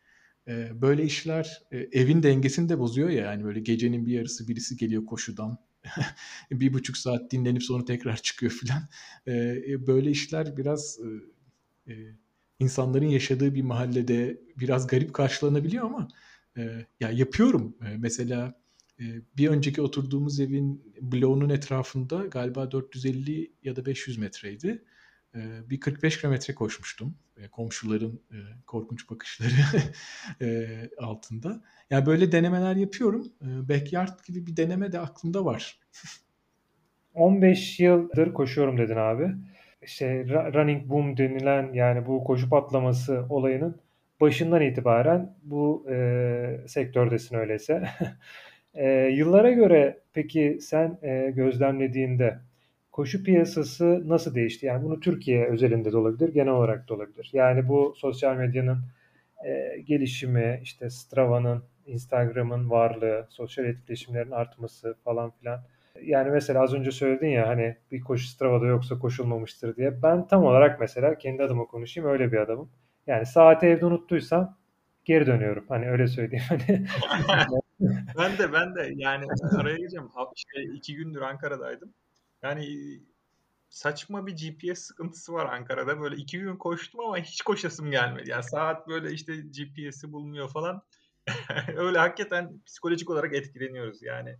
e, 0.47 0.81
böyle 0.81 1.03
işler 1.03 1.61
e, 1.71 1.77
evin 1.77 2.23
dengesini 2.23 2.69
de 2.69 2.79
bozuyor 2.79 3.09
ya 3.09 3.25
yani 3.25 3.43
böyle 3.43 3.59
gecenin 3.59 4.05
bir 4.05 4.13
yarısı 4.13 4.47
birisi 4.47 4.77
geliyor 4.77 5.05
koşudan 5.05 5.57
bir 6.51 6.73
buçuk 6.73 6.97
saat 6.97 7.31
dinlenip 7.31 7.63
sonra 7.63 7.85
tekrar 7.85 8.17
çıkıyor 8.17 8.51
filan. 8.51 8.81
E, 9.27 9.87
böyle 9.87 10.11
işler 10.11 10.57
biraz 10.57 10.99
e, 11.87 11.93
e, 11.93 11.95
insanların 12.59 13.05
yaşadığı 13.05 13.55
bir 13.55 13.61
mahallede 13.61 14.41
biraz 14.59 14.87
garip 14.87 15.13
karşılanabiliyor 15.13 15.85
ama 15.85 16.07
e, 16.57 16.85
ya 16.99 17.11
yapıyorum. 17.11 17.75
E, 17.85 17.97
mesela 17.97 18.47
e, 18.47 18.60
bir 19.37 19.49
önceki 19.49 19.81
oturduğumuz 19.81 20.39
evin 20.39 20.93
bloğunun 21.01 21.49
etrafında 21.49 22.25
galiba 22.25 22.71
450 22.71 23.51
ya 23.63 23.75
da 23.75 23.85
500 23.85 24.17
metreydi. 24.17 24.83
E, 25.35 25.39
bir 25.69 25.79
45 25.79 26.21
kilometre 26.21 26.55
koşmuştum. 26.55 27.15
E, 27.37 27.47
komşuların 27.47 28.21
e, 28.31 28.37
korkunç 28.67 29.09
bakışları 29.09 29.51
e, 30.41 30.67
altında. 30.97 31.63
Yani 31.89 32.05
böyle 32.05 32.31
denemeler 32.31 32.75
yapıyorum. 32.75 33.27
Backyard 33.41 34.25
gibi 34.25 34.47
bir 34.47 34.57
deneme 34.57 34.91
de 34.91 34.99
aklımda 34.99 35.45
var. 35.45 35.79
15 37.13 37.79
yıldır 37.79 38.33
koşuyorum 38.33 38.77
dedin 38.77 38.95
abi 38.95 39.35
işte 39.81 40.25
running 40.27 40.89
boom 40.89 41.17
denilen 41.17 41.73
yani 41.73 42.05
bu 42.05 42.23
koşu 42.23 42.49
patlaması 42.49 43.25
olayının 43.29 43.81
başından 44.21 44.61
itibaren 44.61 45.35
bu 45.43 45.85
e, 45.91 46.67
sektördesin 46.67 47.35
öyleyse. 47.35 47.83
e, 48.73 48.89
yıllara 48.91 49.51
göre 49.51 49.99
peki 50.13 50.57
sen 50.61 50.97
e, 51.01 51.31
gözlemlediğinde 51.35 52.39
koşu 52.91 53.23
piyasası 53.23 54.03
nasıl 54.09 54.35
değişti? 54.35 54.65
Yani 54.65 54.83
bunu 54.83 54.99
Türkiye 54.99 55.47
özelinde 55.47 55.91
de 55.91 55.97
olabilir, 55.97 56.33
genel 56.33 56.53
olarak 56.53 56.89
da 56.89 56.93
olabilir. 56.93 57.29
Yani 57.33 57.67
bu 57.67 57.93
sosyal 57.97 58.35
medyanın 58.35 58.79
e, 59.45 59.81
gelişimi, 59.81 60.59
işte 60.63 60.89
Strava'nın, 60.89 61.63
Instagram'ın 61.85 62.69
varlığı, 62.69 63.27
sosyal 63.29 63.65
etkileşimlerin 63.67 64.31
artması 64.31 64.95
falan 65.03 65.31
filan 65.31 65.61
yani 66.03 66.31
mesela 66.31 66.61
az 66.61 66.73
önce 66.73 66.91
söyledin 66.91 67.27
ya 67.27 67.47
hani 67.47 67.75
bir 67.91 68.01
koşu 68.01 68.27
Strava'da 68.27 68.65
yoksa 68.65 68.99
koşulmamıştır 68.99 69.75
diye. 69.75 70.03
Ben 70.03 70.27
tam 70.27 70.43
olarak 70.43 70.79
mesela 70.79 71.17
kendi 71.17 71.43
adıma 71.43 71.65
konuşayım 71.65 72.09
öyle 72.09 72.31
bir 72.31 72.37
adamım. 72.37 72.69
Yani 73.07 73.25
saati 73.25 73.65
evde 73.65 73.85
unuttuysam 73.85 74.57
geri 75.05 75.25
dönüyorum. 75.25 75.65
Hani 75.69 75.89
öyle 75.89 76.07
söyleyeyim. 76.07 76.45
Hani 76.49 76.85
ben 78.17 78.37
de 78.37 78.53
ben 78.53 78.75
de 78.75 78.93
yani 78.95 79.25
araya 79.57 79.77
gireceğim. 79.77 80.09
Şey, 80.35 80.77
iki 80.77 80.95
gündür 80.95 81.21
Ankara'daydım. 81.21 81.93
Yani 82.43 82.67
saçma 83.69 84.27
bir 84.27 84.31
GPS 84.31 84.79
sıkıntısı 84.79 85.33
var 85.33 85.45
Ankara'da. 85.45 85.99
Böyle 86.01 86.15
iki 86.15 86.39
gün 86.39 86.55
koştum 86.55 86.99
ama 86.99 87.17
hiç 87.17 87.41
koşasım 87.41 87.91
gelmedi. 87.91 88.29
Yani 88.29 88.43
saat 88.43 88.87
böyle 88.87 89.11
işte 89.11 89.35
GPS'i 89.35 90.11
bulmuyor 90.11 90.49
falan. 90.49 90.81
Öyle 91.77 91.97
hakikaten 91.97 92.51
psikolojik 92.65 93.09
olarak 93.09 93.35
etkileniyoruz 93.35 94.01
yani. 94.01 94.35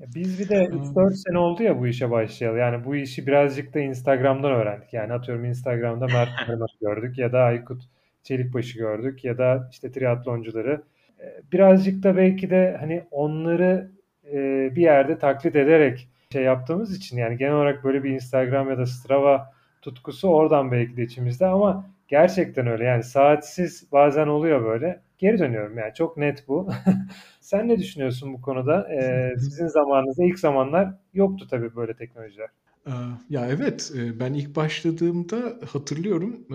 Biz 0.00 0.38
bir 0.38 0.48
de 0.48 0.64
3-4 0.64 1.14
sene 1.14 1.38
oldu 1.38 1.62
ya 1.62 1.78
bu 1.78 1.86
işe 1.86 2.10
başlayalı. 2.10 2.58
Yani 2.58 2.84
bu 2.84 2.96
işi 2.96 3.26
birazcık 3.26 3.74
da 3.74 3.80
Instagram'dan 3.80 4.52
öğrendik. 4.52 4.92
Yani 4.92 5.12
atıyorum 5.12 5.44
Instagram'da 5.44 6.06
Mert 6.06 6.46
Kırmızı 6.46 6.78
gördük 6.80 7.18
ya 7.18 7.32
da 7.32 7.38
Aykut 7.38 7.82
Çelikbaşı 8.22 8.78
gördük 8.78 9.24
ya 9.24 9.38
da 9.38 9.68
işte 9.72 9.92
triatloncuları. 9.92 10.82
Ee, 11.20 11.42
birazcık 11.52 12.02
da 12.02 12.16
belki 12.16 12.50
de 12.50 12.76
hani 12.80 13.04
onları 13.10 13.90
e, 14.32 14.36
bir 14.76 14.82
yerde 14.82 15.18
taklit 15.18 15.56
ederek 15.56 16.08
şey 16.32 16.42
yaptığımız 16.42 16.96
için 16.96 17.16
yani 17.18 17.36
genel 17.36 17.52
olarak 17.52 17.84
böyle 17.84 18.04
bir 18.04 18.10
Instagram 18.10 18.70
ya 18.70 18.78
da 18.78 18.86
Strava 18.86 19.52
tutkusu 19.82 20.28
oradan 20.28 20.72
belki 20.72 20.96
de 20.96 21.02
içimizde 21.02 21.46
ama 21.46 21.90
gerçekten 22.08 22.66
öyle. 22.66 22.84
Yani 22.84 23.02
saatsiz 23.02 23.92
bazen 23.92 24.26
oluyor 24.26 24.64
böyle. 24.64 25.00
Geri 25.18 25.38
dönüyorum 25.38 25.78
yani 25.78 25.94
çok 25.94 26.16
net 26.16 26.48
bu. 26.48 26.68
Sen 27.40 27.68
ne 27.68 27.78
düşünüyorsun 27.78 28.34
bu 28.34 28.40
konuda? 28.40 28.88
Ee, 28.92 29.34
sizin 29.38 29.66
zamanınızda 29.66 30.24
ilk 30.24 30.38
zamanlar 30.38 30.94
yoktu 31.14 31.46
tabii 31.50 31.76
böyle 31.76 31.94
teknolojiler. 31.94 32.48
Ee, 32.86 32.90
ya 33.30 33.46
evet 33.46 33.92
ben 34.20 34.34
ilk 34.34 34.56
başladığımda 34.56 35.36
hatırlıyorum 35.72 36.46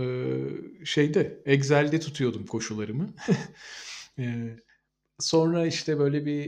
şeyde 0.85 1.37
Excel'de 1.45 1.99
tutuyordum 1.99 2.45
koşularımı. 2.45 3.09
Sonra 5.19 5.65
işte 5.65 5.99
böyle 5.99 6.25
bir 6.25 6.45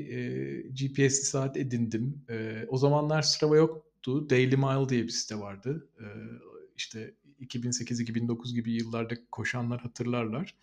GPS'li 0.70 1.26
saat 1.26 1.58
edindim. 1.58 2.26
O 2.68 2.78
zamanlar 2.78 3.22
Strava 3.22 3.56
yoktu. 3.56 4.30
Daily 4.30 4.56
Mile 4.56 4.90
diye 4.90 5.04
bir 5.04 5.10
site 5.10 5.40
vardı. 5.40 5.90
İşte 6.78 7.14
2008-2009 7.42 8.54
gibi 8.54 8.72
yıllarda 8.72 9.16
koşanlar 9.32 9.82
hatırlarlar 9.82 10.56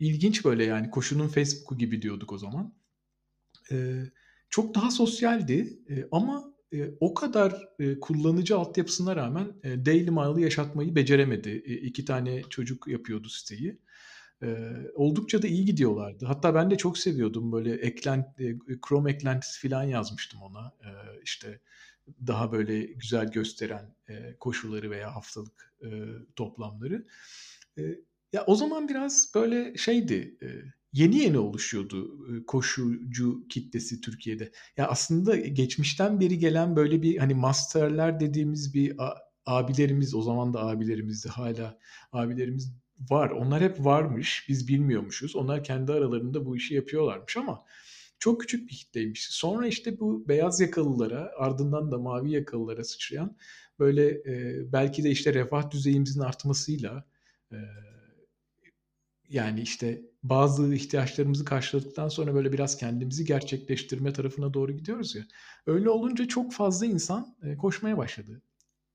ilginç 0.00 0.44
böyle 0.44 0.64
yani 0.64 0.90
koşunun 0.90 1.28
Facebook'u 1.28 1.78
gibi 1.78 2.02
diyorduk 2.02 2.32
o 2.32 2.38
zaman. 2.38 2.74
E, 3.72 4.04
çok 4.50 4.74
daha 4.74 4.90
sosyaldi 4.90 5.78
e, 5.90 6.04
ama 6.12 6.54
e, 6.72 6.90
o 7.00 7.14
kadar 7.14 7.68
e, 7.78 8.00
kullanıcı 8.00 8.56
altyapısına 8.56 9.16
rağmen 9.16 9.52
e, 9.62 9.86
Daily 9.86 10.10
Mile'ı 10.10 10.40
yaşatmayı 10.40 10.94
beceremedi. 10.94 11.62
E, 11.66 11.74
iki 11.74 12.04
tane 12.04 12.42
çocuk 12.42 12.88
yapıyordu 12.88 13.28
siteyi. 13.28 13.78
E, 14.42 14.76
oldukça 14.94 15.42
da 15.42 15.46
iyi 15.46 15.64
gidiyorlardı. 15.64 16.26
Hatta 16.26 16.54
ben 16.54 16.70
de 16.70 16.76
çok 16.76 16.98
seviyordum 16.98 17.52
böyle 17.52 17.74
eklent, 17.74 18.40
e, 18.40 18.56
Chrome 18.88 19.10
eklentisi 19.10 19.68
falan 19.68 19.82
yazmıştım 19.82 20.42
ona. 20.42 20.74
E, 20.84 20.90
işte 21.22 21.60
daha 22.26 22.52
böyle 22.52 22.82
güzel 22.82 23.30
gösteren 23.30 23.94
e, 24.08 24.36
koşuları 24.40 24.90
veya 24.90 25.14
haftalık 25.16 25.74
e, 25.84 25.88
toplamları. 26.36 27.06
E, 27.78 27.82
ya 28.32 28.44
o 28.46 28.56
zaman 28.56 28.88
biraz 28.88 29.32
böyle 29.34 29.76
şeydi. 29.76 30.38
E, 30.42 30.48
yeni 30.92 31.16
yeni 31.18 31.38
oluşuyordu 31.38 32.18
koşucu 32.46 33.48
kitlesi 33.48 34.00
Türkiye'de. 34.00 34.52
Ya 34.76 34.88
aslında 34.88 35.36
geçmişten 35.36 36.20
beri 36.20 36.38
gelen 36.38 36.76
böyle 36.76 37.02
bir 37.02 37.18
hani 37.18 37.34
masterler 37.34 38.20
dediğimiz 38.20 38.74
bir 38.74 38.96
abilerimiz 39.46 40.14
o 40.14 40.22
zaman 40.22 40.54
da 40.54 40.66
abilerimizdi 40.66 41.28
hala 41.28 41.78
abilerimiz 42.12 42.72
var. 43.10 43.30
Onlar 43.30 43.62
hep 43.62 43.84
varmış. 43.84 44.46
Biz 44.48 44.68
bilmiyormuşuz. 44.68 45.36
Onlar 45.36 45.64
kendi 45.64 45.92
aralarında 45.92 46.46
bu 46.46 46.56
işi 46.56 46.74
yapıyorlarmış 46.74 47.36
ama 47.36 47.64
çok 48.18 48.40
küçük 48.40 48.70
bir 48.70 48.74
kitleymiş. 48.76 49.26
Sonra 49.30 49.66
işte 49.66 50.00
bu 50.00 50.28
beyaz 50.28 50.60
yakalılara 50.60 51.32
ardından 51.38 51.90
da 51.92 51.98
mavi 51.98 52.30
yakalılara 52.30 52.84
sıçrayan 52.84 53.36
böyle 53.78 54.08
e, 54.08 54.64
belki 54.72 55.04
de 55.04 55.10
işte 55.10 55.34
refah 55.34 55.70
düzeyimizin 55.70 56.20
artmasıyla 56.20 57.04
e, 57.52 57.56
yani 59.28 59.60
işte 59.60 60.02
bazı 60.22 60.74
ihtiyaçlarımızı 60.74 61.44
karşıladıktan 61.44 62.08
sonra 62.08 62.34
böyle 62.34 62.52
biraz 62.52 62.76
kendimizi 62.76 63.24
gerçekleştirme 63.24 64.12
tarafına 64.12 64.54
doğru 64.54 64.72
gidiyoruz 64.72 65.14
ya. 65.14 65.22
Öyle 65.66 65.90
olunca 65.90 66.28
çok 66.28 66.52
fazla 66.52 66.86
insan 66.86 67.36
e, 67.42 67.56
koşmaya 67.56 67.98
başladı. 67.98 68.42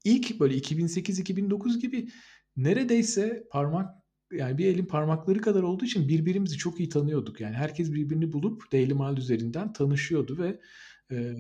İlk 0.03 0.39
böyle 0.39 0.57
2008-2009 0.57 1.79
gibi 1.79 2.09
neredeyse 2.57 3.47
parmak 3.51 3.95
yani 4.31 4.57
bir 4.57 4.65
elin 4.65 4.85
parmakları 4.85 5.41
kadar 5.41 5.63
olduğu 5.63 5.85
için 5.85 6.07
birbirimizi 6.07 6.57
çok 6.57 6.79
iyi 6.79 6.89
tanıyorduk. 6.89 7.41
Yani 7.41 7.55
herkes 7.55 7.93
birbirini 7.93 8.33
bulup 8.33 8.71
Daily 8.71 8.93
Mail 8.93 9.17
üzerinden 9.17 9.73
tanışıyordu 9.73 10.37
ve 10.37 10.59
e, 11.11 11.35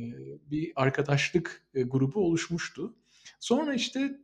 bir 0.51 0.71
arkadaşlık 0.75 1.63
e, 1.73 1.83
grubu 1.83 2.19
oluşmuştu. 2.19 2.95
Sonra 3.39 3.73
işte 3.73 4.19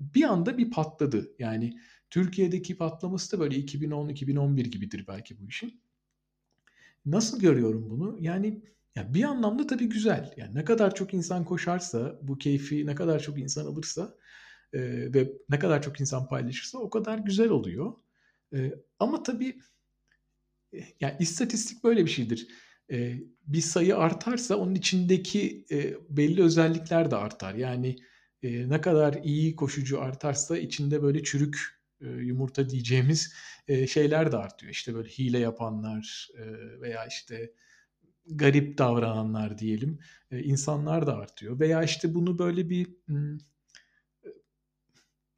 bir 0.00 0.22
anda 0.22 0.58
bir 0.58 0.70
patladı. 0.70 1.34
Yani 1.38 1.78
Türkiye'deki 2.10 2.76
patlaması 2.76 3.36
da 3.36 3.40
böyle 3.40 3.56
2010-2011 3.56 4.62
gibidir 4.62 5.04
belki 5.08 5.40
bu 5.40 5.48
işin. 5.48 5.80
Nasıl 7.06 7.40
görüyorum 7.40 7.90
bunu? 7.90 8.16
Yani 8.20 8.62
ya 8.94 9.14
bir 9.14 9.22
anlamda 9.24 9.66
tabii 9.66 9.88
güzel. 9.88 10.34
Yani 10.36 10.54
ne 10.54 10.64
kadar 10.64 10.94
çok 10.94 11.14
insan 11.14 11.44
koşarsa, 11.44 12.18
bu 12.22 12.38
keyfi 12.38 12.86
ne 12.86 12.94
kadar 12.94 13.22
çok 13.22 13.38
insan 13.38 13.66
alırsa 13.66 14.14
e, 14.76 15.14
ve 15.14 15.32
ne 15.48 15.58
kadar 15.58 15.82
çok 15.82 16.00
insan 16.00 16.28
paylaşırsa 16.28 16.78
o 16.78 16.90
kadar 16.90 17.18
güzel 17.18 17.48
oluyor. 17.48 17.92
E, 18.54 18.74
ama 18.98 19.22
tabii 19.22 19.60
e, 20.74 20.78
yani 21.00 21.16
istatistik 21.20 21.84
böyle 21.84 22.04
bir 22.04 22.10
şeydir. 22.10 22.48
E, 22.90 23.18
bir 23.46 23.60
sayı 23.60 23.96
artarsa 23.96 24.56
onun 24.56 24.74
içindeki 24.74 25.66
e, 25.70 25.94
belli 26.08 26.42
özellikler 26.42 27.10
de 27.10 27.16
artar. 27.16 27.54
Yani 27.54 27.96
e, 28.42 28.68
ne 28.68 28.80
kadar 28.80 29.14
iyi 29.24 29.56
koşucu 29.56 30.00
artarsa 30.00 30.58
içinde 30.58 31.02
böyle 31.02 31.22
çürük 31.22 31.58
e, 32.00 32.06
yumurta 32.08 32.70
diyeceğimiz 32.70 33.34
e, 33.68 33.86
şeyler 33.86 34.32
de 34.32 34.36
artıyor. 34.36 34.72
İşte 34.72 34.94
böyle 34.94 35.08
hile 35.08 35.38
yapanlar 35.38 36.28
e, 36.38 36.42
veya 36.80 37.06
işte 37.06 37.52
garip 38.26 38.78
davrananlar 38.78 39.58
diyelim 39.58 39.98
insanlar 40.30 41.06
da 41.06 41.16
artıyor. 41.16 41.60
Veya 41.60 41.82
işte 41.82 42.14
bunu 42.14 42.38
böyle 42.38 42.70
bir 42.70 42.86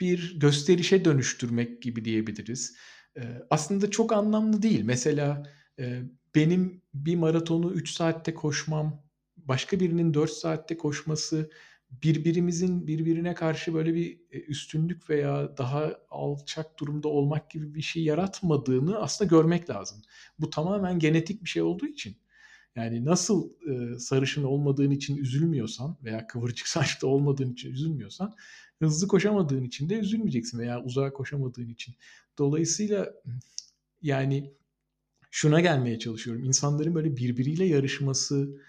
bir 0.01 0.41
gösterişe 0.41 1.05
dönüştürmek 1.05 1.83
gibi 1.83 2.05
diyebiliriz. 2.05 2.77
Aslında 3.51 3.91
çok 3.91 4.13
anlamlı 4.13 4.63
değil. 4.63 4.83
Mesela 4.85 5.43
benim 6.35 6.83
bir 6.95 7.17
maratonu 7.17 7.73
3 7.73 7.91
saatte 7.91 8.35
koşmam, 8.35 9.03
başka 9.37 9.81
birinin 9.81 10.15
4 10.15 10.31
saatte 10.31 10.77
koşması 10.77 11.51
birbirimizin 11.91 12.87
birbirine 12.87 13.35
karşı 13.35 13.75
böyle 13.75 13.95
bir 13.95 14.21
e, 14.31 14.41
üstünlük 14.41 15.11
veya 15.11 15.57
daha 15.57 15.95
alçak 16.11 16.79
durumda 16.79 17.09
olmak 17.09 17.51
gibi 17.51 17.75
bir 17.75 17.83
şey 17.83 18.05
yaratmadığını 18.05 18.99
aslında 18.99 19.29
görmek 19.29 19.71
lazım. 19.71 20.03
Bu 20.39 20.51
tamamen 20.51 20.99
genetik 20.99 21.45
bir 21.45 21.49
şey 21.49 21.63
olduğu 21.63 21.87
için. 21.87 22.17
Yani 22.77 23.05
nasıl 23.05 23.51
e, 23.71 23.99
sarışın 23.99 24.45
olmadığın 24.45 24.91
için 24.91 25.17
üzülmüyorsan 25.17 25.99
veya 26.05 26.27
kıvırcık 26.27 26.69
saçlı 26.69 27.09
olmadığın 27.09 27.53
için 27.53 27.71
üzülmüyorsan 27.71 28.35
hızlı 28.81 29.09
koşamadığın 29.09 29.63
için 29.63 29.89
de 29.89 29.99
üzülmeyeceksin 29.99 30.59
veya 30.59 30.83
uzağa 30.83 31.13
koşamadığın 31.13 31.69
için. 31.69 31.95
Dolayısıyla 32.39 33.15
yani 34.03 34.53
şuna 35.31 35.61
gelmeye 35.61 35.99
çalışıyorum. 35.99 36.45
İnsanların 36.45 36.95
böyle 36.95 37.17
birbiriyle 37.17 37.65
yarışması, 37.65 38.61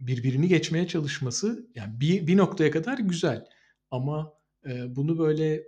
birbirini 0.00 0.48
geçmeye 0.48 0.88
çalışması 0.88 1.66
yani 1.74 2.00
bir, 2.00 2.26
bir 2.26 2.36
noktaya 2.36 2.70
kadar 2.70 2.98
güzel. 2.98 3.46
Ama 3.90 4.32
bunu 4.86 5.18
böyle 5.18 5.66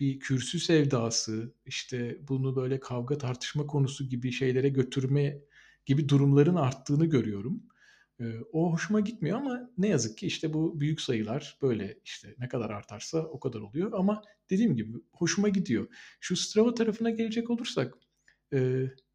bir 0.00 0.20
kürsü 0.20 0.60
sevdası, 0.60 1.52
işte 1.66 2.18
bunu 2.28 2.56
böyle 2.56 2.80
kavga 2.80 3.18
tartışma 3.18 3.66
konusu 3.66 4.08
gibi 4.08 4.32
şeylere 4.32 4.68
götürme 4.68 5.38
gibi 5.86 6.08
durumların 6.08 6.54
arttığını 6.54 7.06
görüyorum. 7.06 7.62
O 8.52 8.72
hoşuma 8.72 9.00
gitmiyor 9.00 9.38
ama 9.38 9.70
ne 9.78 9.88
yazık 9.88 10.18
ki 10.18 10.26
işte 10.26 10.54
bu 10.54 10.80
büyük 10.80 11.00
sayılar 11.00 11.58
böyle 11.62 11.98
işte 12.04 12.34
ne 12.38 12.48
kadar 12.48 12.70
artarsa 12.70 13.18
o 13.18 13.40
kadar 13.40 13.60
oluyor. 13.60 13.92
Ama 13.92 14.22
dediğim 14.50 14.76
gibi 14.76 14.98
hoşuma 15.12 15.48
gidiyor. 15.48 15.88
Şu 16.20 16.36
Strava 16.36 16.74
tarafına 16.74 17.10
gelecek 17.10 17.50
olursak 17.50 17.94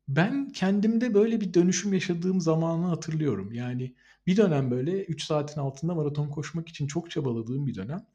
ben 0.08 0.50
kendimde 0.50 1.14
böyle 1.14 1.42
bir 1.42 1.54
dönüşüm 1.54 1.94
yaşadığım 1.94 2.42
zamanı 2.42 2.86
hatırlıyorum. 2.86 3.54
Yani 3.54 3.96
bir 4.28 4.38
dönem 4.38 4.72
böyle 4.72 5.06
3 5.06 5.24
saatin 5.24 5.62
altında 5.62 5.96
maraton 5.96 6.30
koşmak 6.30 6.70
için 6.70 6.88
çok 6.88 7.12
çabaladığım 7.12 7.68
bir 7.68 7.76
dönem. 7.76 8.06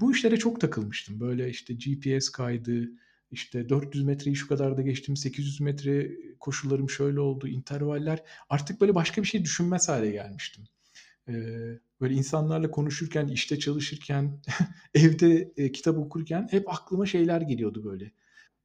Bu 0.00 0.12
işlere 0.12 0.36
çok 0.36 0.60
takılmıştım. 0.60 1.20
Böyle 1.20 1.50
işte 1.50 1.74
GPS 1.74 2.28
kaydı, 2.28 2.90
işte 3.30 3.68
400 3.68 4.04
metreyi 4.04 4.36
şu 4.36 4.48
kadar 4.48 4.76
da 4.76 4.82
geçtim, 4.82 5.16
800 5.16 5.60
metre 5.60 6.10
koşularım 6.40 6.90
şöyle 6.90 7.20
oldu, 7.20 7.48
intervaller. 7.48 8.22
Artık 8.48 8.80
böyle 8.80 8.94
başka 8.94 9.22
bir 9.22 9.26
şey 9.26 9.44
düşünmez 9.44 9.88
hale 9.88 10.10
gelmiştim. 10.10 10.64
böyle 12.00 12.14
insanlarla 12.14 12.70
konuşurken, 12.70 13.28
işte 13.28 13.58
çalışırken, 13.58 14.40
evde 14.94 15.52
e, 15.56 15.72
kitap 15.72 15.98
okurken 15.98 16.48
hep 16.50 16.68
aklıma 16.68 17.06
şeyler 17.06 17.40
geliyordu 17.40 17.84
böyle. 17.84 18.12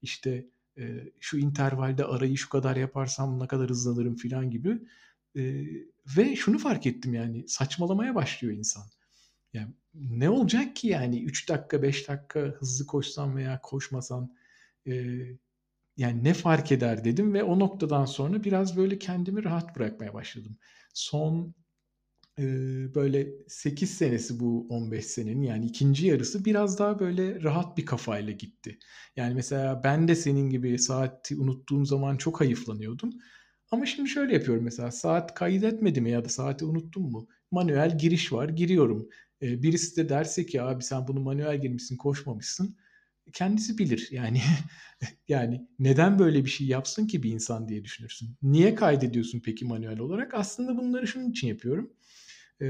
İşte 0.01 0.45
e, 0.77 1.11
şu 1.19 1.37
intervalde 1.37 2.05
arayı 2.05 2.37
şu 2.37 2.49
kadar 2.49 2.75
yaparsam 2.75 3.39
ne 3.39 3.47
kadar 3.47 3.69
hızlanırım 3.69 4.15
falan 4.15 4.49
gibi. 4.51 4.79
E, 5.35 5.65
ve 6.17 6.35
şunu 6.35 6.57
fark 6.57 6.85
ettim 6.85 7.13
yani 7.13 7.47
saçmalamaya 7.47 8.15
başlıyor 8.15 8.53
insan. 8.53 8.83
Yani 9.53 9.73
ne 9.93 10.29
olacak 10.29 10.75
ki 10.75 10.87
yani 10.87 11.23
3 11.23 11.49
dakika 11.49 11.81
5 11.83 12.07
dakika 12.07 12.39
hızlı 12.39 12.85
koşsam 12.85 13.35
veya 13.35 13.61
koşmasam 13.61 14.31
e, 14.87 14.93
yani 15.97 16.23
ne 16.23 16.33
fark 16.33 16.71
eder 16.71 17.03
dedim 17.05 17.33
ve 17.33 17.43
o 17.43 17.59
noktadan 17.59 18.05
sonra 18.05 18.43
biraz 18.43 18.77
böyle 18.77 18.99
kendimi 18.99 19.43
rahat 19.43 19.75
bırakmaya 19.75 20.13
başladım. 20.13 20.57
Son 20.93 21.55
e, 22.39 22.43
böyle 22.95 23.27
8 23.47 23.91
senesi 23.91 24.39
bu 24.39 24.67
15 24.69 25.05
senenin 25.05 25.43
yani 25.43 25.65
ikinci 25.65 26.07
yarısı 26.07 26.45
biraz 26.45 26.79
daha 26.79 26.99
böyle 26.99 27.43
rahat 27.43 27.77
bir 27.77 27.85
kafayla 27.85 28.33
gitti. 28.33 28.79
Yani 29.15 29.33
mesela 29.35 29.81
ben 29.83 30.07
de 30.07 30.15
senin 30.15 30.49
gibi 30.49 30.79
saati 30.79 31.37
unuttuğum 31.37 31.85
zaman 31.85 32.17
çok 32.17 32.41
hayıflanıyordum. 32.41 33.11
Ama 33.71 33.85
şimdi 33.85 34.09
şöyle 34.09 34.33
yapıyorum 34.33 34.63
mesela 34.63 34.91
saat 34.91 35.33
kaydetmedim 35.33 36.05
ya 36.05 36.25
da 36.25 36.29
saati 36.29 36.65
unuttum 36.65 37.11
mu? 37.11 37.27
Manuel 37.51 37.97
giriş 37.97 38.33
var 38.33 38.49
giriyorum. 38.49 39.09
Birisi 39.41 39.97
de 39.97 40.09
derse 40.09 40.45
ki 40.45 40.61
abi 40.61 40.83
sen 40.83 41.07
bunu 41.07 41.19
manuel 41.19 41.61
girmişsin 41.61 41.97
koşmamışsın 41.97 42.77
kendisi 43.33 43.77
bilir. 43.77 44.07
Yani 44.11 44.41
yani 45.27 45.67
neden 45.79 46.19
böyle 46.19 46.45
bir 46.45 46.49
şey 46.49 46.67
yapsın 46.67 47.07
ki 47.07 47.23
bir 47.23 47.31
insan 47.31 47.67
diye 47.67 47.83
düşünürsün. 47.83 48.35
Niye 48.41 48.75
kaydediyorsun 48.75 49.41
peki 49.45 49.65
manuel 49.65 49.99
olarak? 49.99 50.33
Aslında 50.33 50.77
bunları 50.77 51.07
şunun 51.07 51.29
için 51.31 51.47
yapıyorum. 51.47 51.93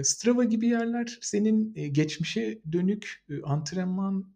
Strava 0.03 0.43
gibi 0.43 0.67
yerler 0.67 1.17
senin 1.21 1.73
geçmişe 1.93 2.61
dönük 2.71 3.25
antrenman 3.43 4.33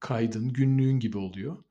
kaydın, 0.00 0.52
günlüğün 0.52 1.00
gibi 1.00 1.18
oluyor. 1.18 1.64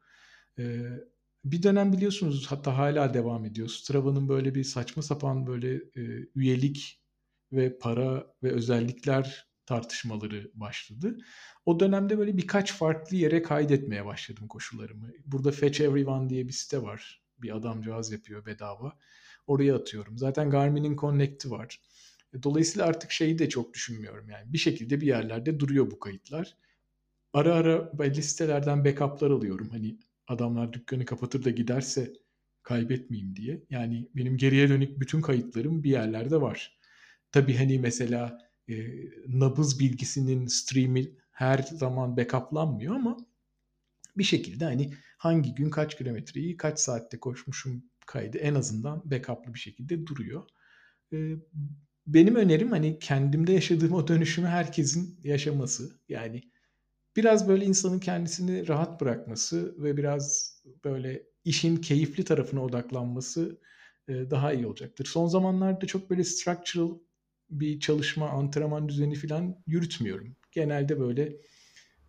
Bir 1.46 1.64
dönem 1.64 1.94
biliyorsunuz 1.94 2.48
hatta 2.48 2.78
hala 2.78 3.14
devam 3.14 3.46
ediyor. 3.46 3.68
Strava'nın 3.68 4.30
böyle 4.30 4.56
bir 4.56 4.64
saçma 4.64 5.04
sapan 5.04 5.48
böyle 5.48 5.82
üyelik 6.36 7.02
ve 7.52 7.78
para 7.78 8.34
ve 8.44 8.52
özellikler 8.52 9.48
tartışmaları 9.68 10.52
başladı. 10.54 11.18
O 11.66 11.80
dönemde 11.80 12.18
böyle 12.18 12.38
birkaç 12.38 12.74
farklı 12.74 13.18
yere 13.18 13.42
kaydetmeye 13.42 14.06
başladım 14.06 14.48
koşularımı. 14.48 15.12
Burada 15.26 15.52
Fetch 15.52 15.82
Everyone 15.82 16.30
diye 16.30 16.48
bir 16.48 16.54
site 16.54 16.82
var. 16.82 17.24
Bir 17.42 17.56
adamcağız 17.56 18.12
yapıyor 18.12 18.46
bedava. 18.46 18.98
Oraya 19.48 19.76
atıyorum. 19.76 20.18
Zaten 20.18 20.50
Garmin'in 20.50 20.96
Connect'i 20.96 21.52
var. 21.52 21.82
Dolayısıyla 22.44 22.88
artık 22.88 23.12
şeyi 23.12 23.40
de 23.40 23.50
çok 23.50 23.74
düşünmüyorum. 23.74 24.30
Yani 24.30 24.54
bir 24.54 24.58
şekilde 24.58 25.02
bir 25.02 25.08
yerlerde 25.08 25.60
duruyor 25.60 25.92
bu 25.92 26.00
kayıtlar. 26.00 26.58
Ara 27.34 27.56
ara 27.56 28.00
belli 28.00 28.24
sitelerden 28.24 28.86
backup'lar 28.86 29.32
alıyorum. 29.32 29.70
Hani 29.70 30.00
adamlar 30.28 30.74
dükkanı 30.74 31.06
kapatır 31.06 31.44
da 31.46 31.50
giderse 31.50 32.14
kaybetmeyeyim 32.64 33.36
diye. 33.36 33.64
Yani 33.70 34.10
benim 34.16 34.38
geriye 34.38 34.70
dönük 34.70 35.00
bütün 35.00 35.22
kayıtlarım 35.22 35.84
bir 35.84 35.90
yerlerde 35.90 36.42
var. 36.42 36.80
Tabii 37.32 37.56
hani 37.56 37.80
mesela 37.80 38.47
e, 38.70 38.76
nabız 39.28 39.80
bilgisinin 39.80 40.48
stream'i 40.48 41.12
her 41.32 41.58
zaman 41.58 42.18
backuplanmıyor 42.18 42.96
ama 42.96 43.18
bir 44.18 44.24
şekilde 44.24 44.66
hani 44.66 44.94
hangi 45.18 45.56
gün 45.56 45.70
kaç 45.70 45.98
kilometreyi 45.98 46.58
kaç 46.58 46.80
saatte 46.80 47.20
koşmuşum 47.20 47.84
kaydı 48.06 48.38
en 48.38 48.56
azından 48.56 49.12
backup'lı 49.12 49.54
bir 49.54 49.60
şekilde 49.60 50.08
duruyor. 50.08 50.44
E, 51.14 51.18
benim 52.08 52.36
önerim 52.36 52.72
hani 52.72 53.00
kendimde 53.00 53.54
yaşadığım 53.54 53.94
o 53.94 54.08
dönüşümü 54.08 54.48
herkesin 54.48 55.20
yaşaması. 55.24 56.00
Yani 56.10 56.44
biraz 57.16 57.48
böyle 57.48 57.66
insanın 57.66 58.00
kendisini 58.00 58.68
rahat 58.68 59.02
bırakması 59.02 59.84
ve 59.84 59.98
biraz 59.98 60.54
böyle 60.86 61.24
işin 61.46 61.78
keyifli 61.78 62.24
tarafına 62.24 62.64
odaklanması 62.64 63.62
e, 64.08 64.14
daha 64.14 64.54
iyi 64.54 64.68
olacaktır. 64.68 65.06
Son 65.06 65.28
zamanlarda 65.28 65.86
çok 65.86 66.10
böyle 66.10 66.24
structural 66.24 67.00
bir 67.50 67.80
çalışma, 67.80 68.30
antrenman 68.30 68.90
düzeni 68.90 69.16
falan 69.16 69.56
yürütmüyorum. 69.68 70.36
Genelde 70.52 71.00
böyle 71.00 71.34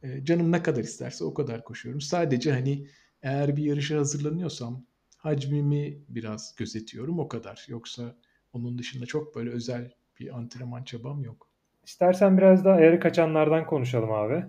e, 0.03 0.25
canım 0.25 0.53
ne 0.53 0.63
kadar 0.63 0.83
isterse 0.83 1.25
o 1.25 1.35
kadar 1.35 1.65
koşuyorum. 1.65 2.01
Sadece 2.01 2.53
hani 2.53 2.87
eğer 3.23 3.57
bir 3.57 3.65
yarışa 3.65 3.99
hazırlanıyorsam 3.99 4.85
hacmimi 5.17 5.99
biraz 6.09 6.55
gözetiyorum 6.57 7.19
o 7.19 7.29
kadar. 7.29 7.67
Yoksa 7.69 8.17
onun 8.53 8.79
dışında 8.79 9.07
çok 9.07 9.37
böyle 9.37 9.51
özel 9.51 9.93
bir 10.21 10.37
antrenman 10.37 10.85
çabam 10.85 11.25
yok. 11.25 11.49
İstersen 11.85 12.39
biraz 12.39 12.65
da 12.65 12.73
ayarı 12.73 13.01
kaçanlardan 13.01 13.67
konuşalım 13.67 14.13
abi. 14.13 14.45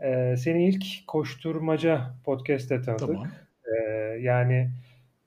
Ee, 0.00 0.34
seni 0.38 0.68
ilk 0.68 0.84
koşturmaca 1.06 2.14
podcast'te 2.24 2.82
tanıdık. 2.82 3.06
Tamam. 3.06 3.28
Ee, 3.66 3.90
yani 4.20 4.70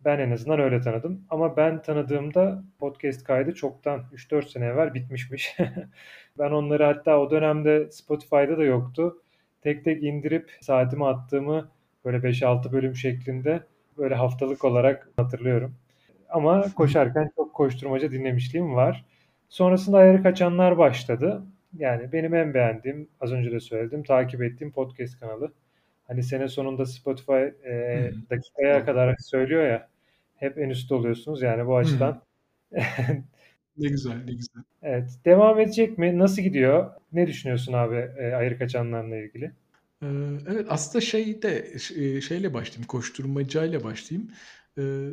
ben 0.06 0.20
en 0.20 0.32
azından 0.32 0.60
öyle 0.60 0.82
tanıdım. 0.82 1.26
Ama 1.30 1.58
ben 1.58 1.82
tanıdığımda 1.82 2.64
podcast 2.80 3.24
kaydı 3.24 3.56
çoktan 3.56 4.04
3-4 4.14 4.50
sene 4.50 4.66
evvel 4.66 4.94
bitmişmiş. 4.94 5.58
ben 6.40 6.52
onları 6.52 6.84
hatta 6.84 7.20
o 7.20 7.32
dönemde 7.32 7.92
Spotify'da 7.92 8.58
da 8.58 8.64
yoktu. 8.64 9.22
Tek 9.62 9.86
tek 9.86 10.04
indirip 10.04 10.52
saatimi 10.62 11.08
attığımı 11.08 11.72
böyle 12.06 12.18
5-6 12.18 12.72
bölüm 12.72 12.96
şeklinde 12.96 13.64
böyle 13.98 14.16
haftalık 14.16 14.64
olarak 14.64 15.10
hatırlıyorum. 15.18 15.76
Ama 16.30 16.66
koşarken 16.76 17.32
çok 17.36 17.54
koşturmaca 17.54 18.12
dinlemişliğim 18.12 18.76
var. 18.76 19.06
Sonrasında 19.50 19.98
ayarı 19.98 20.24
kaçanlar 20.24 20.78
başladı. 20.78 21.44
Yani 21.78 22.12
benim 22.12 22.36
en 22.36 22.54
beğendiğim, 22.54 23.08
az 23.22 23.32
önce 23.32 23.52
de 23.52 23.60
söyledim, 23.60 24.04
takip 24.04 24.44
ettiğim 24.44 24.72
podcast 24.72 25.20
kanalı. 25.20 25.52
Hani 26.08 26.24
sene 26.24 26.48
sonunda 26.48 26.86
Spotify 26.86 27.44
e, 27.66 28.12
dakikaya 28.30 28.86
kadar 28.86 29.16
söylüyor 29.20 29.68
ya 29.68 29.91
hep 30.42 30.58
en 30.58 30.70
üstte 30.70 30.96
oluyorsunuz 30.96 31.42
yani 31.42 31.68
bu 31.68 31.78
açıdan. 31.78 32.22
ne 33.78 33.90
güzel, 33.90 34.16
ne 34.26 34.34
güzel. 34.34 34.64
Evet. 34.84 35.10
Devam 35.26 35.60
edecek 35.60 35.98
mi? 35.98 36.20
Nasıl 36.20 36.42
gidiyor? 36.42 36.92
Ne 37.14 37.28
düşünüyorsun 37.28 37.74
abi 37.74 37.96
e, 37.96 38.34
ayrı 38.34 38.58
kaçanlarla 38.58 39.18
ilgili? 39.18 39.52
evet 40.48 40.66
aslında 40.70 41.02
şey 41.02 41.42
de 41.42 41.80
şeyle 42.22 42.54
başlayayım, 42.54 42.88
koşturmacayla 42.88 43.84
başlayayım. 43.84 44.32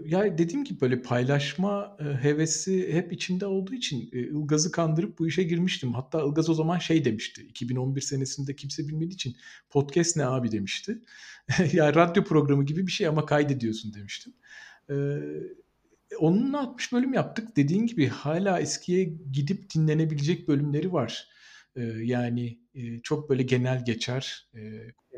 ya 0.06 0.38
dediğim 0.38 0.64
gibi 0.64 0.80
böyle 0.80 1.02
paylaşma 1.02 1.96
hevesi 2.22 2.92
hep 2.92 3.12
içinde 3.12 3.46
olduğu 3.46 3.74
için 3.74 4.10
Ilgaz'ı 4.12 4.72
kandırıp 4.72 5.18
bu 5.18 5.26
işe 5.26 5.42
girmiştim. 5.42 5.94
Hatta 5.94 6.22
Ilgaz 6.22 6.50
o 6.50 6.54
zaman 6.54 6.78
şey 6.78 7.04
demişti. 7.04 7.42
2011 7.42 8.00
senesinde 8.00 8.56
kimse 8.56 8.88
bilmediği 8.88 9.14
için 9.14 9.36
podcast 9.70 10.16
ne 10.16 10.26
abi 10.26 10.52
demişti. 10.52 10.98
ya 11.72 11.94
radyo 11.94 12.24
programı 12.24 12.64
gibi 12.64 12.86
bir 12.86 12.92
şey 12.92 13.06
ama 13.06 13.26
kaydediyorsun 13.26 13.94
demiştim. 13.94 14.32
Onunla 16.18 16.60
60 16.60 16.92
bölüm 16.92 17.12
yaptık. 17.12 17.56
Dediğin 17.56 17.86
gibi 17.86 18.08
hala 18.08 18.60
eskiye 18.60 19.04
gidip 19.32 19.74
dinlenebilecek 19.74 20.48
bölümleri 20.48 20.92
var. 20.92 21.28
Ee, 21.76 21.82
yani 21.82 22.58
e, 22.74 22.98
çok 22.98 23.30
böyle 23.30 23.42
genel 23.42 23.84
geçer. 23.84 24.48
Ee, 24.54 24.60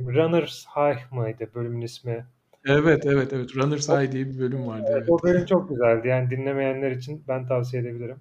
Runners 0.01 0.67
High 0.67 1.13
mıydı 1.13 1.51
bölümün 1.55 1.81
ismi? 1.81 2.27
Evet 2.67 3.07
evet 3.07 3.33
evet. 3.33 3.57
Runners 3.57 3.89
High 3.89 4.13
diye 4.13 4.27
bir 4.27 4.39
bölüm 4.39 4.67
vardı. 4.67 4.87
Evet, 4.89 4.97
Evet. 4.99 5.11
O 5.11 5.23
bölüm 5.23 5.47
çok 5.47 5.69
güzeldi. 5.69 6.09
Yani 6.09 6.31
dinlemeyenler 6.31 6.91
için 6.91 7.25
ben 7.29 7.47
tavsiye 7.47 7.83
edebilirim. 7.83 8.17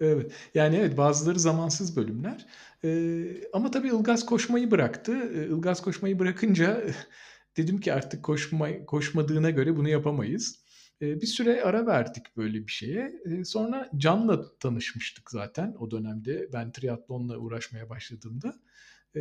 Evet. 0.00 0.32
Yani 0.54 0.76
evet 0.76 0.96
bazıları 0.96 1.38
zamansız 1.38 1.96
bölümler. 1.96 2.46
Ee, 2.84 3.24
ama 3.52 3.70
tabii 3.70 3.88
Ilgaz 3.88 4.26
koşmayı 4.26 4.70
bıraktı. 4.70 5.12
Ee, 5.34 5.46
Ilgaz 5.46 5.82
koşmayı 5.82 6.18
bırakınca 6.18 6.82
dedim 7.56 7.80
ki 7.80 7.92
artık 7.92 8.22
koşma, 8.22 8.86
koşmadığına 8.86 9.50
göre 9.50 9.76
bunu 9.76 9.88
yapamayız. 9.88 10.62
Ee, 11.02 11.20
bir 11.20 11.26
süre 11.26 11.62
ara 11.62 11.86
verdik 11.86 12.36
böyle 12.36 12.66
bir 12.66 12.72
şeye. 12.72 13.12
Ee, 13.24 13.44
sonra 13.44 13.90
Can'la 13.96 14.58
tanışmıştık 14.58 15.30
zaten 15.30 15.74
o 15.78 15.90
dönemde. 15.90 16.48
Ben 16.52 16.72
triatlonla 16.72 17.38
uğraşmaya 17.38 17.88
başladığımda. 17.88 18.54
Ee, 19.16 19.20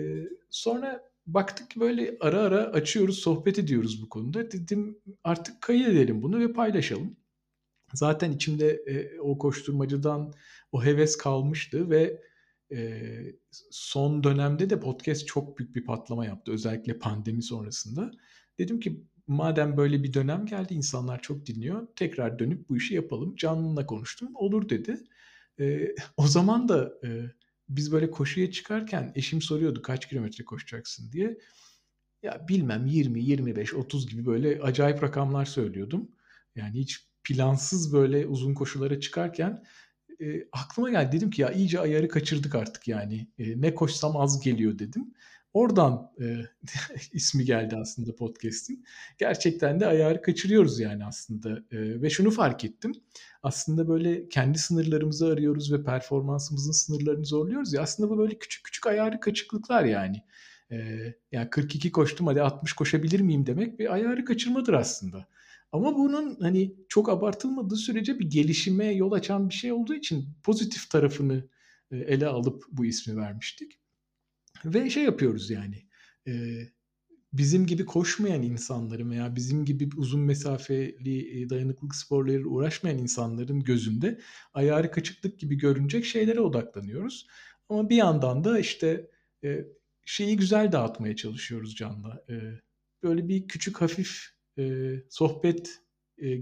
sonra 0.50 1.12
baktık 1.28 1.72
ki 1.72 1.80
böyle 1.80 2.18
ara 2.20 2.40
ara 2.40 2.64
açıyoruz, 2.64 3.20
sohbet 3.20 3.60
ediyoruz 3.60 4.02
bu 4.02 4.10
konuda. 4.10 4.52
Dedim 4.52 4.98
artık 5.24 5.62
kaydedelim 5.62 6.22
bunu 6.22 6.40
ve 6.40 6.54
paylaşalım. 6.54 7.18
Zaten 7.94 8.32
içimde 8.32 8.70
e, 8.70 9.20
o 9.20 9.38
koşturmacıdan 9.38 10.34
o 10.72 10.84
heves 10.84 11.18
kalmıştı 11.18 11.90
ve 11.90 12.22
e, 12.72 13.12
son 13.72 14.24
dönemde 14.24 14.70
de 14.70 14.80
podcast 14.80 15.28
çok 15.28 15.58
büyük 15.58 15.76
bir 15.76 15.86
patlama 15.86 16.26
yaptı. 16.26 16.52
Özellikle 16.52 17.00
pandemi 17.00 17.44
sonrasında. 17.44 18.12
Dedim 18.60 18.80
ki 18.80 19.06
madem 19.28 19.78
böyle 19.78 20.04
bir 20.04 20.14
dönem 20.14 20.46
geldi 20.46 20.74
insanlar 20.74 21.22
çok 21.22 21.46
dinliyor. 21.46 21.88
Tekrar 21.96 22.40
dönüp 22.40 22.70
bu 22.70 22.78
işi 22.78 22.96
yapalım. 22.96 23.36
Canlı'la 23.36 23.86
konuştum. 23.86 24.30
Olur 24.36 24.70
dedi. 24.70 24.98
E, 25.60 25.96
o 26.18 26.28
zaman 26.28 26.70
da 26.70 26.94
e, 27.04 27.32
biz 27.70 27.92
böyle 27.92 28.12
koşuya 28.12 28.52
çıkarken 28.52 29.12
eşim 29.16 29.42
soruyordu 29.42 29.82
kaç 29.82 30.10
kilometre 30.10 30.46
koşacaksın 30.46 31.12
diye. 31.12 31.38
Ya 32.24 32.46
bilmem 32.50 32.86
20, 32.86 33.24
25, 33.24 33.74
30 33.74 34.08
gibi 34.10 34.26
böyle 34.26 34.62
acayip 34.62 35.04
rakamlar 35.04 35.46
söylüyordum. 35.46 36.12
Yani 36.56 36.80
hiç 36.80 37.08
plansız 37.24 37.94
böyle 37.94 38.28
uzun 38.28 38.54
koşulara 38.54 39.00
çıkarken 39.00 39.64
e, 40.22 40.48
aklıma 40.52 40.90
geldi. 40.90 41.18
Dedim 41.18 41.30
ki 41.30 41.42
ya 41.42 41.52
iyice 41.52 41.80
ayarı 41.80 42.08
kaçırdık 42.08 42.56
artık 42.56 42.88
yani. 42.88 43.28
E, 43.40 43.62
ne 43.62 43.76
koşsam 43.76 44.18
az 44.18 44.42
geliyor 44.42 44.80
dedim. 44.80 45.14
Oradan 45.54 46.12
e, 46.22 46.38
ismi 47.14 47.46
geldi 47.46 47.76
aslında 47.82 48.16
podcast'in. 48.16 48.86
Gerçekten 49.18 49.80
de 49.80 49.88
ayarı 49.88 50.22
kaçırıyoruz 50.22 50.80
yani 50.80 51.06
aslında. 51.06 51.50
E, 51.72 52.02
ve 52.02 52.10
şunu 52.10 52.32
fark 52.32 52.66
ettim. 52.66 52.92
Aslında 53.44 53.88
böyle 53.88 54.30
kendi 54.30 54.58
sınırlarımızı 54.58 55.28
arıyoruz 55.28 55.74
ve 55.74 55.84
performansımızın 55.84 56.72
sınırlarını 56.72 57.26
zorluyoruz 57.26 57.74
ya. 57.74 57.82
Aslında 57.82 58.10
bu 58.10 58.18
böyle 58.18 58.40
küçük 58.40 58.64
küçük 58.64 58.88
ayarı 58.88 59.20
kaçıklıklar 59.20 59.86
yani. 59.86 60.22
E, 60.72 60.78
yani 61.32 61.50
42 61.50 61.92
koştum 61.92 62.28
hadi 62.28 62.42
60 62.42 62.74
koşabilir 62.74 63.20
miyim 63.20 63.46
demek 63.46 63.80
bir 63.80 63.94
ayarı 63.94 64.26
kaçırmadır 64.26 64.74
aslında. 64.74 65.28
Ama 65.72 65.98
bunun 65.98 66.38
hani 66.40 66.76
çok 66.90 67.10
abartılmadığı 67.10 67.76
sürece 67.76 68.20
bir 68.20 68.30
gelişime 68.30 68.86
yol 68.86 69.12
açan 69.12 69.50
bir 69.50 69.54
şey 69.54 69.72
olduğu 69.72 69.94
için 69.94 70.30
pozitif 70.44 70.90
tarafını 70.90 71.50
e, 71.92 71.98
ele 71.98 72.28
alıp 72.28 72.64
bu 72.72 72.86
ismi 72.86 73.18
vermiştik. 73.18 73.80
Ve 74.66 74.90
şey 74.90 75.04
yapıyoruz 75.04 75.50
yani 75.50 75.88
e, 76.28 76.62
bizim 77.34 77.66
gibi 77.66 77.86
koşmayan 77.86 78.44
insanların 78.44 79.12
veya 79.12 79.36
bizim 79.36 79.66
gibi 79.66 79.90
uzun 79.98 80.22
mesafeli 80.22 81.42
e, 81.42 81.50
dayanıklılık 81.50 81.96
sporları 81.96 82.50
uğraşmayan 82.50 82.98
insanların 82.98 83.60
gözünde 83.60 84.20
ayarı 84.54 84.92
kaçıklık 84.92 85.40
gibi 85.40 85.58
görünecek 85.58 86.06
şeylere 86.06 86.40
odaklanıyoruz. 86.40 87.28
Ama 87.70 87.90
bir 87.90 87.96
yandan 87.96 88.44
da 88.44 88.60
işte 88.60 89.12
şeyi 90.06 90.38
güzel 90.38 90.72
dağıtmaya 90.72 91.16
çalışıyoruz 91.16 91.76
Can'la. 91.76 92.26
Böyle 93.04 93.28
bir 93.28 93.48
küçük 93.48 93.82
hafif 93.82 94.41
sohbet, 95.10 95.82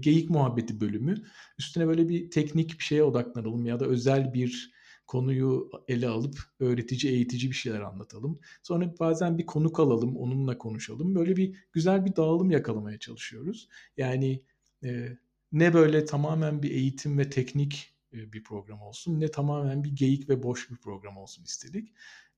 geyik 0.00 0.30
muhabbeti 0.30 0.80
bölümü. 0.80 1.14
Üstüne 1.58 1.86
böyle 1.86 2.08
bir 2.08 2.30
teknik 2.30 2.78
bir 2.78 2.84
şeye 2.84 3.02
odaklanalım 3.02 3.66
ya 3.66 3.80
da 3.80 3.86
özel 3.86 4.34
bir 4.34 4.72
konuyu 5.10 5.70
ele 5.88 6.08
alıp 6.08 6.38
öğretici, 6.60 7.12
eğitici 7.12 7.50
bir 7.50 7.56
şeyler 7.56 7.80
anlatalım. 7.80 8.40
Sonra 8.62 8.94
bazen 9.00 9.38
bir 9.38 9.46
konuk 9.46 9.80
alalım, 9.80 10.16
onunla 10.16 10.58
konuşalım. 10.58 11.14
Böyle 11.14 11.36
bir 11.36 11.56
güzel 11.72 12.04
bir 12.04 12.16
dağılım 12.16 12.50
yakalamaya 12.50 12.98
çalışıyoruz. 12.98 13.68
Yani 13.96 14.42
e, 14.84 15.18
ne 15.52 15.74
böyle 15.74 16.04
tamamen 16.04 16.62
bir 16.62 16.70
eğitim 16.70 17.18
ve 17.18 17.30
teknik 17.30 17.94
e, 18.12 18.32
bir 18.32 18.44
program 18.44 18.82
olsun, 18.82 19.20
ne 19.20 19.30
tamamen 19.30 19.84
bir 19.84 19.96
geyik 19.96 20.28
ve 20.28 20.42
boş 20.42 20.70
bir 20.70 20.76
program 20.76 21.16
olsun 21.16 21.44
istedik. 21.44 21.92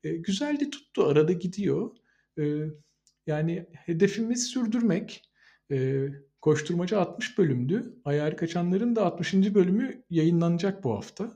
E, 0.05 0.16
güzel 0.16 0.61
de 0.61 0.70
tuttu, 0.70 1.05
arada 1.05 1.33
gidiyor. 1.33 1.91
E, 2.39 2.43
yani 3.27 3.66
hedefimiz 3.73 4.47
sürdürmek. 4.47 5.23
E, 5.73 6.09
koşturmaca 6.41 7.01
60 7.01 7.39
bölümdü. 7.39 8.01
Ayar 8.05 8.37
kaçanların 8.37 8.97
da 8.97 9.07
60. 9.07 9.35
bölümü 9.55 10.05
yayınlanacak 10.11 10.85
bu 10.85 10.95
hafta. 10.95 11.33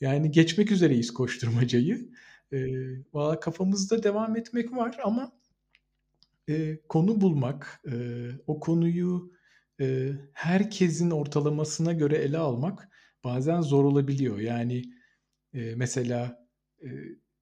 Yani 0.00 0.30
geçmek 0.30 0.70
üzereyiz 0.70 1.10
koşturmacayı. 1.14 2.10
E, 2.52 2.58
Valla 3.12 3.40
kafamızda 3.40 4.02
devam 4.02 4.36
etmek 4.36 4.72
var 4.72 4.96
ama 5.04 5.32
e, 6.48 6.80
konu 6.88 7.20
bulmak, 7.20 7.80
e, 7.92 7.94
o 8.46 8.60
konuyu 8.60 9.32
e, 9.80 10.12
herkesin 10.32 11.10
ortalamasına 11.10 11.92
göre 11.92 12.16
ele 12.16 12.38
almak 12.38 12.88
bazen 13.24 13.60
zor 13.60 13.84
olabiliyor. 13.84 14.38
Yani 14.38 14.82
e, 15.54 15.74
mesela 15.74 16.46
e, 16.82 16.88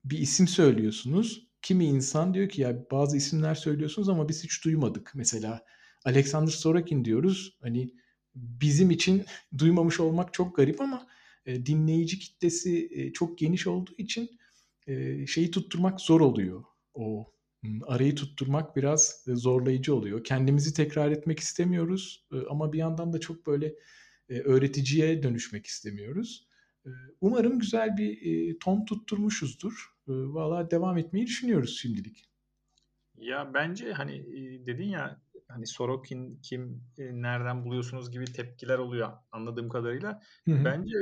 bir 0.05 0.19
isim 0.19 0.49
söylüyorsunuz. 0.49 1.49
Kimi 1.63 1.85
insan 1.85 2.35
diyor 2.35 2.49
ki 2.49 2.61
ya 2.61 2.91
bazı 2.91 3.17
isimler 3.17 3.55
söylüyorsunuz 3.55 4.09
ama 4.09 4.29
biz 4.29 4.45
hiç 4.45 4.65
duymadık. 4.65 5.13
Mesela 5.15 5.65
Alexander 6.09 6.51
Sorokin 6.51 7.05
diyoruz. 7.05 7.59
Hani 7.63 7.95
bizim 8.35 8.91
için 8.91 9.25
duymamış 9.59 10.01
olmak 10.01 10.33
çok 10.35 10.57
garip 10.57 10.81
ama 10.81 11.07
e, 11.47 11.67
dinleyici 11.67 12.19
kitlesi 12.19 12.89
e, 12.93 13.13
çok 13.13 13.39
geniş 13.39 13.67
olduğu 13.67 13.95
için 13.99 14.31
e, 14.87 15.27
şeyi 15.27 15.51
tutturmak 15.51 16.01
zor 16.01 16.21
oluyor. 16.21 16.65
O 16.95 17.33
arayı 17.87 18.15
tutturmak 18.15 18.77
biraz 18.77 19.25
zorlayıcı 19.27 19.95
oluyor. 19.95 20.25
Kendimizi 20.25 20.75
tekrar 20.75 21.11
etmek 21.11 21.41
istemiyoruz 21.41 22.27
ama 22.51 22.73
bir 22.73 22.79
yandan 22.79 23.13
da 23.13 23.21
çok 23.21 23.47
böyle 23.47 23.75
öğreticiye 24.29 25.23
dönüşmek 25.23 25.67
istemiyoruz. 25.67 26.49
Umarım 27.21 27.59
güzel 27.59 27.97
bir 27.97 28.59
ton 28.59 28.85
tutturmuşuzdur. 28.85 29.95
Valla 30.07 30.71
devam 30.71 30.99
etmeyi 30.99 31.27
düşünüyoruz 31.27 31.79
şimdilik. 31.79 32.29
Ya 33.17 33.55
bence 33.55 33.93
hani 33.93 34.27
dedin 34.67 34.89
ya 34.89 35.21
hani 35.49 35.67
Sorokin 35.67 36.41
kim 36.43 36.83
nereden 36.99 37.65
buluyorsunuz 37.65 38.11
gibi 38.11 38.25
tepkiler 38.25 38.79
oluyor 38.79 39.13
anladığım 39.33 39.69
kadarıyla. 39.69 40.21
Hı 40.45 40.55
hı. 40.55 40.65
Bence 40.65 40.95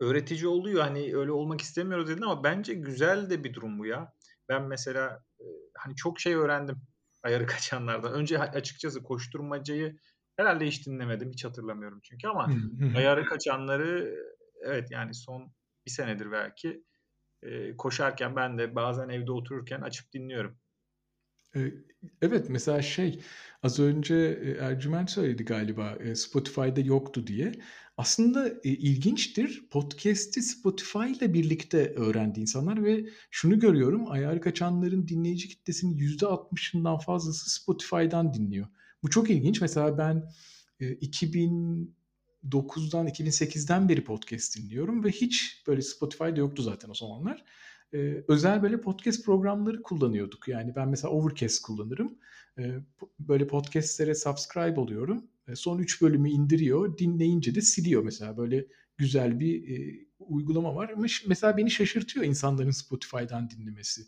öğretici 0.00 0.46
oluyor 0.46 0.82
hani 0.82 1.16
öyle 1.16 1.32
olmak 1.32 1.60
istemiyoruz 1.60 2.08
dedin 2.08 2.22
ama 2.22 2.44
bence 2.44 2.74
güzel 2.74 3.30
de 3.30 3.44
bir 3.44 3.54
durum 3.54 3.78
bu 3.78 3.86
ya. 3.86 4.12
Ben 4.48 4.62
mesela 4.62 5.24
hani 5.78 5.96
çok 5.96 6.20
şey 6.20 6.34
öğrendim 6.34 6.76
ayarı 7.22 7.46
kaçanlardan. 7.46 8.12
Önce 8.12 8.38
açıkçası 8.38 9.02
koşturmacayı 9.02 9.96
herhalde 10.36 10.66
hiç 10.66 10.86
dinlemedim. 10.86 11.30
Hiç 11.32 11.44
hatırlamıyorum 11.44 12.00
çünkü 12.02 12.28
ama 12.28 12.50
ayarı 12.96 13.24
kaçanları 13.24 14.16
evet 14.62 14.90
yani 14.90 15.14
son 15.14 15.52
bir 15.86 15.90
senedir 15.90 16.32
belki 16.32 16.84
koşarken 17.78 18.36
ben 18.36 18.58
de 18.58 18.74
bazen 18.74 19.08
evde 19.08 19.32
otururken 19.32 19.80
açıp 19.80 20.12
dinliyorum. 20.12 20.58
Evet 22.22 22.46
mesela 22.48 22.82
şey 22.82 23.20
az 23.62 23.78
önce 23.78 24.14
Ercüment 24.60 25.10
söyledi 25.10 25.44
galiba 25.44 25.98
Spotify'da 26.14 26.80
yoktu 26.80 27.26
diye. 27.26 27.52
Aslında 27.96 28.54
ilginçtir 28.64 29.68
podcast'i 29.70 30.42
Spotify 30.42 31.12
ile 31.18 31.34
birlikte 31.34 31.94
öğrendi 31.94 32.40
insanlar 32.40 32.84
ve 32.84 33.06
şunu 33.30 33.58
görüyorum 33.58 34.10
ayar 34.10 34.40
kaçanların 34.40 35.08
dinleyici 35.08 35.48
kitlesinin 35.48 35.98
%60'ından 35.98 37.04
fazlası 37.04 37.50
Spotify'dan 37.50 38.34
dinliyor. 38.34 38.66
Bu 39.02 39.10
çok 39.10 39.30
ilginç. 39.30 39.60
Mesela 39.60 39.98
ben 39.98 40.30
2009'dan 40.80 43.08
2008'den 43.08 43.88
beri 43.88 44.04
podcast 44.04 44.58
dinliyorum 44.58 45.04
ve 45.04 45.10
hiç 45.10 45.62
böyle 45.66 45.82
Spotify'da 45.82 46.40
yoktu 46.40 46.62
zaten 46.62 46.90
o 46.90 46.94
zamanlar 46.94 47.44
e, 47.94 48.24
özel 48.28 48.62
böyle 48.62 48.80
podcast 48.80 49.24
programları 49.24 49.82
kullanıyorduk. 49.82 50.48
Yani 50.48 50.76
ben 50.76 50.88
mesela 50.88 51.12
Overcast 51.12 51.62
kullanırım. 51.62 52.18
E, 52.58 52.74
böyle 53.20 53.46
podcastlere 53.46 54.14
subscribe 54.14 54.80
oluyorum. 54.80 55.24
E, 55.48 55.56
son 55.56 55.78
3 55.78 56.02
bölümü 56.02 56.30
indiriyor. 56.30 56.98
Dinleyince 56.98 57.54
de 57.54 57.60
siliyor 57.60 58.02
mesela. 58.02 58.36
Böyle 58.36 58.66
güzel 58.98 59.40
bir 59.40 59.78
e, 59.78 60.06
uygulama 60.18 60.74
var. 60.74 60.90
Ama 60.90 61.06
mesela 61.26 61.56
beni 61.56 61.70
şaşırtıyor 61.70 62.26
insanların 62.26 62.70
Spotify'dan 62.70 63.50
dinlemesi. 63.50 64.02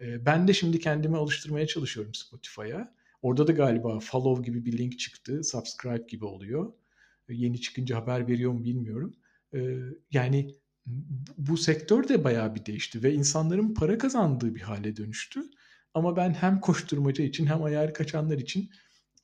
E, 0.00 0.26
ben 0.26 0.48
de 0.48 0.52
şimdi 0.52 0.78
kendimi 0.78 1.16
alıştırmaya 1.16 1.66
çalışıyorum 1.66 2.14
Spotify'a. 2.14 2.94
Orada 3.22 3.46
da 3.46 3.52
galiba 3.52 4.00
follow 4.00 4.44
gibi 4.44 4.64
bir 4.64 4.78
link 4.78 4.98
çıktı. 4.98 5.44
Subscribe 5.44 6.06
gibi 6.08 6.24
oluyor. 6.24 6.72
Yeni 7.28 7.60
çıkınca 7.60 7.96
haber 7.96 8.28
veriyor 8.28 8.52
mu 8.52 8.64
bilmiyorum. 8.64 9.14
Yani 10.10 10.54
bu 11.38 11.56
sektör 11.56 12.08
de 12.08 12.24
bayağı 12.24 12.54
bir 12.54 12.66
değişti 12.66 13.02
ve 13.02 13.12
insanların 13.12 13.74
para 13.74 13.98
kazandığı 13.98 14.54
bir 14.54 14.60
hale 14.60 14.96
dönüştü. 14.96 15.42
Ama 15.94 16.16
ben 16.16 16.30
hem 16.30 16.60
koşturmaca 16.60 17.24
için 17.24 17.46
hem 17.46 17.62
ayar 17.62 17.94
kaçanlar 17.94 18.38
için 18.38 18.70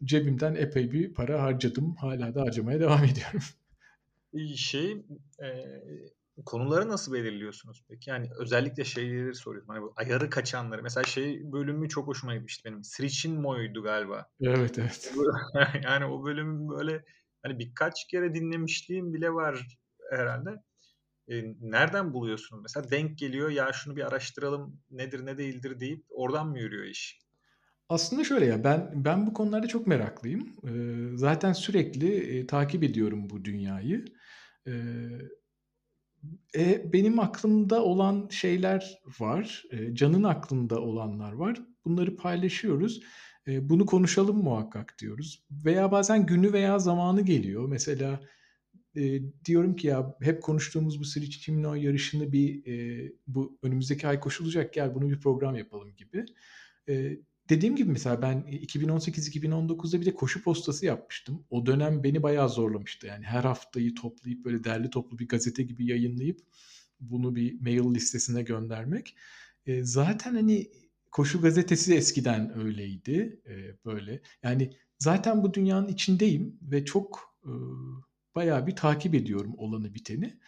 cebimden 0.04 0.54
epey 0.54 0.92
bir 0.92 1.14
para 1.14 1.42
harcadım. 1.42 1.96
Hala 1.96 2.34
da 2.34 2.42
harcamaya 2.42 2.80
devam 2.80 3.04
ediyorum. 3.04 3.40
Şey, 4.56 4.92
e, 5.42 5.48
konuları 6.46 6.88
nasıl 6.88 7.12
belirliyorsunuz 7.12 7.84
peki? 7.88 8.10
Yani 8.10 8.28
özellikle 8.38 8.84
şeyleri 8.84 9.34
soruyorum. 9.34 9.68
Hani 9.68 9.82
bu 9.82 9.92
ayarı 9.96 10.30
kaçanları. 10.30 10.82
Mesela 10.82 11.04
şey 11.04 11.52
bölümü 11.52 11.88
çok 11.88 12.06
hoşuma 12.06 12.34
gitmişti 12.34 12.64
benim. 12.64 12.84
Sriçin 12.84 13.40
Mo'ydu 13.40 13.82
galiba. 13.82 14.26
Evet 14.40 14.78
evet. 14.78 15.14
yani 15.84 16.04
o 16.04 16.24
bölüm 16.24 16.68
böyle 16.68 17.04
hani 17.42 17.58
birkaç 17.58 18.06
kere 18.06 18.34
dinlemişliğim 18.34 19.14
bile 19.14 19.30
var 19.30 19.66
herhalde. 20.10 20.50
E, 21.28 21.54
nereden 21.60 22.12
buluyorsunuz? 22.12 22.62
Mesela 22.62 22.90
denk 22.90 23.18
geliyor 23.18 23.50
ya 23.50 23.72
şunu 23.72 23.96
bir 23.96 24.06
araştıralım 24.08 24.80
nedir 24.90 25.26
ne 25.26 25.38
değildir 25.38 25.80
deyip 25.80 26.04
oradan 26.10 26.48
mı 26.48 26.58
yürüyor 26.58 26.84
iş? 26.84 27.24
Aslında 27.88 28.24
şöyle 28.24 28.46
ya 28.46 28.64
ben 28.64 28.90
ben 28.94 29.26
bu 29.26 29.34
konularda 29.34 29.66
çok 29.66 29.86
meraklıyım. 29.86 30.52
Ee, 30.66 31.16
zaten 31.16 31.52
sürekli 31.52 32.38
e, 32.38 32.46
takip 32.46 32.82
ediyorum 32.82 33.30
bu 33.30 33.44
dünyayı. 33.44 34.04
Ee, 34.66 34.72
e, 36.56 36.92
benim 36.92 37.18
aklımda 37.18 37.84
olan 37.84 38.28
şeyler 38.30 38.98
var. 39.20 39.62
E, 39.70 39.94
Can'ın 39.94 40.22
aklında 40.22 40.80
olanlar 40.80 41.32
var. 41.32 41.62
Bunları 41.84 42.16
paylaşıyoruz. 42.16 43.00
E, 43.48 43.68
bunu 43.68 43.86
konuşalım 43.86 44.42
muhakkak 44.42 44.94
diyoruz. 45.00 45.46
Veya 45.50 45.92
bazen 45.92 46.26
günü 46.26 46.52
veya 46.52 46.78
zamanı 46.78 47.22
geliyor. 47.22 47.68
Mesela 47.68 48.20
e, 48.96 49.20
diyorum 49.44 49.76
ki 49.76 49.86
ya 49.86 50.16
hep 50.22 50.42
konuştuğumuz 50.42 51.00
bu 51.00 51.04
Sri 51.04 51.30
Chimno 51.30 51.74
yarışını 51.74 52.32
bir 52.32 52.66
e, 52.66 53.12
bu 53.26 53.58
önümüzdeki 53.62 54.08
ay 54.08 54.20
koşulacak 54.20 54.72
gel 54.72 54.94
bunu 54.94 55.10
bir 55.10 55.20
program 55.20 55.56
yapalım 55.56 55.96
gibi. 55.96 56.24
E, 56.88 57.18
dediğim 57.48 57.76
gibi 57.76 57.90
mesela 57.90 58.22
ben 58.22 58.40
2018-2019'da 58.40 60.00
bir 60.00 60.06
de 60.06 60.14
koşu 60.14 60.42
postası 60.42 60.86
yapmıştım. 60.86 61.46
O 61.50 61.66
dönem 61.66 62.04
beni 62.04 62.22
bayağı 62.22 62.48
zorlamıştı. 62.48 63.06
Yani 63.06 63.24
her 63.24 63.44
haftayı 63.44 63.94
toplayıp 63.94 64.44
böyle 64.44 64.64
derli 64.64 64.90
toplu 64.90 65.18
bir 65.18 65.28
gazete 65.28 65.62
gibi 65.62 65.86
yayınlayıp 65.86 66.40
bunu 67.00 67.36
bir 67.36 67.60
mail 67.60 67.94
listesine 67.94 68.42
göndermek. 68.42 69.16
E, 69.66 69.84
zaten 69.84 70.34
hani 70.34 70.70
koşu 71.10 71.40
gazetesi 71.40 71.94
eskiden 71.94 72.58
öyleydi 72.58 73.40
e, 73.48 73.84
böyle. 73.84 74.20
Yani 74.42 74.72
zaten 74.98 75.42
bu 75.42 75.54
dünyanın 75.54 75.88
içindeyim 75.88 76.58
ve 76.62 76.84
çok 76.84 77.36
e, 77.44 77.52
bayağı 78.34 78.66
bir 78.66 78.76
takip 78.76 79.14
ediyorum 79.14 79.54
olanı 79.58 79.94
biteni. 79.94 80.38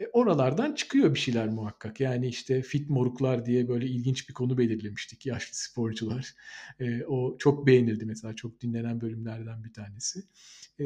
E, 0.00 0.06
oralardan 0.12 0.74
çıkıyor 0.74 1.14
bir 1.14 1.18
şeyler 1.18 1.48
muhakkak. 1.48 2.00
Yani 2.00 2.28
işte 2.28 2.62
fit 2.62 2.90
moruklar 2.90 3.46
diye 3.46 3.68
böyle 3.68 3.86
ilginç 3.86 4.28
bir 4.28 4.34
konu 4.34 4.58
belirlemiştik 4.58 5.26
yaşlı 5.26 5.56
sporcular. 5.56 6.34
E, 6.80 7.04
o 7.04 7.38
çok 7.38 7.66
beğenildi 7.66 8.06
mesela 8.06 8.36
çok 8.36 8.60
dinlenen 8.60 9.00
bölümlerden 9.00 9.64
bir 9.64 9.72
tanesi. 9.72 10.22
E, 10.80 10.84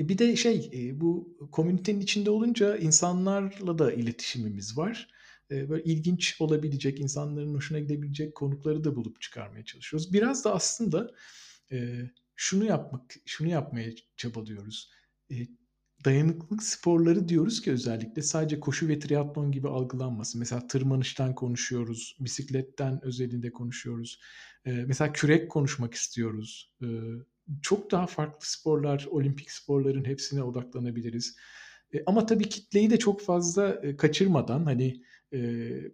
e 0.00 0.08
bir 0.08 0.18
de 0.18 0.36
şey 0.36 0.70
e, 0.74 1.00
bu 1.00 1.36
komünitenin 1.52 2.00
içinde 2.00 2.30
olunca 2.30 2.76
insanlarla 2.76 3.78
da 3.78 3.92
iletişimimiz 3.92 4.78
var. 4.78 5.08
E, 5.50 5.68
böyle 5.68 5.84
ilginç 5.84 6.40
olabilecek, 6.40 7.00
insanların 7.00 7.54
hoşuna 7.54 7.78
gidebilecek 7.78 8.34
konukları 8.34 8.84
da 8.84 8.96
bulup 8.96 9.20
çıkarmaya 9.20 9.64
çalışıyoruz. 9.64 10.12
Biraz 10.12 10.44
da 10.44 10.54
aslında 10.54 11.10
şunu 12.36 12.64
yapmak, 12.64 13.14
şunu 13.26 13.48
yapmaya 13.48 13.90
çabalıyoruz. 14.16 14.90
E, 15.30 15.34
dayanıklılık 16.04 16.62
sporları 16.62 17.28
diyoruz 17.28 17.62
ki 17.62 17.72
özellikle 17.72 18.22
sadece 18.22 18.60
koşu 18.60 18.88
ve 18.88 18.98
triatlon 18.98 19.52
gibi 19.52 19.68
algılanmasın. 19.68 20.38
Mesela 20.38 20.66
tırmanıştan 20.66 21.34
konuşuyoruz, 21.34 22.16
bisikletten 22.20 23.04
özelinde 23.04 23.52
konuşuyoruz. 23.52 24.20
Ee, 24.66 24.70
mesela 24.72 25.12
kürek 25.12 25.50
konuşmak 25.50 25.94
istiyoruz. 25.94 26.72
Ee, 26.82 26.86
çok 27.62 27.90
daha 27.90 28.06
farklı 28.06 28.46
sporlar, 28.48 29.06
olimpik 29.10 29.50
sporların 29.50 30.04
hepsine 30.04 30.42
odaklanabiliriz. 30.42 31.36
Ee, 31.94 32.02
ama 32.06 32.26
tabii 32.26 32.48
kitleyi 32.48 32.90
de 32.90 32.98
çok 32.98 33.20
fazla 33.20 33.80
e, 33.82 33.96
kaçırmadan 33.96 34.64
hani 34.64 35.02
e, 35.32 35.38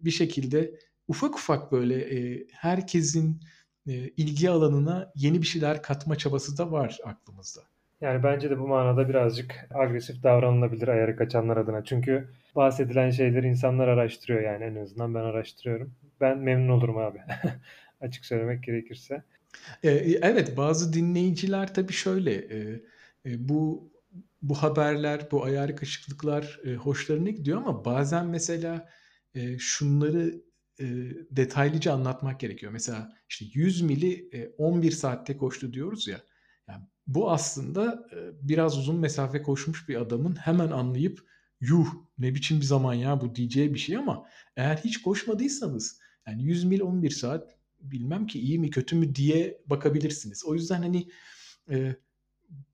bir 0.05 0.11
şekilde 0.11 0.79
ufak 1.09 1.35
ufak 1.35 1.73
böyle 1.73 1.97
e, 2.19 2.47
herkesin 2.53 3.41
e, 3.87 3.93
ilgi 4.09 4.51
alanına 4.51 5.13
yeni 5.17 5.43
bir 5.43 5.47
şeyler 5.47 5.83
katma 5.83 6.17
çabası 6.17 6.59
da 6.59 6.73
var 6.73 6.99
aklımızda. 7.05 7.70
Yani 8.01 8.23
bence 8.23 8.51
de 8.51 8.59
bu 8.59 8.69
manada 8.69 9.09
birazcık 9.09 9.55
agresif 9.75 10.23
davranılabilir 10.23 10.89
ayarı 10.89 11.17
kaçanlar 11.17 11.57
adına. 11.57 11.85
Çünkü 11.85 12.29
bahsedilen 12.57 13.11
şeyleri 13.11 13.47
insanlar 13.47 13.89
araştırıyor 13.89 14.41
yani 14.41 14.65
en 14.65 14.75
azından 14.75 15.15
ben 15.15 15.21
araştırıyorum. 15.21 15.95
Ben 16.21 16.39
memnun 16.39 16.69
olurum 16.69 16.99
abi. 16.99 17.19
Açık 18.01 18.25
söylemek 18.25 18.65
gerekirse. 18.65 19.23
Ee, 19.83 19.91
evet 20.23 20.57
bazı 20.57 20.93
dinleyiciler 20.93 21.75
tabii 21.75 21.93
şöyle 21.93 22.35
e, 22.35 22.81
e, 23.27 23.49
bu 23.49 23.91
bu 24.43 24.55
haberler, 24.55 25.29
bu 25.31 25.45
ayar 25.45 25.77
kaşıklıklar 25.77 26.61
e, 26.65 26.75
hoşlarına 26.75 27.31
gidiyor 27.31 27.59
ama 27.59 27.85
bazen 27.85 28.27
mesela 28.27 28.89
şunları 29.59 30.35
detaylıca 31.31 31.93
anlatmak 31.93 32.41
gerekiyor. 32.41 32.73
Mesela 32.73 33.13
işte 33.29 33.45
100 33.55 33.83
mili 33.83 34.31
11 34.59 34.91
saatte 34.91 35.37
koştu 35.37 35.73
diyoruz 35.73 36.09
ya. 36.09 36.21
Bu 37.11 37.31
aslında 37.31 38.07
biraz 38.43 38.79
uzun 38.79 38.97
mesafe 38.97 39.43
koşmuş 39.43 39.89
bir 39.89 39.97
adamın 39.97 40.37
hemen 40.37 40.71
anlayıp 40.71 41.21
yuh 41.61 41.87
ne 42.19 42.35
biçim 42.35 42.61
bir 42.61 42.65
zaman 42.65 42.95
ya 42.95 43.21
bu 43.21 43.35
diyeceği 43.35 43.75
bir 43.75 43.79
şey 43.79 43.97
ama 43.97 44.25
eğer 44.57 44.77
hiç 44.77 45.03
koşmadıysanız 45.03 46.01
yani 46.27 46.43
100 46.43 46.65
mil 46.65 46.81
11 46.81 47.11
saat 47.11 47.57
bilmem 47.81 48.27
ki 48.27 48.41
iyi 48.41 48.59
mi 48.59 48.71
kötü 48.71 48.97
mü 48.97 49.15
diye 49.15 49.63
bakabilirsiniz. 49.67 50.45
O 50.45 50.55
yüzden 50.55 50.83
hani 50.83 51.09
e, 51.71 51.97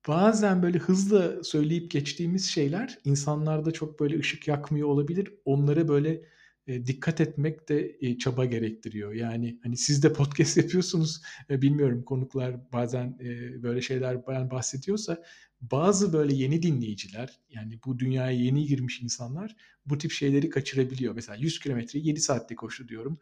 bazen 0.09 0.63
böyle 0.63 0.79
hızlı 0.79 1.45
söyleyip 1.45 1.91
geçtiğimiz 1.91 2.47
şeyler 2.47 2.99
insanlarda 3.05 3.71
çok 3.71 4.01
böyle 4.01 4.19
ışık 4.19 4.49
yakmıyor 4.49 4.89
olabilir. 4.89 5.35
Onlara 5.45 5.89
böyle 5.89 6.23
e, 6.67 6.87
dikkat 6.87 7.21
etmek 7.21 7.69
de 7.69 7.97
e, 8.01 8.19
çaba 8.19 8.45
gerektiriyor. 8.45 9.13
Yani 9.13 9.59
hani 9.63 9.77
siz 9.77 10.03
de 10.03 10.13
podcast 10.13 10.57
yapıyorsunuz 10.57 11.23
e, 11.51 11.63
bilmiyorum 11.63 12.03
konuklar 12.03 12.73
bazen 12.73 13.19
böyle 13.63 13.81
şeyler 13.83 14.27
bayan 14.27 14.51
bahsediyorsa 14.51 15.23
bazı 15.61 16.13
böyle 16.13 16.35
yeni 16.35 16.63
dinleyiciler 16.63 17.41
yani 17.51 17.81
bu 17.87 17.99
dünyaya 17.99 18.31
yeni 18.31 18.67
girmiş 18.67 19.01
insanlar 19.03 19.57
bu 19.87 19.99
tip 19.99 20.13
şeyleri 20.13 20.51
kaçırabiliyor. 20.51 21.15
Mesela 21.15 21.37
100 21.37 21.59
kilometreyi 21.59 22.07
7 22.07 22.21
saatte 22.21 22.55
koştu 22.55 22.89
diyorum. 22.89 23.19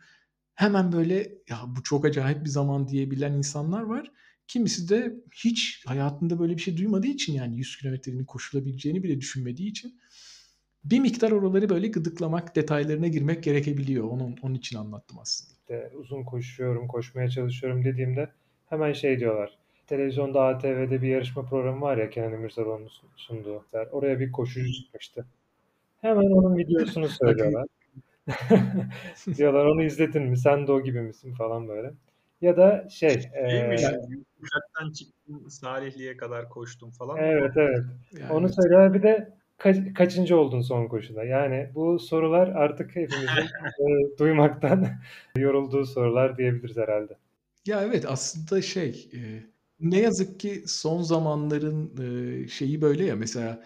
Hemen 0.55 0.93
böyle 0.93 1.15
ya 1.49 1.65
bu 1.77 1.83
çok 1.83 2.05
acayip 2.05 2.45
bir 2.45 2.51
zaman 2.51 2.89
diyebilen 2.89 3.33
insanlar 3.33 3.83
var. 3.83 4.13
Kimisi 4.47 4.89
de 4.89 5.15
hiç 5.35 5.83
hayatında 5.87 6.39
böyle 6.39 6.57
bir 6.57 6.63
şey 6.63 6.77
duymadığı 6.77 7.07
için 7.07 7.33
yani 7.33 7.59
100 7.59 7.77
kilometrenin 7.77 8.25
koşulabileceğini 8.25 9.03
bile 9.03 9.21
düşünmediği 9.21 9.71
için 9.71 10.01
bir 10.85 11.01
miktar 11.01 11.31
oraları 11.31 11.69
böyle 11.69 11.89
gıdıklamak, 11.89 12.57
detaylarına 12.57 13.09
girmek 13.09 13.43
gerekebiliyor. 13.43 14.05
Onun, 14.05 14.37
onun 14.43 14.55
için 14.55 14.79
anlattım 14.79 15.19
aslında. 15.21 15.55
İşte 15.61 15.91
uzun 15.97 16.25
koşuyorum, 16.25 16.89
koşmaya 16.89 17.29
çalışıyorum 17.29 17.85
dediğimde 17.85 18.31
hemen 18.69 18.93
şey 18.93 19.21
diyorlar. 19.21 19.59
Televizyonda 19.87 20.43
ATV'de 20.43 21.03
bir 21.03 21.09
yarışma 21.09 21.43
programı 21.43 21.81
var 21.81 21.97
ya 21.97 22.11
Kenan 22.11 22.33
İmirzalıoğlu'nun 22.33 22.91
sunduğu. 23.17 23.65
Oraya 23.93 24.21
bir 24.21 24.33
koşucu 24.33 24.73
çıkmıştı. 24.73 25.27
Hemen 26.01 26.31
onun 26.31 26.57
videosunu 26.57 27.09
söylüyorlar. 27.23 27.67
diyorlar 29.37 29.65
onu 29.65 29.83
izledin 29.83 30.23
mi? 30.23 30.39
Sen 30.39 30.67
de 30.67 30.73
o 30.73 30.83
gibi 30.83 31.01
misin 31.01 31.35
falan 31.35 31.69
böyle. 31.69 31.93
Ya 32.41 32.57
da 32.57 32.89
şey. 32.89 33.17
Mi? 33.17 33.77
Uçaktan 34.41 34.93
çıktım 34.93 35.51
Salihli'ye 35.51 36.17
kadar 36.17 36.49
koştum 36.49 36.91
falan. 36.91 37.17
Evet 37.19 37.53
evet. 37.57 37.85
Yani 38.21 38.33
onu 38.33 38.49
söylüyorlar. 38.49 38.95
Bir 38.95 39.03
de 39.03 39.35
kaç, 39.59 39.77
kaçıncı 39.95 40.37
oldun 40.37 40.61
son 40.61 40.87
koşuda? 40.87 41.25
Yani 41.25 41.71
bu 41.75 41.99
sorular 41.99 42.49
artık 42.49 42.97
hepimizin 42.97 43.27
e, 43.81 44.19
duymaktan 44.19 44.89
yorulduğu 45.37 45.85
sorular 45.85 46.39
diyebiliriz 46.39 46.77
herhalde. 46.77 47.19
Ya 47.67 47.83
evet 47.83 48.05
aslında 48.09 48.63
şey 48.63 49.11
e, 49.15 49.21
ne 49.81 50.01
yazık 50.01 50.41
ki 50.41 50.63
son 50.67 51.03
zamanların 51.03 51.93
e, 52.03 52.49
şeyi 52.49 52.83
böyle 52.83 53.05
ya 53.05 53.17
mesela 53.17 53.65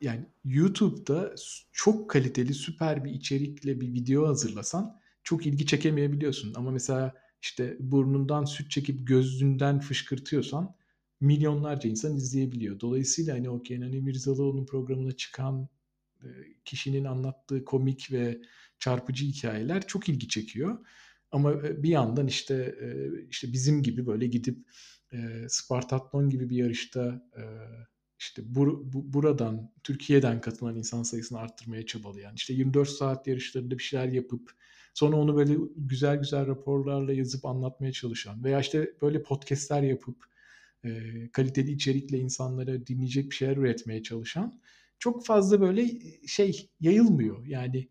yani 0.00 0.20
YouTube'da 0.44 1.34
çok 1.72 2.10
kaliteli 2.10 2.54
süper 2.54 3.04
bir 3.04 3.10
içerikle 3.10 3.80
bir 3.80 3.92
video 3.92 4.28
hazırlasan 4.28 5.00
çok 5.24 5.46
ilgi 5.46 5.66
çekemeyebiliyorsun. 5.66 6.54
Ama 6.56 6.70
mesela 6.70 7.14
işte 7.42 7.76
burnundan 7.80 8.44
süt 8.44 8.70
çekip 8.70 9.06
gözünden 9.08 9.80
fışkırtıyorsan 9.80 10.74
milyonlarca 11.22 11.90
insan 11.90 12.16
izleyebiliyor. 12.16 12.80
Dolayısıyla 12.80 13.34
hani 13.34 13.50
o 13.50 13.62
Kenan 13.62 13.92
İmirzalıoğlu'nun 13.92 14.66
programına 14.66 15.12
çıkan 15.12 15.68
e, 16.22 16.28
kişinin 16.64 17.04
anlattığı 17.04 17.64
komik 17.64 18.12
ve 18.12 18.40
çarpıcı 18.78 19.24
hikayeler 19.24 19.86
çok 19.86 20.08
ilgi 20.08 20.28
çekiyor. 20.28 20.78
Ama 21.30 21.52
e, 21.52 21.82
bir 21.82 21.88
yandan 21.88 22.26
işte 22.26 22.54
e, 22.80 22.88
işte 23.30 23.52
bizim 23.52 23.82
gibi 23.82 24.06
böyle 24.06 24.26
gidip 24.26 24.58
Spartatlon 25.48 26.30
gibi 26.30 26.50
bir 26.50 26.56
yarışta 26.56 27.22
işte 28.18 28.42
bu, 28.46 28.92
bu, 28.92 29.12
buradan 29.12 29.72
Türkiye'den 29.84 30.40
katılan 30.40 30.76
insan 30.76 31.02
sayısını 31.02 31.38
arttırmaya 31.38 31.86
çabalayan 31.86 32.34
işte 32.34 32.54
24 32.54 32.88
saat 32.88 33.26
yarışlarında 33.26 33.78
bir 33.78 33.82
şeyler 33.82 34.08
yapıp 34.08 34.50
sonra 34.94 35.16
onu 35.16 35.36
böyle 35.36 35.56
güzel 35.76 36.16
güzel 36.16 36.46
raporlarla 36.46 37.12
yazıp 37.12 37.44
anlatmaya 37.44 37.92
çalışan 37.92 38.44
veya 38.44 38.60
işte 38.60 38.92
böyle 39.02 39.22
podcastler 39.22 39.82
yapıp 39.82 40.31
e, 40.84 40.90
kaliteli 41.32 41.72
içerikle 41.72 42.18
insanlara 42.18 42.86
dinleyecek 42.86 43.30
bir 43.30 43.36
şeyler 43.36 43.56
üretmeye 43.56 44.02
çalışan 44.02 44.60
çok 44.98 45.26
fazla 45.26 45.60
böyle 45.60 45.86
şey 46.26 46.70
yayılmıyor. 46.80 47.46
Yani 47.46 47.88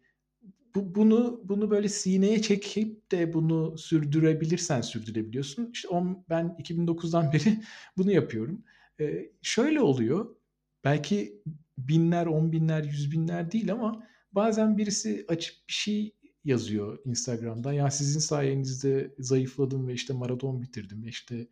bu, 0.76 0.96
bunu 0.96 1.42
bunu 1.44 1.72
böyle 1.72 1.90
sineye 1.90 2.42
çekip 2.42 3.12
de 3.12 3.34
bunu 3.34 3.78
sürdürebilirsen 3.78 4.82
sürdürebiliyorsun. 4.82 5.70
İşte 5.74 5.88
on, 5.88 6.26
ben 6.30 6.56
2009'dan 6.60 7.34
beri 7.34 7.62
bunu 7.98 8.12
yapıyorum. 8.12 8.64
Ee, 9.00 9.32
şöyle 9.42 9.82
oluyor. 9.82 10.36
Belki 10.84 11.42
binler, 11.78 12.26
on 12.26 12.52
binler, 12.52 12.84
yüz 12.84 13.12
binler 13.12 13.52
değil 13.52 13.72
ama 13.72 14.08
bazen 14.32 14.78
birisi 14.78 15.26
açıp 15.28 15.56
bir 15.68 15.74
şey 15.74 16.16
yazıyor 16.44 17.00
Instagram'dan. 17.06 17.74
Ya 17.74 17.92
sizin 17.92 18.20
sayenizde 18.20 19.16
zayıfladım 19.20 19.88
ve 19.88 19.94
işte 19.94 20.14
maraton 20.14 20.62
bitirdim. 20.62 21.08
İşte 21.08 21.48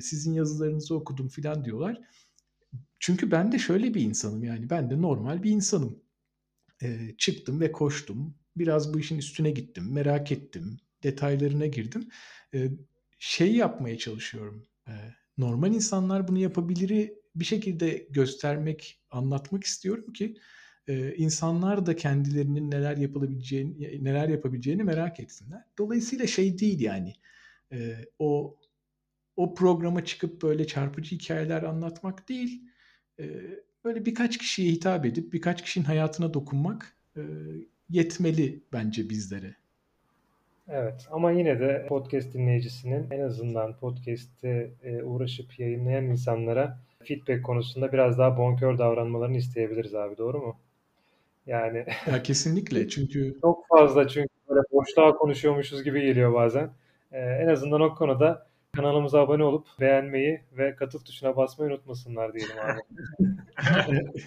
sizin 0.00 0.32
yazılarınızı 0.32 0.94
okudum 0.94 1.28
filan 1.28 1.64
diyorlar. 1.64 2.00
Çünkü 3.00 3.30
ben 3.30 3.52
de 3.52 3.58
şöyle 3.58 3.94
bir 3.94 4.00
insanım 4.00 4.44
yani 4.44 4.70
ben 4.70 4.90
de 4.90 5.02
normal 5.02 5.42
bir 5.42 5.50
insanım. 5.50 6.02
E, 6.82 7.14
çıktım 7.18 7.60
ve 7.60 7.72
koştum. 7.72 8.34
Biraz 8.56 8.94
bu 8.94 9.00
işin 9.00 9.18
üstüne 9.18 9.50
gittim, 9.50 9.92
merak 9.92 10.32
ettim, 10.32 10.76
detaylarına 11.02 11.66
girdim. 11.66 12.08
E, 12.54 12.70
şey 13.18 13.54
yapmaya 13.54 13.98
çalışıyorum. 13.98 14.66
E, 14.88 14.92
normal 15.38 15.74
insanlar 15.74 16.28
bunu 16.28 16.38
yapabiliri 16.38 17.22
bir 17.34 17.44
şekilde 17.44 18.06
göstermek, 18.10 19.00
anlatmak 19.10 19.64
istiyorum 19.64 20.12
ki 20.12 20.36
e, 20.88 21.14
insanlar 21.14 21.86
da 21.86 21.96
kendilerinin 21.96 22.70
neler 22.70 22.96
yapılabileceğini, 22.96 24.04
neler 24.04 24.28
yapabileceğini 24.28 24.84
merak 24.84 25.20
etsinler. 25.20 25.64
Dolayısıyla 25.78 26.26
şey 26.26 26.58
değil 26.58 26.80
yani 26.80 27.14
e, 27.72 27.96
o 28.18 28.58
o 29.36 29.54
programa 29.54 30.04
çıkıp 30.04 30.42
böyle 30.42 30.66
çarpıcı 30.66 31.16
hikayeler 31.16 31.62
anlatmak 31.62 32.28
değil, 32.28 32.62
e, 33.20 33.24
böyle 33.84 34.06
birkaç 34.06 34.38
kişiye 34.38 34.72
hitap 34.72 35.06
edip 35.06 35.32
birkaç 35.32 35.62
kişinin 35.62 35.84
hayatına 35.84 36.34
dokunmak 36.34 36.96
e, 37.16 37.22
yetmeli 37.90 38.62
bence 38.72 39.10
bizlere. 39.10 39.56
Evet 40.68 41.08
ama 41.10 41.32
yine 41.32 41.60
de 41.60 41.86
podcast 41.88 42.34
dinleyicisinin 42.34 43.10
en 43.10 43.20
azından 43.20 43.76
podcast'te 43.76 44.70
e, 44.82 45.02
uğraşıp 45.02 45.58
yayınlayan 45.58 46.04
insanlara 46.04 46.78
feedback 47.04 47.44
konusunda 47.44 47.92
biraz 47.92 48.18
daha 48.18 48.38
bonkör 48.38 48.78
davranmalarını 48.78 49.36
isteyebiliriz 49.36 49.94
abi 49.94 50.18
doğru 50.18 50.38
mu? 50.38 50.56
Yani 51.46 51.86
ya 52.12 52.22
kesinlikle 52.22 52.88
çünkü 52.88 53.38
çok 53.40 53.68
fazla 53.68 54.08
çünkü 54.08 54.28
böyle 54.48 54.60
boşluğa 54.72 55.14
konuşuyormuşuz 55.14 55.84
gibi 55.84 56.00
geliyor 56.00 56.34
bazen. 56.34 56.70
Ee, 57.12 57.18
en 57.18 57.48
azından 57.48 57.80
o 57.80 57.94
konuda 57.94 58.46
kanalımıza 58.72 59.20
abone 59.20 59.44
olup 59.44 59.66
beğenmeyi 59.80 60.40
ve 60.52 60.76
katıl 60.76 60.98
tuşuna 60.98 61.36
basmayı 61.36 61.70
unutmasınlar 61.70 62.34
diyelim 62.34 62.56
abi. 62.58 62.80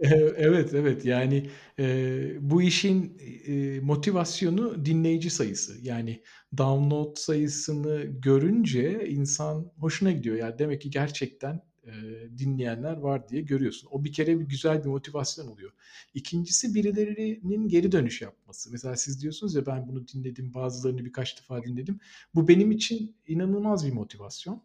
evet 0.36 0.74
evet. 0.74 1.04
Yani 1.04 1.50
e, 1.78 2.50
bu 2.50 2.62
işin 2.62 3.18
e, 3.46 3.80
motivasyonu 3.80 4.84
dinleyici 4.84 5.30
sayısı. 5.30 5.74
Yani 5.82 6.22
download 6.58 7.16
sayısını 7.16 8.02
görünce 8.02 9.08
insan 9.08 9.72
hoşuna 9.78 10.10
gidiyor. 10.12 10.36
Yani 10.36 10.58
demek 10.58 10.80
ki 10.80 10.90
gerçekten 10.90 11.60
e, 11.86 11.92
dinleyenler 12.38 12.96
var 12.96 13.28
diye 13.28 13.42
görüyorsun. 13.42 13.88
O 13.92 14.04
bir 14.04 14.12
kere 14.12 14.40
bir 14.40 14.44
güzel 14.44 14.84
bir 14.84 14.88
motivasyon 14.88 15.46
oluyor. 15.46 15.72
İkincisi 16.14 16.74
birilerinin 16.74 17.68
geri 17.68 17.92
dönüş 17.92 18.22
yapması. 18.22 18.72
Mesela 18.72 18.96
siz 18.96 19.22
diyorsunuz 19.22 19.54
ya 19.54 19.66
ben 19.66 19.88
bunu 19.88 20.08
dinledim, 20.08 20.54
bazılarını 20.54 21.04
birkaç 21.04 21.38
defa 21.38 21.62
dinledim. 21.62 22.00
Bu 22.34 22.48
benim 22.48 22.70
için 22.70 23.16
inanılmaz 23.26 23.86
bir 23.86 23.92
motivasyon. 23.92 24.62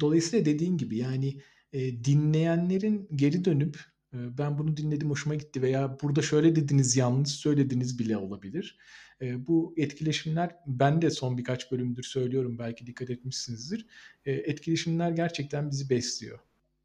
Dolayısıyla 0.00 0.44
dediğin 0.44 0.76
gibi 0.76 0.96
yani 0.96 1.40
e, 1.72 2.04
dinleyenlerin 2.04 3.08
geri 3.14 3.44
dönüp 3.44 3.80
e, 4.12 4.38
ben 4.38 4.58
bunu 4.58 4.76
dinledim 4.76 5.10
hoşuma 5.10 5.34
gitti 5.34 5.62
veya 5.62 5.98
burada 6.02 6.22
şöyle 6.22 6.56
dediniz 6.56 6.96
yanlış 6.96 7.30
söylediniz 7.30 7.98
bile 7.98 8.16
olabilir. 8.16 8.78
E, 9.22 9.46
bu 9.46 9.74
etkileşimler 9.76 10.56
ben 10.66 11.02
de 11.02 11.10
son 11.10 11.38
birkaç 11.38 11.72
bölümdür 11.72 12.02
söylüyorum 12.02 12.58
belki 12.58 12.86
dikkat 12.86 13.10
etmişsinizdir. 13.10 13.86
E, 14.24 14.32
etkileşimler 14.32 15.10
gerçekten 15.10 15.70
bizi 15.70 15.90
besliyor. 15.90 16.38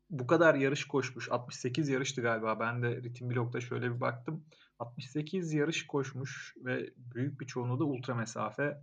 Bu 0.10 0.28
kadar 0.28 0.56
yarış 0.56 0.86
koşmuş. 0.86 1.32
68 1.32 1.90
yarıştı 1.90 2.22
galiba. 2.22 2.60
Ben 2.60 2.84
de 2.84 2.96
Ritim 2.96 3.30
Blog'da 3.30 3.62
şöyle 3.62 3.96
bir 3.96 4.02
baktım. 4.02 4.46
68 4.80 5.54
yarış 5.54 5.88
koşmuş 5.88 6.56
ve 6.58 6.90
büyük 6.98 7.42
bir 7.42 7.48
çoğunluğu 7.48 7.80
da 7.80 7.84
ultra 7.84 8.16
mesafe. 8.16 8.78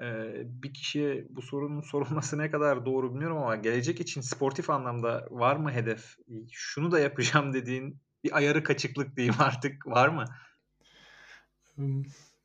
Ee, 0.00 0.42
bir 0.44 0.74
kişiye 0.74 1.26
bu 1.30 1.42
sorunun 1.42 1.80
sorulması 1.90 2.38
ne 2.38 2.50
kadar 2.50 2.86
doğru 2.86 3.10
bilmiyorum 3.10 3.36
ama 3.36 3.56
gelecek 3.56 4.00
için 4.00 4.20
sportif 4.20 4.70
anlamda 4.70 5.26
var 5.30 5.56
mı 5.56 5.72
hedef? 5.72 6.16
Şunu 6.50 6.90
da 6.90 6.98
yapacağım 6.98 7.52
dediğin 7.52 8.00
bir 8.24 8.36
ayarı 8.36 8.62
kaçıklık 8.62 9.16
diyeyim 9.16 9.34
artık 9.38 9.86
var 9.86 10.08
mı? 10.08 10.24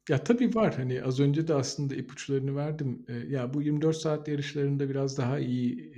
Ya 0.09 0.23
tabii 0.23 0.55
var. 0.55 0.75
Hani 0.75 1.03
az 1.03 1.19
önce 1.19 1.47
de 1.47 1.53
aslında 1.53 1.95
ipuçlarını 1.95 2.55
verdim. 2.55 3.05
Ya 3.29 3.53
bu 3.53 3.61
24 3.61 3.97
saat 3.97 4.27
yarışlarında 4.27 4.89
biraz 4.89 5.17
daha 5.17 5.39
iyi 5.39 5.93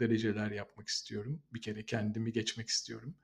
dereceler 0.00 0.50
yapmak 0.50 0.88
istiyorum. 0.88 1.42
Bir 1.54 1.62
kere 1.62 1.86
kendimi 1.86 2.32
geçmek 2.32 2.68
istiyorum. 2.68 3.14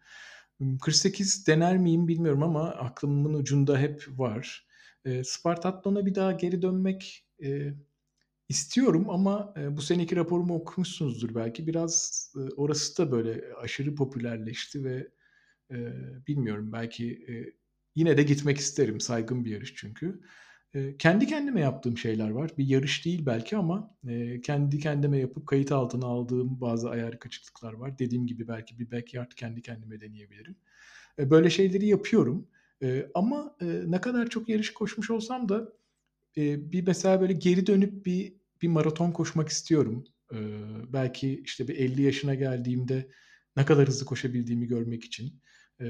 48 0.82 1.46
dener 1.46 1.78
miyim 1.78 2.08
bilmiyorum 2.08 2.42
ama 2.42 2.70
aklımın 2.70 3.34
ucunda 3.34 3.78
hep 3.78 4.04
var. 4.08 4.66
E, 5.04 5.24
Spartathlon'a 5.24 6.06
bir 6.06 6.14
daha 6.14 6.32
geri 6.32 6.62
dönmek 6.62 7.26
istiyorum 8.48 9.10
ama 9.10 9.54
bu 9.70 9.82
seneki 9.82 10.16
raporumu 10.16 10.54
okumuşsunuzdur 10.54 11.34
belki. 11.34 11.66
Biraz 11.66 12.32
orası 12.56 12.98
da 12.98 13.12
böyle 13.12 13.44
aşırı 13.62 13.94
popülerleşti 13.94 14.84
ve 14.84 15.08
bilmiyorum 16.28 16.72
belki 16.72 17.24
Yine 17.94 18.16
de 18.16 18.22
gitmek 18.22 18.58
isterim. 18.58 19.00
Saygın 19.00 19.44
bir 19.44 19.50
yarış 19.50 19.74
çünkü. 19.76 20.20
E, 20.74 20.96
kendi 20.96 21.26
kendime 21.26 21.60
yaptığım 21.60 21.98
şeyler 21.98 22.30
var. 22.30 22.50
Bir 22.58 22.66
yarış 22.66 23.04
değil 23.04 23.26
belki 23.26 23.56
ama 23.56 23.96
e, 24.08 24.40
kendi 24.40 24.78
kendime 24.78 25.18
yapıp 25.18 25.46
kayıt 25.46 25.72
altına 25.72 26.06
aldığım 26.06 26.60
bazı 26.60 26.90
ayar 26.90 27.18
kaçıklıklar 27.18 27.72
var. 27.72 27.98
Dediğim 27.98 28.26
gibi 28.26 28.48
belki 28.48 28.78
bir 28.78 28.90
backyard 28.90 29.32
kendi 29.36 29.62
kendime 29.62 30.00
deneyebilirim. 30.00 30.56
E, 31.18 31.30
böyle 31.30 31.50
şeyleri 31.50 31.86
yapıyorum. 31.86 32.48
E, 32.82 33.06
ama 33.14 33.56
e, 33.62 33.66
ne 33.86 34.00
kadar 34.00 34.30
çok 34.30 34.48
yarış 34.48 34.72
koşmuş 34.72 35.10
olsam 35.10 35.48
da 35.48 35.72
e, 36.36 36.72
bir 36.72 36.86
mesela 36.86 37.20
böyle 37.20 37.32
geri 37.32 37.66
dönüp 37.66 38.06
bir 38.06 38.34
bir 38.62 38.68
maraton 38.68 39.12
koşmak 39.12 39.48
istiyorum. 39.48 40.04
E, 40.34 40.38
belki 40.92 41.42
işte 41.44 41.68
bir 41.68 41.76
50 41.76 42.02
yaşına 42.02 42.34
geldiğimde 42.34 43.10
ne 43.56 43.64
kadar 43.64 43.88
hızlı 43.88 44.06
koşabildiğimi 44.06 44.66
görmek 44.66 45.04
için. 45.04 45.40
E, 45.80 45.86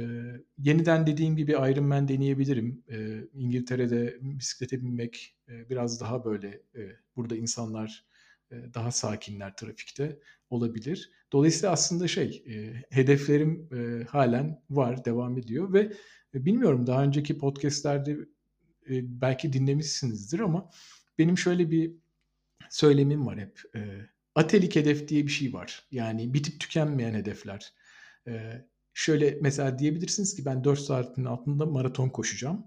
yeniden 0.58 1.06
dediğim 1.06 1.36
gibi 1.36 1.52
Iron 1.52 1.84
Man 1.84 2.08
deneyebilirim. 2.08 2.84
E, 2.90 3.24
İngiltere'de 3.34 4.18
bisiklete 4.20 4.82
binmek 4.82 5.36
e, 5.48 5.70
biraz 5.70 6.00
daha 6.00 6.24
böyle 6.24 6.48
e, 6.48 6.80
burada 7.16 7.36
insanlar 7.36 8.04
e, 8.50 8.74
daha 8.74 8.90
sakinler 8.90 9.56
trafikte 9.56 10.18
olabilir. 10.50 11.10
Dolayısıyla 11.32 11.72
aslında 11.72 12.08
şey 12.08 12.44
e, 12.48 12.84
hedeflerim 12.90 13.68
e, 13.72 14.04
halen 14.04 14.62
var, 14.70 15.04
devam 15.04 15.38
ediyor 15.38 15.72
ve 15.72 15.92
e, 16.34 16.44
bilmiyorum 16.44 16.86
daha 16.86 17.04
önceki 17.04 17.38
podcastlerde 17.38 18.12
e, 18.90 19.20
belki 19.20 19.52
dinlemişsinizdir 19.52 20.40
ama 20.40 20.70
benim 21.18 21.38
şöyle 21.38 21.70
bir 21.70 21.92
söylemim 22.70 23.26
var 23.26 23.38
hep. 23.38 23.60
E, 23.74 23.80
atelik 24.34 24.76
hedef 24.76 25.08
diye 25.08 25.26
bir 25.26 25.32
şey 25.32 25.52
var. 25.52 25.88
Yani 25.90 26.34
bitip 26.34 26.60
tükenmeyen 26.60 27.14
hedefler. 27.14 27.72
Şöyle 28.94 29.38
mesela 29.40 29.78
diyebilirsiniz 29.78 30.36
ki 30.36 30.44
ben 30.44 30.64
4 30.64 30.78
saatin 30.80 31.24
altında 31.24 31.66
maraton 31.66 32.08
koşacağım. 32.08 32.66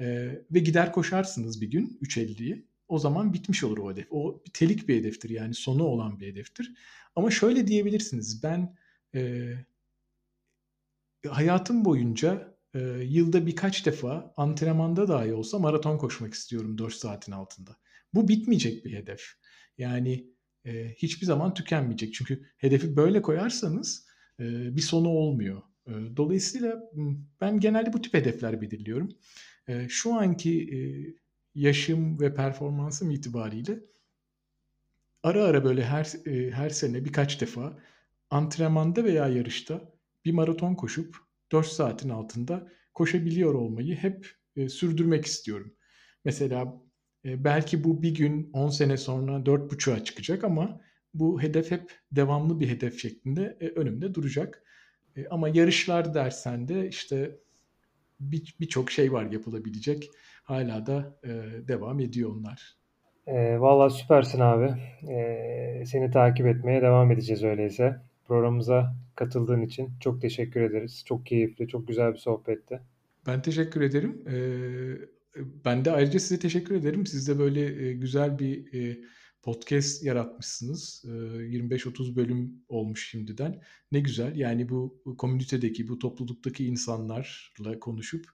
E, 0.00 0.04
ve 0.50 0.58
gider 0.58 0.92
koşarsınız 0.92 1.60
bir 1.60 1.70
gün 1.70 1.98
3.50'yi. 2.02 2.68
O 2.88 2.98
zaman 2.98 3.32
bitmiş 3.32 3.64
olur 3.64 3.78
o 3.78 3.92
hedef. 3.92 4.06
O 4.10 4.42
telik 4.54 4.88
bir 4.88 4.96
hedeftir 4.96 5.30
yani 5.30 5.54
sonu 5.54 5.84
olan 5.84 6.20
bir 6.20 6.26
hedeftir. 6.26 6.74
Ama 7.16 7.30
şöyle 7.30 7.66
diyebilirsiniz 7.66 8.42
ben 8.42 8.76
e, 9.14 9.52
hayatım 11.28 11.84
boyunca 11.84 12.56
e, 12.74 12.80
yılda 13.02 13.46
birkaç 13.46 13.86
defa 13.86 14.34
antrenmanda 14.36 15.08
dahi 15.08 15.34
olsa 15.34 15.58
maraton 15.58 15.98
koşmak 15.98 16.34
istiyorum 16.34 16.78
4 16.78 16.94
saatin 16.94 17.32
altında. 17.32 17.76
Bu 18.14 18.28
bitmeyecek 18.28 18.84
bir 18.84 18.92
hedef. 18.92 19.22
Yani 19.78 20.34
e, 20.64 20.94
hiçbir 20.94 21.26
zaman 21.26 21.54
tükenmeyecek. 21.54 22.14
Çünkü 22.14 22.50
hedefi 22.56 22.96
böyle 22.96 23.22
koyarsanız 23.22 24.03
bir 24.38 24.80
sonu 24.80 25.08
olmuyor. 25.08 25.62
E, 25.86 25.92
dolayısıyla 26.16 26.90
ben 27.40 27.60
genelde 27.60 27.92
bu 27.92 28.02
tip 28.02 28.14
hedefler 28.14 28.60
belirliyorum. 28.60 29.12
E, 29.68 29.88
şu 29.88 30.14
anki 30.14 30.74
e, 30.74 30.78
yaşım 31.54 32.20
ve 32.20 32.34
performansım 32.34 33.10
itibariyle 33.10 33.80
ara 35.22 35.44
ara 35.44 35.64
böyle 35.64 35.84
her 35.84 36.12
her 36.52 36.70
sene 36.70 37.04
birkaç 37.04 37.40
defa 37.40 37.78
antrenmanda 38.30 39.04
veya 39.04 39.28
yarışta 39.28 39.92
bir 40.24 40.32
maraton 40.32 40.74
koşup 40.74 41.16
4 41.52 41.66
saatin 41.66 42.08
altında 42.08 42.68
koşabiliyor 42.94 43.54
olmayı 43.54 43.96
hep 43.96 44.30
e, 44.56 44.68
sürdürmek 44.68 45.26
istiyorum. 45.26 45.74
Mesela 46.24 46.82
e, 47.24 47.44
belki 47.44 47.84
bu 47.84 48.02
bir 48.02 48.14
gün 48.14 48.50
10 48.52 48.70
sene 48.70 48.96
sonra 48.96 49.46
4.5'a 49.46 50.04
çıkacak 50.04 50.44
ama 50.44 50.80
bu 51.14 51.42
hedef 51.42 51.70
hep 51.70 51.92
devamlı 52.12 52.60
bir 52.60 52.68
hedef 52.68 52.98
şeklinde 52.98 53.56
e, 53.60 53.68
önümde 53.68 54.14
duracak. 54.14 54.62
E, 55.16 55.28
ama 55.28 55.48
yarışlar 55.48 56.14
dersen 56.14 56.68
de 56.68 56.88
işte 56.88 57.36
birçok 58.60 58.86
bir 58.88 58.92
şey 58.92 59.12
var 59.12 59.32
yapılabilecek. 59.32 60.10
Hala 60.44 60.86
da 60.86 61.18
e, 61.24 61.28
devam 61.68 62.00
ediyor 62.00 62.30
onlar. 62.36 62.76
E, 63.26 63.60
Valla 63.60 63.90
süpersin 63.90 64.40
abi. 64.40 64.66
E, 65.12 65.84
seni 65.86 66.10
takip 66.10 66.46
etmeye 66.46 66.82
devam 66.82 67.12
edeceğiz 67.12 67.44
öyleyse. 67.44 68.00
Programımıza 68.26 68.94
katıldığın 69.14 69.62
için 69.62 69.90
çok 70.00 70.20
teşekkür 70.20 70.60
ederiz. 70.60 71.02
Çok 71.06 71.26
keyifli, 71.26 71.68
çok 71.68 71.88
güzel 71.88 72.12
bir 72.12 72.18
sohbetti. 72.18 72.80
Ben 73.26 73.42
teşekkür 73.42 73.80
ederim. 73.80 74.22
Ee, 74.28 75.14
ben 75.64 75.84
de 75.84 75.92
ayrıca 75.92 76.18
size 76.18 76.38
teşekkür 76.38 76.74
ederim. 76.74 77.06
Siz 77.06 77.28
de 77.28 77.38
böyle 77.38 77.88
e, 77.88 77.92
güzel 77.92 78.38
bir 78.38 78.74
e, 78.74 78.98
podcast 79.44 80.02
yaratmışsınız. 80.02 81.04
25-30 81.04 82.12
ee, 82.12 82.16
bölüm 82.16 82.64
olmuş 82.68 83.10
şimdiden. 83.10 83.62
Ne 83.92 84.00
güzel. 84.00 84.36
Yani 84.36 84.68
bu, 84.68 85.02
komünitedeki, 85.18 85.88
bu 85.88 85.98
topluluktaki 85.98 86.66
insanlarla 86.66 87.80
konuşup 87.80 88.26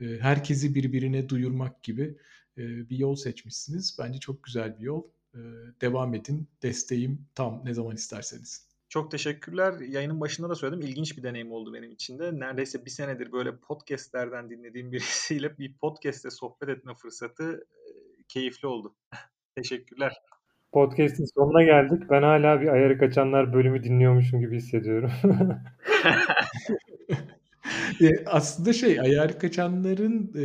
e, 0.00 0.04
herkesi 0.04 0.74
birbirine 0.74 1.28
duyurmak 1.28 1.82
gibi 1.82 2.18
e, 2.58 2.90
bir 2.90 2.98
yol 2.98 3.16
seçmişsiniz. 3.16 3.96
Bence 3.98 4.18
çok 4.18 4.42
güzel 4.44 4.78
bir 4.78 4.82
yol. 4.82 5.02
E, 5.34 5.40
devam 5.80 6.14
edin. 6.14 6.48
Desteğim 6.62 7.26
tam 7.34 7.62
ne 7.64 7.74
zaman 7.74 7.96
isterseniz. 7.96 8.66
Çok 8.88 9.10
teşekkürler. 9.10 9.80
Yayının 9.80 10.20
başında 10.20 10.48
da 10.48 10.54
söyledim. 10.54 10.86
İlginç 10.86 11.16
bir 11.18 11.22
deneyim 11.22 11.52
oldu 11.52 11.72
benim 11.72 11.92
için 11.92 12.18
de. 12.18 12.40
Neredeyse 12.40 12.84
bir 12.84 12.90
senedir 12.90 13.32
böyle 13.32 13.56
podcastlerden 13.56 14.50
dinlediğim 14.50 14.92
birisiyle 14.92 15.58
bir 15.58 15.74
podcast'te 15.74 16.30
sohbet 16.30 16.68
etme 16.68 16.94
fırsatı 16.94 17.66
keyifli 18.28 18.68
oldu. 18.68 18.94
teşekkürler. 19.56 20.12
Podcast'in 20.76 21.24
sonuna 21.24 21.62
geldik. 21.62 22.02
Ben 22.10 22.22
hala 22.22 22.60
bir 22.60 22.68
ayarı 22.68 22.98
kaçanlar 22.98 23.52
bölümü 23.52 23.84
dinliyormuşum 23.84 24.40
gibi 24.40 24.56
hissediyorum. 24.56 25.12
aslında 28.26 28.72
şey 28.72 29.00
ayarı 29.00 29.38
kaçanların 29.38 30.32
e, 30.38 30.44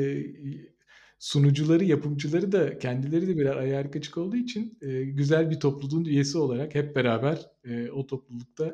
sunucuları, 1.19 1.83
yapımcıları 1.83 2.51
da 2.51 2.77
kendileri 2.77 3.27
de 3.27 3.37
birer 3.37 3.55
ayar 3.55 3.91
kaçık 3.91 4.17
olduğu 4.17 4.35
için 4.35 4.77
e, 4.81 5.03
güzel 5.03 5.49
bir 5.49 5.59
topluluğun 5.59 6.05
üyesi 6.05 6.37
olarak 6.37 6.75
hep 6.75 6.95
beraber 6.95 7.39
e, 7.63 7.91
o 7.91 8.07
toplulukta 8.07 8.73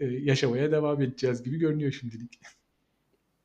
e, 0.00 0.06
yaşamaya 0.06 0.72
devam 0.72 1.02
edeceğiz 1.02 1.42
gibi 1.42 1.58
görünüyor 1.58 1.92
şimdilik. 1.92 2.40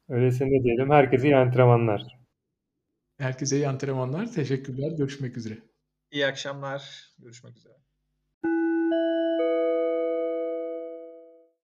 Öyleyse 0.10 0.46
ne 0.46 0.64
diyelim? 0.64 0.90
Herkese 0.90 1.28
iyi 1.28 1.36
antrenmanlar. 1.36 2.20
Herkese 3.18 3.56
iyi 3.56 3.68
antrenmanlar. 3.68 4.32
Teşekkürler. 4.32 4.92
Görüşmek 4.98 5.38
üzere. 5.38 5.71
İyi 6.12 6.28
akşamlar. 6.28 7.12
Görüşmek 7.20 7.58
üzere. 7.58 7.74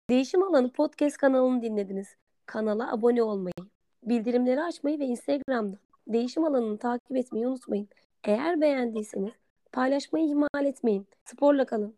Değişim 0.09 0.43
Alanı 0.43 0.71
Podcast 0.71 1.17
kanalını 1.17 1.61
dinlediniz. 1.61 2.07
Kanala 2.45 2.91
abone 2.93 3.23
olmayı, 3.23 3.53
bildirimleri 4.03 4.61
açmayı 4.61 4.99
ve 4.99 5.05
Instagram'da 5.05 5.77
değişim 6.07 6.43
alanını 6.43 6.77
takip 6.77 7.17
etmeyi 7.17 7.47
unutmayın. 7.47 7.87
Eğer 8.23 8.61
beğendiyseniz 8.61 9.33
paylaşmayı 9.71 10.25
ihmal 10.27 10.65
etmeyin. 10.65 11.07
Sporla 11.25 11.65
kalın. 11.65 11.95